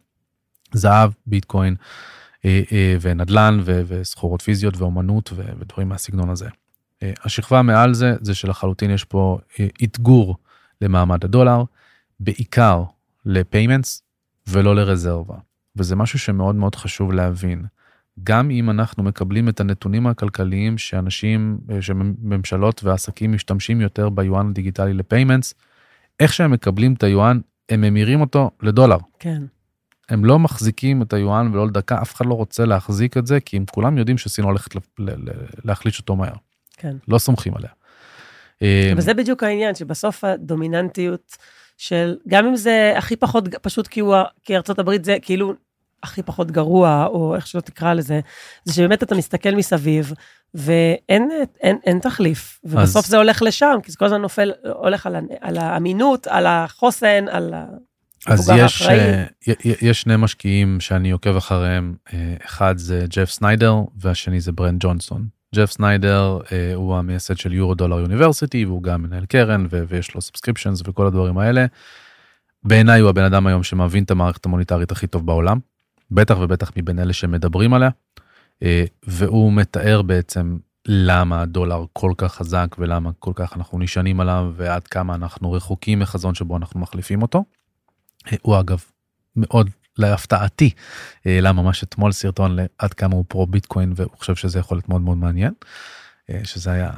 זהב, 0.72 1.11
ביטקוין 1.26 1.74
אה, 2.44 2.62
אה, 2.72 2.96
ונדל"ן 3.01 3.61
וסחורות 3.64 4.42
פיזיות 4.42 4.76
ואומנות 4.76 5.32
ודברים 5.36 5.88
מהסגנון 5.88 6.30
הזה. 6.30 6.48
השכבה 7.24 7.62
מעל 7.62 7.94
זה, 7.94 8.14
זה 8.20 8.34
שלחלוטין 8.34 8.90
יש 8.90 9.05
פה 9.05 9.38
אתגור 9.84 10.36
למעמד 10.80 11.24
הדולר, 11.24 11.62
בעיקר 12.20 12.84
לפיימנטס 13.26 14.03
ולא 14.48 14.76
לרזרבה. 14.76 15.34
וזה 15.77 15.97
משהו 15.97 16.18
שמאוד 16.18 16.55
מאוד 16.55 16.75
חשוב 16.75 17.12
להבין. 17.12 17.64
גם 18.23 18.51
אם 18.51 18.71
אנחנו 18.71 19.03
מקבלים 19.03 19.49
את 19.49 19.61
הנתונים 19.61 20.07
הכלכליים 20.07 20.79
שאנשים, 20.79 21.59
אה, 21.71 21.83
שממשלות 21.83 22.85
ועסקים 22.85 23.33
משתמשים 23.33 23.81
יותר 23.81 24.09
ביואן 24.09 24.49
הדיגיטלי 24.51 24.93
לפיימנטס, 24.93 25.55
איך 26.21 26.33
שהם 26.33 26.51
מקבלים 26.51 26.93
את 26.93 27.03
היואן, 27.03 27.41
הם 27.68 27.81
ממירים 27.81 28.21
אותו 28.21 28.51
לדולר. 28.62 28.99
כן. 29.18 29.43
הם 30.09 30.25
לא 30.25 30.39
מחזיקים 30.39 31.03
את 31.03 31.12
היואן 31.12 31.51
ולא 31.53 31.66
לדקה, 31.66 32.03
אף 32.03 32.14
אחד 32.14 32.27
לא 32.27 32.35
רוצה 32.35 32.64
להחזיק 32.64 33.16
את 33.16 33.27
זה, 33.27 33.41
כי 33.41 33.57
הם 33.57 33.64
כולם 33.71 33.99
יודעים 33.99 34.18
שסין 34.18 34.45
הולכת 34.45 34.71
להחליש 35.64 35.99
אותו 36.01 36.16
מהר. 36.16 36.35
כן. 36.77 36.97
לא 37.09 37.18
סומכים 37.18 37.55
עליה. 37.57 37.71
אה, 38.62 38.93
וזה 38.97 39.14
בדיוק 39.14 39.43
העניין, 39.43 39.75
שבסוף 39.75 40.25
הדומיננטיות 40.25 41.37
של, 41.81 42.16
גם 42.28 42.47
אם 42.47 42.57
זה 42.57 42.93
הכי 42.97 43.16
פחות, 43.16 43.45
פשוט 43.62 43.87
כי, 43.87 44.01
הוא, 44.01 44.14
כי 44.43 44.57
ארצות 44.57 44.78
הברית 44.78 45.05
זה 45.05 45.16
כאילו 45.22 45.53
הכי 46.03 46.22
פחות 46.22 46.51
גרוע, 46.51 47.07
או 47.07 47.35
איך 47.37 47.47
שלא 47.47 47.61
תקרא 47.61 47.95
לזה, 47.95 48.20
זה 48.64 48.74
שבאמת 48.74 49.03
אתה 49.03 49.14
מסתכל 49.14 49.51
מסביב, 49.55 50.12
ואין 50.55 51.28
אין, 51.61 51.78
אין 51.87 51.99
תחליף, 51.99 52.61
ובסוף 52.64 53.05
אז- 53.05 53.11
זה 53.11 53.16
הולך 53.16 53.43
לשם, 53.43 53.76
כי 53.83 53.91
זה 53.93 53.99
כל 53.99 54.05
הזמן 54.05 54.20
נופל, 54.20 54.53
הולך 54.72 55.07
על, 55.07 55.16
ה- 55.16 55.20
על 55.41 55.59
האמינות, 55.59 56.26
על 56.26 56.47
החוסן, 56.47 57.24
על 57.31 57.55
אז 58.26 58.49
המבוגר 58.51 58.64
יש, 58.64 58.83
י- 59.49 59.89
יש 59.89 60.01
שני 60.01 60.14
משקיעים 60.18 60.81
שאני 60.81 61.11
עוקב 61.11 61.37
אחריהם, 61.37 61.95
אה, 62.12 62.35
אחד 62.45 62.78
זה 62.78 63.05
ג'ף 63.09 63.31
סניידר 63.31 63.74
והשני 63.97 64.41
זה 64.41 64.53
ברנד 64.53 64.81
ג'ונסון. 64.85 65.26
ג'ף 65.55 65.70
סניידר 65.70 66.38
אה, 66.53 66.74
הוא 66.74 66.96
המייסד 66.96 67.36
של 67.36 67.53
Eurodollar 67.53 68.01
University 68.01 68.64
והוא 68.64 68.82
גם 68.82 69.03
מנהל 69.03 69.26
קרן 69.26 69.66
ו- 69.70 69.82
ויש 69.88 70.14
לו 70.14 70.20
subscriptions 70.20 70.83
וכל 70.86 71.07
הדברים 71.07 71.38
האלה. 71.38 71.66
בעיניי 72.64 73.01
הוא 73.01 73.11
הבן 73.11 73.24
אדם 73.24 73.46
היום 73.46 73.62
שמבין 73.62 74.05
את 74.05 74.11
המערכת 74.11 74.46
המוניטרית 74.46 74.92
הכי 74.92 75.07
טוב 75.07 75.26
בעולם, 75.26 75.59
בטח 76.11 76.36
ובטח 76.40 76.72
מבין 76.76 76.98
אלה 76.98 77.12
שמדברים 77.12 77.74
עליה, 77.74 77.90
אה, 78.62 78.84
והוא 79.07 79.53
מתאר 79.53 80.03
בעצם 80.03 80.57
למה 80.86 81.42
הדולר 81.42 81.84
כל 81.92 82.12
כך 82.16 82.34
חזק 82.34 82.76
ולמה 82.78 83.11
כל 83.18 83.32
כך 83.34 83.57
אנחנו 83.57 83.78
נשענים 83.78 84.20
עליו 84.20 84.53
ועד 84.57 84.86
כמה 84.86 85.14
אנחנו 85.14 85.53
רחוקים 85.53 85.98
מחזון 85.98 86.34
שבו 86.34 86.57
אנחנו 86.57 86.80
מחליפים 86.80 87.22
אותו. 87.22 87.44
אה, 88.32 88.36
הוא 88.42 88.61
אגב 88.61 88.84
מאוד 89.36 89.70
להפתעתי 90.01 90.70
העלה 91.24 91.53
ממש 91.53 91.82
אתמול 91.82 92.12
סרטון 92.12 92.57
על 92.57 92.76
עד 92.76 92.95
כמה 92.94 93.14
הוא 93.14 93.24
pro 93.28 93.47
ביטקוין 93.46 93.92
והוא 93.96 94.11
חושב 94.16 94.34
שזה 94.34 94.59
יכול 94.59 94.76
להיות 94.76 94.88
מאוד 94.88 95.01
מאוד 95.01 95.18
מעניין. 95.18 95.53
אה, 96.30 96.40
שזה 96.44 96.72
היה 96.72 96.90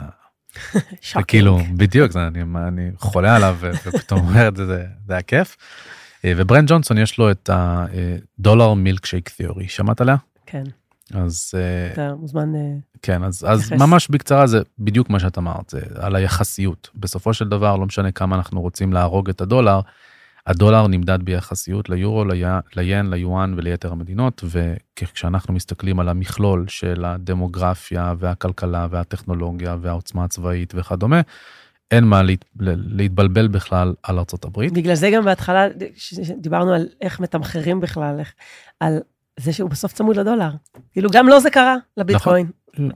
shocking. 1.00 1.26
כאילו 1.26 1.58
בדיוק 1.76 2.12
זה, 2.12 2.26
אני, 2.26 2.42
אני 2.68 2.90
חולה 2.96 3.36
עליו 3.36 3.56
ופתאום 3.60 4.20
אומר 4.20 4.48
את 4.48 4.56
זה 4.56 4.66
זה, 4.66 4.84
זה 5.06 5.12
היה 5.12 5.22
כיף. 5.22 5.56
אה, 6.24 6.32
וברנט 6.36 6.68
ג'ונסון 6.68 6.98
יש 6.98 7.18
לו 7.18 7.30
את 7.30 7.50
ה 7.52 7.70
Dollar 7.70 8.74
Milkshake 8.74 9.28
Theory 9.28 9.68
שמעת 9.68 10.00
עליה? 10.00 10.16
כן, 10.46 10.64
אז 11.14 11.52
אה, 11.54 11.92
אתה 11.92 12.14
מוזמן... 12.14 12.54
אה, 12.54 12.60
כן 13.02 13.24
אז 13.24 13.46
אז. 13.48 13.72
ממש 13.72 14.08
בקצרה 14.08 14.46
זה 14.46 14.60
בדיוק 14.78 15.10
מה 15.10 15.20
שאת 15.20 15.38
אמרת 15.38 15.70
זה 15.70 15.80
על 15.94 16.16
היחסיות 16.16 16.90
בסופו 16.94 17.34
של 17.34 17.48
דבר 17.48 17.76
לא 17.76 17.86
משנה 17.86 18.12
כמה 18.12 18.36
אנחנו 18.36 18.60
רוצים 18.60 18.92
להרוג 18.92 19.28
את 19.28 19.40
הדולר. 19.40 19.80
הדולר 20.46 20.86
נמדד 20.86 21.22
ביחסיות 21.22 21.88
ליורו, 21.88 22.24
ליין, 22.76 23.10
ליואן 23.10 23.54
וליתר 23.56 23.92
המדינות, 23.92 24.44
וכשאנחנו 24.44 25.54
מסתכלים 25.54 26.00
על 26.00 26.08
המכלול 26.08 26.64
של 26.68 27.04
הדמוגרפיה 27.04 28.14
והכלכלה 28.18 28.86
והטכנולוגיה 28.90 29.76
והעוצמה 29.80 30.24
הצבאית 30.24 30.72
וכדומה, 30.76 31.20
אין 31.90 32.04
מה 32.04 32.22
להת, 32.22 32.44
להתבלבל 32.60 33.48
בכלל 33.48 33.94
על 34.02 34.18
ארצות 34.18 34.44
הברית. 34.44 34.72
בגלל 34.72 34.94
זה 34.94 35.10
גם 35.10 35.24
בהתחלה 35.24 35.66
דיברנו 36.36 36.72
על 36.72 36.88
איך 37.00 37.20
מתמחרים 37.20 37.80
בכלל, 37.80 38.18
איך, 38.18 38.32
על 38.80 38.98
זה 39.40 39.52
שהוא 39.52 39.70
בסוף 39.70 39.92
צמוד 39.92 40.16
לדולר. 40.16 40.50
כאילו, 40.92 41.10
גם 41.12 41.28
לו 41.28 41.40
זה 41.40 41.50
קרה, 41.50 41.76
לביטקוין. 41.96 42.46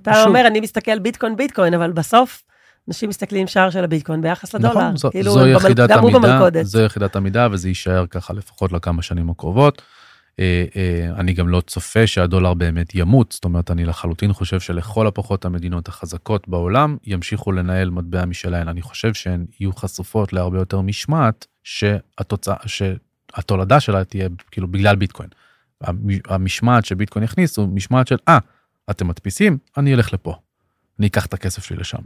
אתה 0.02 0.14
שוב, 0.14 0.26
אומר, 0.26 0.46
אני 0.46 0.60
מסתכל 0.60 0.98
ביטקוין, 0.98 1.36
ביטקוין, 1.36 1.74
אבל 1.74 1.92
בסוף, 1.92 2.42
אנשים 2.88 3.08
מסתכלים 3.08 3.46
שער 3.46 3.70
של 3.70 3.84
הביטקוין 3.84 4.22
ביחס 4.22 4.54
לדולר. 4.54 4.70
נכון, 4.70 4.96
זו, 4.96 5.10
כאילו, 5.10 5.32
זו 5.32 5.46
יחידת 5.46 5.90
גם 5.90 6.04
המידה. 6.06 6.64
זו 6.64 6.80
יחידת 6.80 7.16
המידה 7.16 7.48
וזה 7.52 7.68
יישאר 7.68 8.06
ככה 8.06 8.32
לפחות 8.32 8.72
לכמה 8.72 9.02
שנים 9.02 9.30
הקרובות. 9.30 9.82
אה, 10.40 10.64
אה, 10.76 11.08
אני 11.18 11.32
גם 11.32 11.48
לא 11.48 11.60
צופה 11.60 12.06
שהדולר 12.06 12.54
באמת 12.54 12.94
ימות, 12.94 13.32
זאת 13.32 13.44
אומרת 13.44 13.70
אני 13.70 13.84
לחלוטין 13.84 14.32
חושב 14.32 14.60
שלכל 14.60 15.06
הפחות 15.06 15.44
המדינות 15.44 15.88
החזקות 15.88 16.48
בעולם 16.48 16.96
ימשיכו 17.04 17.52
לנהל 17.52 17.90
מטבע 17.90 18.24
משלהן. 18.24 18.68
אני 18.68 18.82
חושב 18.82 19.14
שהן 19.14 19.46
יהיו 19.60 19.72
חשופות 19.76 20.32
להרבה 20.32 20.58
יותר 20.58 20.80
משמעת 20.80 21.46
שהתוצאה, 21.64 22.56
שהתולדה 22.66 23.80
שלה 23.80 24.04
תהיה 24.04 24.28
כאילו 24.50 24.68
בגלל 24.68 24.96
ביטקוין. 24.96 25.28
המ- 25.80 25.98
המשמעת 26.28 26.84
שביטקוין 26.84 27.24
יכניס 27.24 27.56
הוא 27.58 27.68
משמעת 27.68 28.08
של 28.08 28.16
אה, 28.28 28.38
אתם 28.90 29.08
מדפיסים, 29.08 29.58
אני 29.76 29.94
אלך 29.94 30.12
לפה. 30.12 30.34
אני 30.98 31.06
אקח 31.06 31.26
את 31.26 31.34
הכסף 31.34 31.64
שלי 31.64 31.76
לשם. 31.76 31.98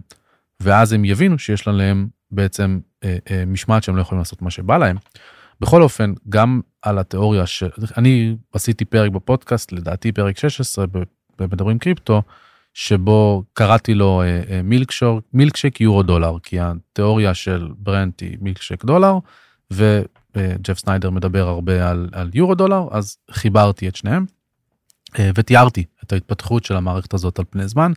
ואז 0.60 0.92
הם 0.92 1.04
יבינו 1.04 1.38
שיש 1.38 1.66
להם 1.66 2.08
בעצם 2.30 2.80
אה, 3.04 3.16
אה, 3.30 3.44
משמעת 3.46 3.82
שהם 3.82 3.96
לא 3.96 4.00
יכולים 4.00 4.18
לעשות 4.18 4.42
מה 4.42 4.50
שבא 4.50 4.78
להם. 4.78 4.96
בכל 5.60 5.82
אופן, 5.82 6.12
גם 6.28 6.60
על 6.82 6.98
התיאוריה 6.98 7.46
ש... 7.46 7.62
אני 7.96 8.36
עשיתי 8.52 8.84
פרק 8.84 9.10
בפודקאסט, 9.10 9.72
לדעתי 9.72 10.12
פרק 10.12 10.38
16 10.38 10.86
ב- 10.86 11.02
במדברים 11.38 11.78
קריפטו, 11.78 12.22
שבו 12.74 13.44
קראתי 13.52 13.94
לו 13.94 14.22
אה, 14.22 14.42
אה, 14.50 14.62
מילקשור, 14.62 15.20
מילקשק 15.32 15.80
יורו 15.80 16.02
דולר, 16.02 16.36
כי 16.42 16.60
התיאוריה 16.60 17.34
של 17.34 17.68
ברנט 17.78 18.20
היא 18.20 18.38
מילקשק 18.40 18.84
דולר, 18.84 19.18
וג'ף 19.70 20.78
סניידר 20.78 21.10
מדבר 21.10 21.48
הרבה 21.48 21.90
על, 21.90 22.08
על 22.12 22.30
יורו 22.34 22.54
דולר, 22.54 22.88
אז 22.90 23.16
חיברתי 23.30 23.88
את 23.88 23.96
שניהם, 23.96 24.26
אה, 25.18 25.30
ותיארתי 25.34 25.84
את 26.04 26.12
ההתפתחות 26.12 26.64
של 26.64 26.76
המערכת 26.76 27.14
הזאת 27.14 27.38
על 27.38 27.44
פני 27.50 27.68
זמן, 27.68 27.92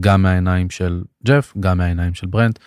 גם 0.00 0.22
מהעיניים 0.22 0.70
של 0.70 1.02
ג'ף, 1.24 1.52
גם 1.60 1.78
מהעיניים 1.78 2.14
של 2.14 2.26
ברנט, 2.26 2.58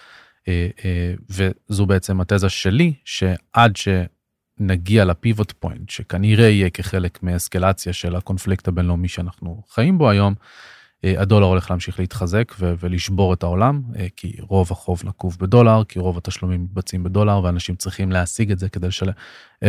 אה, 0.48 0.68
אה, 0.86 1.14
וזו 1.30 1.86
בעצם 1.86 2.22
התזה 2.22 2.50
שלי, 2.50 2.94
שעד 3.06 3.74
שנגיע 3.76 5.06
לפיבוט 5.06 5.52
פוינט, 5.52 5.90
שכנראה 5.90 6.48
יהיה 6.48 6.70
כחלק 6.70 7.24
מאסקלציה 7.24 7.94
של 7.94 8.16
הקונפליקט 8.16 8.68
הבינלאומי 8.68 9.08
שאנחנו 9.08 9.64
חיים 9.70 9.98
בו 9.98 10.10
היום, 10.10 10.34
אה, 11.06 11.14
הדולר 11.18 11.46
הולך 11.46 11.70
להמשיך 11.70 12.00
להתחזק 12.00 12.54
ו- 12.60 12.74
ולשבור 12.80 13.34
את 13.34 13.44
העולם, 13.44 13.82
כי 14.16 14.36
רוב 14.40 14.72
החוב 14.72 15.02
נקוב 15.06 15.38
בדולר, 15.40 15.84
כי 15.84 16.00
רוב 16.00 16.18
התשלומים 16.18 16.64
מתבצעים 16.64 17.04
בדולר, 17.04 17.44
ואנשים 17.44 17.76
צריכים 17.76 18.12
להשיג 18.12 18.52
את 18.52 18.60
זה 18.60 18.70
כדי 18.70 18.92
של 18.92 19.10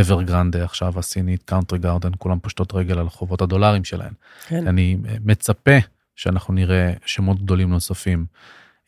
Evergrande 0.01 0.65
עכשיו 0.65 0.99
הסינית, 0.99 1.43
Country 1.43 1.79
Garden, 1.79 2.11
כולם 2.19 2.39
פושטות 2.39 2.75
רגל 2.75 2.99
על 2.99 3.09
חובות 3.09 3.43
הדולרים 3.43 3.85
שלהם. 3.85 4.13
כן. 4.49 4.67
אני 4.67 4.97
מצפה 5.25 5.79
שאנחנו 6.23 6.55
נראה 6.55 6.93
שמות 7.07 7.43
גדולים 7.43 7.71
נוספים 7.71 8.27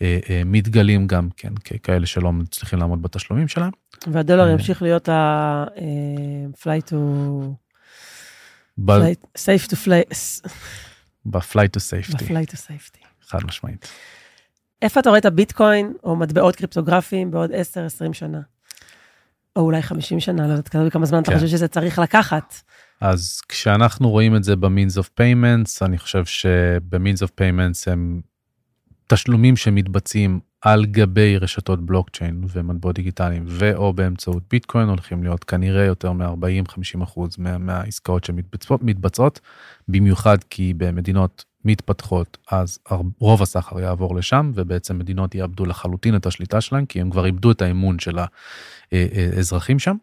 אה, 0.02 0.18
אה, 0.30 0.42
מתגלים 0.44 1.06
גם 1.06 1.28
כן 1.36 1.54
ככאלה 1.54 2.06
שלא 2.06 2.32
מצליחים 2.32 2.78
לעמוד 2.78 3.02
בתשלומים 3.02 3.48
שלהם. 3.48 3.70
והדולר 4.06 4.46
אה. 4.46 4.52
ימשיך 4.52 4.82
להיות 4.82 5.08
ה 5.08 5.33
flight 5.33 6.80
to... 6.90 6.94
safe 9.38 9.66
to 9.68 9.76
fly... 9.84 10.14
ב 11.26 11.32
flight 11.32 11.66
to 11.76 11.80
safety, 11.80 12.16
ב 12.24 12.28
flight 12.28 12.52
to 12.52 12.56
safety. 12.56 13.04
חד 13.26 13.38
משמעית. 13.44 13.88
איפה 14.82 15.00
אתה 15.00 15.08
רואה 15.08 15.18
את 15.18 15.24
הביטקוין 15.24 15.92
או 16.04 16.16
מטבעות 16.16 16.56
קריפטוגרפיים 16.56 17.30
בעוד 17.30 17.50
10-20 17.50 17.54
שנה? 18.12 18.40
או 19.56 19.62
אולי 19.62 19.82
50 19.82 20.20
שנה, 20.20 20.46
לא 20.46 20.52
יודעת 20.52 20.68
כמה- 20.68 20.90
כמה 20.90 21.06
זמן 21.06 21.22
אתה 21.22 21.30
כן. 21.30 21.36
חושב 21.36 21.48
שזה 21.48 21.68
צריך 21.68 21.98
לקחת. 21.98 22.54
אז 23.04 23.40
כשאנחנו 23.48 24.10
רואים 24.10 24.36
את 24.36 24.44
זה 24.44 24.56
ב-means 24.56 24.98
of 24.98 25.08
payments, 25.20 25.84
אני 25.86 25.98
חושב 25.98 26.24
שב-means 26.24 27.26
of 27.26 27.30
payments 27.40 27.92
הם 27.92 28.20
תשלומים 29.06 29.56
שמתבצעים 29.56 30.40
על 30.60 30.84
גבי 30.86 31.38
רשתות 31.38 31.86
בלוקצ'יין 31.86 32.44
ומטבעות 32.48 32.94
דיגיטליים 32.94 33.44
ואו 33.48 33.92
באמצעות 33.92 34.42
ביטקוין 34.50 34.88
הולכים 34.88 35.22
להיות 35.22 35.44
כנראה 35.44 35.84
יותר 35.84 36.12
מ-40-50 36.12 37.02
אחוז 37.02 37.38
מה, 37.38 37.58
מהעסקאות 37.58 38.24
שמתבצעות, 38.24 38.82
מתבצעות, 38.82 39.40
במיוחד 39.88 40.38
כי 40.50 40.74
במדינות 40.76 41.44
מתפתחות 41.64 42.38
אז 42.50 42.78
רוב 43.18 43.42
הסחר 43.42 43.80
יעבור 43.80 44.16
לשם 44.16 44.52
ובעצם 44.54 44.98
מדינות 44.98 45.34
יאבדו 45.34 45.66
לחלוטין 45.66 46.16
את 46.16 46.26
השליטה 46.26 46.60
שלהם 46.60 46.86
כי 46.86 47.00
הם 47.00 47.10
כבר 47.10 47.26
איבדו 47.26 47.50
את 47.50 47.62
האמון 47.62 47.98
של 47.98 48.18
האזרחים 48.92 49.78
שם. 49.78 49.96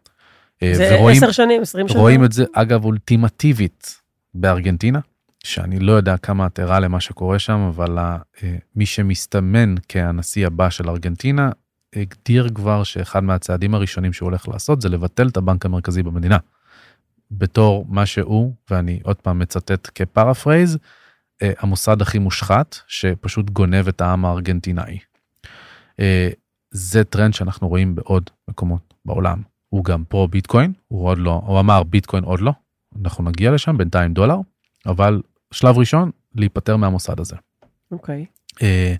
אה, 0.62 0.74
זה 0.74 0.96
10 1.10 1.32
שנים, 1.32 1.62
20 1.62 1.88
שנה. 1.88 2.00
רואים 2.00 2.24
את 2.24 2.32
זה 2.32 2.44
אגב 2.52 2.84
אולטימטיבית 2.84 4.00
בארגנטינה, 4.34 5.00
שאני 5.44 5.78
לא 5.78 5.92
יודע 5.92 6.16
כמה 6.16 6.46
את 6.46 6.58
ערה 6.58 6.80
למה 6.80 7.00
שקורה 7.00 7.38
שם, 7.38 7.58
אבל 7.58 7.98
ה- 7.98 8.18
אה, 8.42 8.56
מי 8.76 8.86
שמסתמן 8.86 9.74
כהנשיא 9.88 10.46
הבא 10.46 10.70
של 10.70 10.88
ארגנטינה, 10.90 11.50
הגדיר 11.96 12.48
כבר 12.54 12.82
שאחד 12.82 13.24
מהצעדים 13.24 13.74
הראשונים 13.74 14.12
שהוא 14.12 14.26
הולך 14.26 14.48
לעשות 14.48 14.80
זה 14.82 14.88
לבטל 14.88 15.28
את 15.28 15.36
הבנק 15.36 15.66
המרכזי 15.66 16.02
במדינה. 16.02 16.36
בתור 17.30 17.86
מה 17.88 18.06
שהוא, 18.06 18.54
ואני 18.70 19.00
עוד 19.02 19.16
פעם 19.16 19.38
מצטט 19.38 19.90
כפרפרייז, 19.94 20.78
אה, 21.42 21.52
המוסד 21.58 22.02
הכי 22.02 22.18
מושחת 22.18 22.76
שפשוט 22.86 23.50
גונב 23.50 23.88
את 23.88 24.00
העם 24.00 24.24
הארגנטינאי. 24.24 24.98
אה, 26.00 26.28
זה 26.70 27.04
טרנד 27.04 27.34
שאנחנו 27.34 27.68
רואים 27.68 27.94
בעוד 27.94 28.30
מקומות 28.48 28.94
בעולם. 29.04 29.42
הוא 29.72 29.84
גם 29.84 30.04
pro 30.04 30.28
ביטקוין, 30.28 30.72
הוא 30.88 31.08
עוד 31.08 31.18
לא, 31.18 31.42
הוא 31.46 31.60
אמר 31.60 31.82
ביטקוין 31.82 32.24
עוד 32.24 32.40
לא, 32.40 32.52
אנחנו 33.00 33.24
נגיע 33.24 33.50
לשם 33.50 33.78
בינתיים 33.78 34.14
דולר, 34.14 34.36
אבל 34.86 35.22
שלב 35.50 35.78
ראשון 35.78 36.10
להיפטר 36.34 36.76
מהמוסד 36.76 37.20
הזה. 37.20 37.36
אוקיי. 37.92 38.26
אה, 38.62 38.94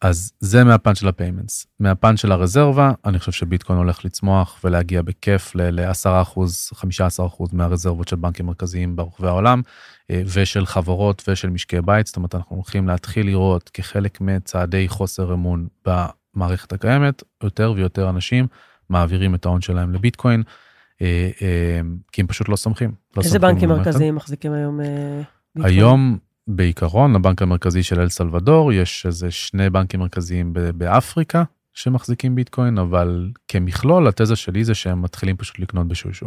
אז 0.00 0.32
זה 0.40 0.64
מהפן 0.64 0.94
של 0.94 1.08
ה 1.08 1.14
payments. 1.14 1.66
מהפן 1.80 2.16
של 2.16 2.32
הרזרבה, 2.32 2.92
אני 3.04 3.18
חושב 3.18 3.32
שביטקוין 3.32 3.78
הולך 3.78 4.04
לצמוח 4.04 4.60
ולהגיע 4.64 5.02
בכיף 5.02 5.54
ל-10%, 5.54 6.38
15% 6.74 7.44
מהרזרבות 7.52 8.08
של 8.08 8.16
בנקים 8.16 8.46
מרכזיים 8.46 8.96
ברחבי 8.96 9.28
העולם, 9.28 9.62
אה, 10.10 10.22
ושל 10.34 10.66
חברות 10.66 11.22
ושל 11.28 11.50
משקי 11.50 11.80
בית, 11.80 12.06
זאת 12.06 12.16
אומרת, 12.16 12.34
אנחנו 12.34 12.56
הולכים 12.56 12.88
להתחיל 12.88 13.26
לראות 13.26 13.68
כחלק 13.68 14.20
מצעדי 14.20 14.88
חוסר 14.88 15.34
אמון 15.34 15.66
במערכת 15.86 16.72
הקיימת, 16.72 17.22
יותר 17.42 17.72
ויותר 17.76 18.10
אנשים 18.10 18.46
מעבירים 18.92 19.34
את 19.34 19.46
ההון 19.46 19.60
שלהם 19.60 19.92
לביטקוין, 19.92 20.42
אה, 21.02 21.30
אה, 21.42 21.80
כי 22.12 22.20
הם 22.20 22.26
פשוט 22.26 22.48
לא 22.48 22.56
סומכים. 22.56 22.92
לא 23.16 23.22
איזה 23.22 23.38
בנקים. 23.38 23.68
מרכזיים 23.68 24.14
מחזיקים 24.14 24.52
היום 24.52 24.80
אה, 24.80 24.86
ביטקוין? 25.54 25.74
היום 25.74 26.18
בעיקרון 26.48 27.14
לבנק 27.14 27.42
המרכזי 27.42 27.82
של 27.82 28.00
אל 28.00 28.08
סלבדור 28.08 28.72
יש 28.72 29.06
איזה 29.06 29.30
שני 29.30 29.70
בנקים 29.70 30.00
מרכזיים 30.00 30.52
באפריקה 30.74 31.42
שמחזיקים 31.74 32.34
ביטקוין 32.34 32.78
אבל 32.78 33.30
כמכלול 33.48 34.08
התזה 34.08 34.36
שלי 34.36 34.64
זה 34.64 34.74
שהם 34.74 35.02
מתחילים 35.02 35.36
פשוט 35.36 35.58
לקנות 35.58 35.88
בשושו. 35.88 36.26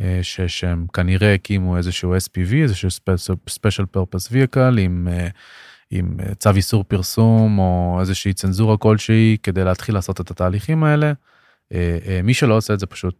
אה, 0.00 0.18
ש- 0.22 0.40
שהם 0.40 0.86
כנראה 0.92 1.34
הקימו 1.34 1.76
איזשהו 1.76 2.16
SPV 2.16 2.54
איזשהו 2.62 2.88
Special- 2.88 3.50
special 3.50 3.96
purpose 3.96 4.30
vehicle 4.32 4.78
עם, 4.80 5.08
אה, 5.10 5.28
עם 5.90 6.16
אה, 6.20 6.34
צו 6.34 6.50
איסור 6.50 6.84
פרסום 6.84 7.58
או 7.58 7.96
איזושהי 8.00 8.32
צנזורה 8.32 8.76
כלשהי 8.76 9.36
כדי 9.42 9.64
להתחיל 9.64 9.94
לעשות 9.94 10.20
את 10.20 10.30
התהליכים 10.30 10.84
האלה. 10.84 11.12
אה, 11.72 11.98
אה, 12.06 12.20
מי 12.22 12.34
שלא 12.34 12.56
עושה 12.56 12.74
את 12.74 12.80
זה 12.80 12.86
פשוט 12.86 13.16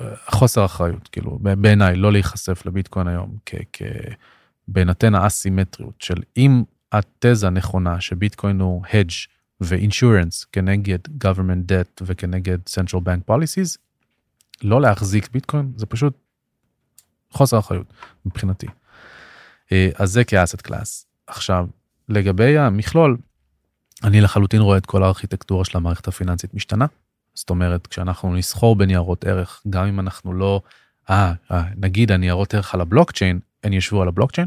אה, 0.00 0.06
חוסר 0.26 0.64
אחריות 0.64 1.08
כאילו 1.08 1.38
בעיניי 1.42 1.96
לא 1.96 2.12
להיחשף 2.12 2.66
לביטקוין 2.66 3.08
היום 3.08 3.36
בהינתן 4.68 5.14
האסימטריות 5.14 6.02
של 6.02 6.22
אם 6.36 6.62
התזה 6.92 7.50
נכונה 7.50 8.00
שביטקוין 8.00 8.60
הוא 8.60 8.84
hedge 8.84 9.28
ואינשורנס 9.60 10.44
כנגד 10.44 10.98
government 11.24 11.70
debt 11.70 12.02
וכנגד 12.02 12.58
central 12.68 12.98
bank 12.98 13.30
policies, 13.30 13.78
לא 14.62 14.80
להחזיק 14.80 15.28
ביטקוין 15.32 15.72
זה 15.76 15.86
פשוט 15.86 16.18
חוסר 17.30 17.58
אחריות 17.58 17.92
מבחינתי. 18.26 18.66
אז 19.70 20.10
זה 20.12 20.24
כאסט 20.24 20.60
קלאס. 20.60 21.06
עכשיו 21.26 21.66
לגבי 22.08 22.58
המכלול, 22.58 23.16
אני 24.04 24.20
לחלוטין 24.20 24.60
רואה 24.60 24.78
את 24.78 24.86
כל 24.86 25.02
הארכיטקטורה 25.02 25.64
של 25.64 25.76
המערכת 25.76 26.08
הפיננסית 26.08 26.54
משתנה. 26.54 26.86
זאת 27.36 27.50
אומרת 27.50 27.86
כשאנחנו 27.86 28.34
נסחור 28.34 28.76
בניירות 28.76 29.24
ערך 29.24 29.62
גם 29.70 29.86
אם 29.86 30.00
אנחנו 30.00 30.32
לא 30.32 30.60
אה, 31.10 31.32
אה, 31.52 31.62
נגיד 31.76 32.12
הניירות 32.12 32.54
ערך 32.54 32.74
על 32.74 32.80
הבלוקצ'יין 32.80 33.40
הן 33.64 33.72
ישבו 33.72 34.02
על 34.02 34.08
הבלוקצ'יין, 34.08 34.46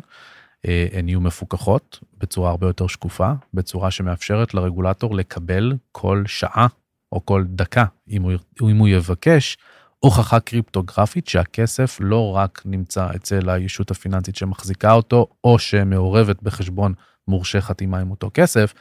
אה, 0.67 0.87
הן 0.93 1.09
יהיו 1.09 1.21
מפוקחות 1.21 1.99
בצורה 2.17 2.49
הרבה 2.49 2.67
יותר 2.67 2.87
שקופה, 2.87 3.31
בצורה 3.53 3.91
שמאפשרת 3.91 4.53
לרגולטור 4.53 5.15
לקבל 5.15 5.73
כל 5.91 6.23
שעה 6.27 6.67
או 7.11 7.25
כל 7.25 7.43
דקה, 7.47 7.85
אם 8.09 8.21
הוא, 8.21 8.31
אם 8.69 8.77
הוא 8.77 8.87
יבקש, 8.87 9.57
הוכחה 9.99 10.39
קריפטוגרפית 10.39 11.27
שהכסף 11.27 11.97
לא 12.01 12.35
רק 12.35 12.61
נמצא 12.65 13.07
אצל 13.15 13.49
הישות 13.49 13.91
הפיננסית 13.91 14.35
שמחזיקה 14.35 14.91
אותו, 14.93 15.27
או 15.43 15.59
שמעורבת 15.59 16.43
בחשבון 16.43 16.93
מורשה 17.27 17.61
חתימה 17.61 17.99
עם 17.99 18.11
אותו 18.11 18.31
כסף, 18.33 18.73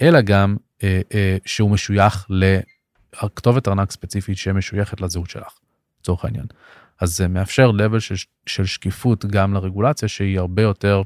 אלא 0.00 0.20
גם 0.20 0.56
אה, 0.82 1.00
אה, 1.14 1.36
שהוא 1.46 1.70
משוייך 1.70 2.26
לכתובת 3.14 3.68
ארנק 3.68 3.90
ספציפית 3.90 4.38
שמשויכת 4.38 5.00
לזהות 5.00 5.30
שלך, 5.30 5.58
לצורך 6.00 6.24
העניין. 6.24 6.46
אז 7.00 7.16
זה 7.16 7.28
מאפשר 7.28 7.70
level 7.70 8.00
של, 8.00 8.14
של 8.46 8.66
שקיפות 8.66 9.24
גם 9.24 9.54
לרגולציה 9.54 10.08
שהיא 10.08 10.38
הרבה 10.38 10.62
יותר 10.62 11.02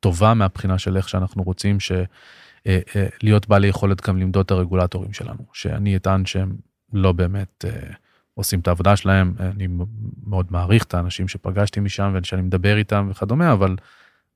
טובה 0.00 0.34
מהבחינה 0.34 0.78
של 0.78 0.96
איך 0.96 1.08
שאנחנו 1.08 1.42
רוצים 1.42 1.80
ש, 1.80 1.92
אה, 2.66 2.80
אה, 2.96 3.06
להיות 3.22 3.48
בעלי 3.48 3.68
יכולת 3.68 4.08
גם 4.08 4.18
למדוד 4.18 4.44
את 4.44 4.50
הרגולטורים 4.50 5.12
שלנו, 5.12 5.44
שאני 5.52 5.96
אטען 5.96 6.26
שהם 6.26 6.56
לא 6.92 7.12
באמת 7.12 7.64
אה, 7.64 7.92
עושים 8.34 8.60
את 8.60 8.68
העבודה 8.68 8.96
שלהם, 8.96 9.34
אני 9.40 9.68
מאוד 10.26 10.46
מעריך 10.50 10.84
את 10.84 10.94
האנשים 10.94 11.28
שפגשתי 11.28 11.80
משם 11.80 12.12
ושאני 12.14 12.42
מדבר 12.42 12.76
איתם 12.76 13.08
וכדומה, 13.10 13.52
אבל 13.52 13.76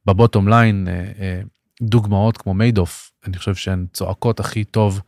בבוטום 0.06 0.48
ליין 0.48 0.88
אה, 0.88 1.12
אה, 1.18 1.40
דוגמאות 1.82 2.36
כמו 2.36 2.54
מיידוף, 2.54 3.12
אני 3.26 3.38
חושב 3.38 3.54
שהן 3.54 3.86
צועקות 3.92 4.40
הכי 4.40 4.64
טוב 4.64 5.00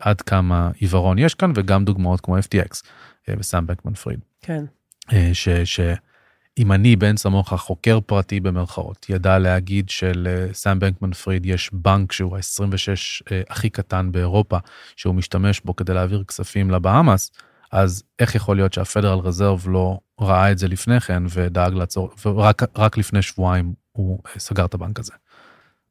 עד 0.00 0.20
כמה 0.20 0.70
עיוורון 0.74 1.18
יש 1.18 1.34
כאן, 1.34 1.52
וגם 1.54 1.84
דוגמאות 1.84 2.20
כמו 2.20 2.38
FTX 2.38 2.82
אה, 3.28 3.34
וסאם 3.38 3.66
בקמן 3.66 3.94
פריד. 3.94 4.20
כן. 4.40 4.64
אה, 5.12 5.30
ש, 5.32 5.48
שאם 5.48 6.72
אני 6.72 6.96
בן 6.96 7.16
סמוך 7.16 7.54
חוקר 7.54 8.00
פרטי 8.00 8.40
במרכאות 8.40 9.06
ידע 9.08 9.38
להגיד 9.38 9.88
שלסאם 9.88 10.78
בנקמן 10.78 11.12
פריד 11.12 11.46
יש 11.46 11.70
בנק 11.72 12.12
שהוא 12.12 12.36
ה-26 12.36 13.22
הכי 13.50 13.70
קטן 13.70 14.12
באירופה 14.12 14.58
שהוא 14.96 15.14
משתמש 15.14 15.60
בו 15.60 15.76
כדי 15.76 15.94
להעביר 15.94 16.24
כספים 16.24 16.70
ל 16.70 16.78
Bahamas 16.78 17.30
אז 17.72 18.02
איך 18.18 18.34
יכול 18.34 18.56
להיות 18.56 18.72
שה 18.72 18.86
Federal 18.86 19.18
Reserve 19.18 19.64
לא 19.68 19.98
ראה 20.20 20.52
את 20.52 20.58
זה 20.58 20.68
לפני 20.68 21.00
כן 21.00 21.22
ודאג 21.30 21.74
לעצור 21.74 22.10
ורק 22.26 22.62
רק 22.78 22.98
לפני 22.98 23.22
שבועיים 23.22 23.74
הוא 23.92 24.22
אה, 24.26 24.40
סגר 24.40 24.64
את 24.64 24.74
הבנק 24.74 24.98
הזה. 24.98 25.12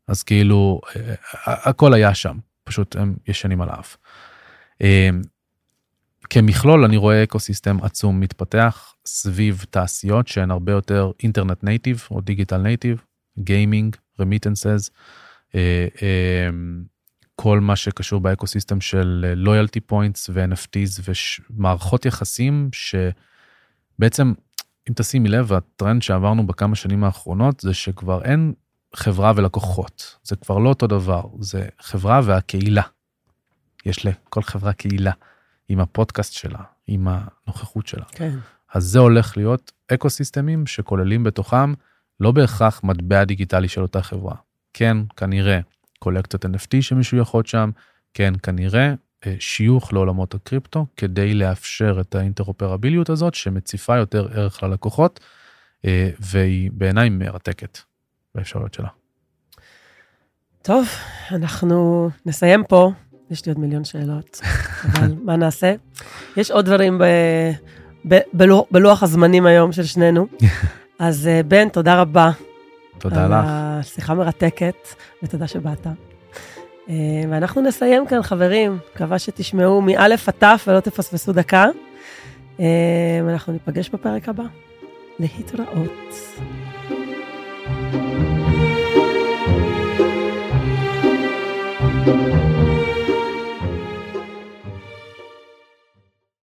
אז 0.08 0.24
כאילו 0.24 0.82
אה, 0.96 1.14
הכל 1.46 1.94
היה 1.94 2.14
שם 2.14 2.38
פשוט 2.66 2.96
הם 2.96 3.16
ישנים 3.28 3.62
על 3.62 3.70
האף. 3.70 3.98
אה, 4.82 5.10
כמכלול 6.30 6.84
אני 6.86 6.98
רואה 6.98 7.24
אקוסיסטם 7.24 7.78
עצום 7.82 8.20
מתפתח 8.20 8.94
סביב 9.06 9.66
תעשיות 9.70 10.28
שהן 10.28 10.52
הרבה 10.52 10.72
יותר 10.72 11.12
internet 11.24 11.64
native 11.64 12.08
או 12.12 12.22
digital 12.22 12.58
native, 12.58 13.02
גיימינג, 13.40 13.96
remittances, 14.20 14.92
אה, 15.56 15.88
כל 17.36 17.60
מה 17.60 17.76
שקשור 17.76 18.22
באקוסיסטם 18.22 18.82
של 18.82 19.34
loyalty 19.36 19.80
points 19.80 20.30
ו-NFTs 20.34 21.10
ומערכות 21.50 22.06
יחסים 22.06 22.70
שבעצם 22.72 24.34
אם 24.90 24.94
תשימי 24.96 25.30
לב 25.30 25.54
הטרנד 25.54 26.02
שעברנו 26.02 26.48
בכמה 26.48 26.76
שנים 26.76 27.04
האחרונות 27.04 27.60
זה 27.60 27.74
שכבר 27.74 28.24
אין 28.24 28.54
חברה 28.96 29.32
ולקוחות. 29.36 30.18
זה 30.24 30.36
כבר 30.36 30.58
לא 30.58 30.70
אותו 30.70 30.88
דבר, 30.88 31.24
זה 31.40 31.68
חברה 31.80 32.22
והקהילה. 32.24 32.82
יש 33.86 34.06
לכל 34.06 34.42
חברה 34.42 34.74
קהילה, 34.74 35.12
עם 35.70 35.80
הפודקאסט 35.80 36.34
שלה, 36.34 36.60
עם 36.88 37.08
הנוכחות 37.08 37.88
שלה. 37.88 38.06
כן. 38.12 38.38
אז 38.74 38.84
זה 38.84 39.00
הולך 39.00 39.38
להיות 39.38 39.72
אקו 39.94 40.10
סיסטמים 40.10 40.68
שכוללים 40.68 41.24
בתוכם 41.24 41.74
לא 42.20 42.32
בהכרח 42.32 42.82
מטבע 42.84 43.24
דיגיטלי 43.24 43.68
של 43.68 43.82
אותה 43.82 44.02
חברה. 44.02 44.36
כן, 44.74 44.98
כנראה 45.18 45.60
קולקציות 46.00 46.46
NFT 46.46 46.82
שמישהו 46.82 47.18
יכול 47.18 47.44
שם, 47.46 47.72
כן, 48.14 48.34
כנראה 48.44 48.94
אה, 49.26 49.36
שיוך 49.40 49.94
לעולמות 49.94 50.34
הקריפטו, 50.34 50.86
כדי 50.98 51.34
לאפשר 51.34 51.98
את 52.02 52.16
האינטרופרביליות 52.16 53.10
הזאת 53.10 53.34
שמציפה 53.34 53.98
יותר 53.98 54.28
ערך 54.34 54.64
ללקוחות, 54.64 55.20
אה, 55.86 56.10
והיא 56.20 56.72
בעיניי 56.74 57.10
מרתקת 57.10 57.80
באפשרויות 58.36 58.74
שלה. 58.74 58.88
טוב, 60.62 60.88
אנחנו 61.32 62.10
נסיים 62.26 62.64
פה. 62.64 62.92
יש 63.32 63.46
לי 63.46 63.52
עוד 63.52 63.60
מיליון 63.60 63.84
שאלות, 63.84 64.42
אבל 64.86 65.14
מה 65.24 65.36
נעשה? 65.36 65.76
יש 66.38 66.52
עוד 66.52 66.66
דברים 66.66 66.98
ב... 66.98 67.04
ב... 68.08 68.20
בלוח... 68.34 68.66
בלוח 68.72 69.04
הזמנים 69.04 69.46
היום 69.46 69.72
של 69.72 69.84
שנינו. 69.84 70.28
אז 71.00 71.28
אה, 71.28 71.44
בן, 71.44 71.70
תודה 71.70 72.02
רבה. 72.02 72.32
תודה 72.98 73.26
על 73.26 73.32
לך. 73.32 73.46
השיחה 73.48 74.14
מרתקת, 74.14 74.88
ותודה 75.24 75.48
שבאת. 75.48 75.88
אה, 76.90 76.94
ואנחנו 77.30 77.62
נסיים 77.62 78.08
כאן, 78.08 78.22
חברים. 78.22 78.78
מקווה 78.94 79.20
שתשמעו 79.20 79.82
מאלף 79.82 80.28
עד 80.30 80.36
תף 80.38 80.66
ולא 80.68 80.80
תפספסו 80.80 81.34
דקה. 81.34 81.66
אה, 82.60 82.66
אנחנו 83.30 83.54
ניפגש 83.54 83.90
בפרק 83.90 84.30
הבא. 84.30 84.44
להתראות. 85.20 86.14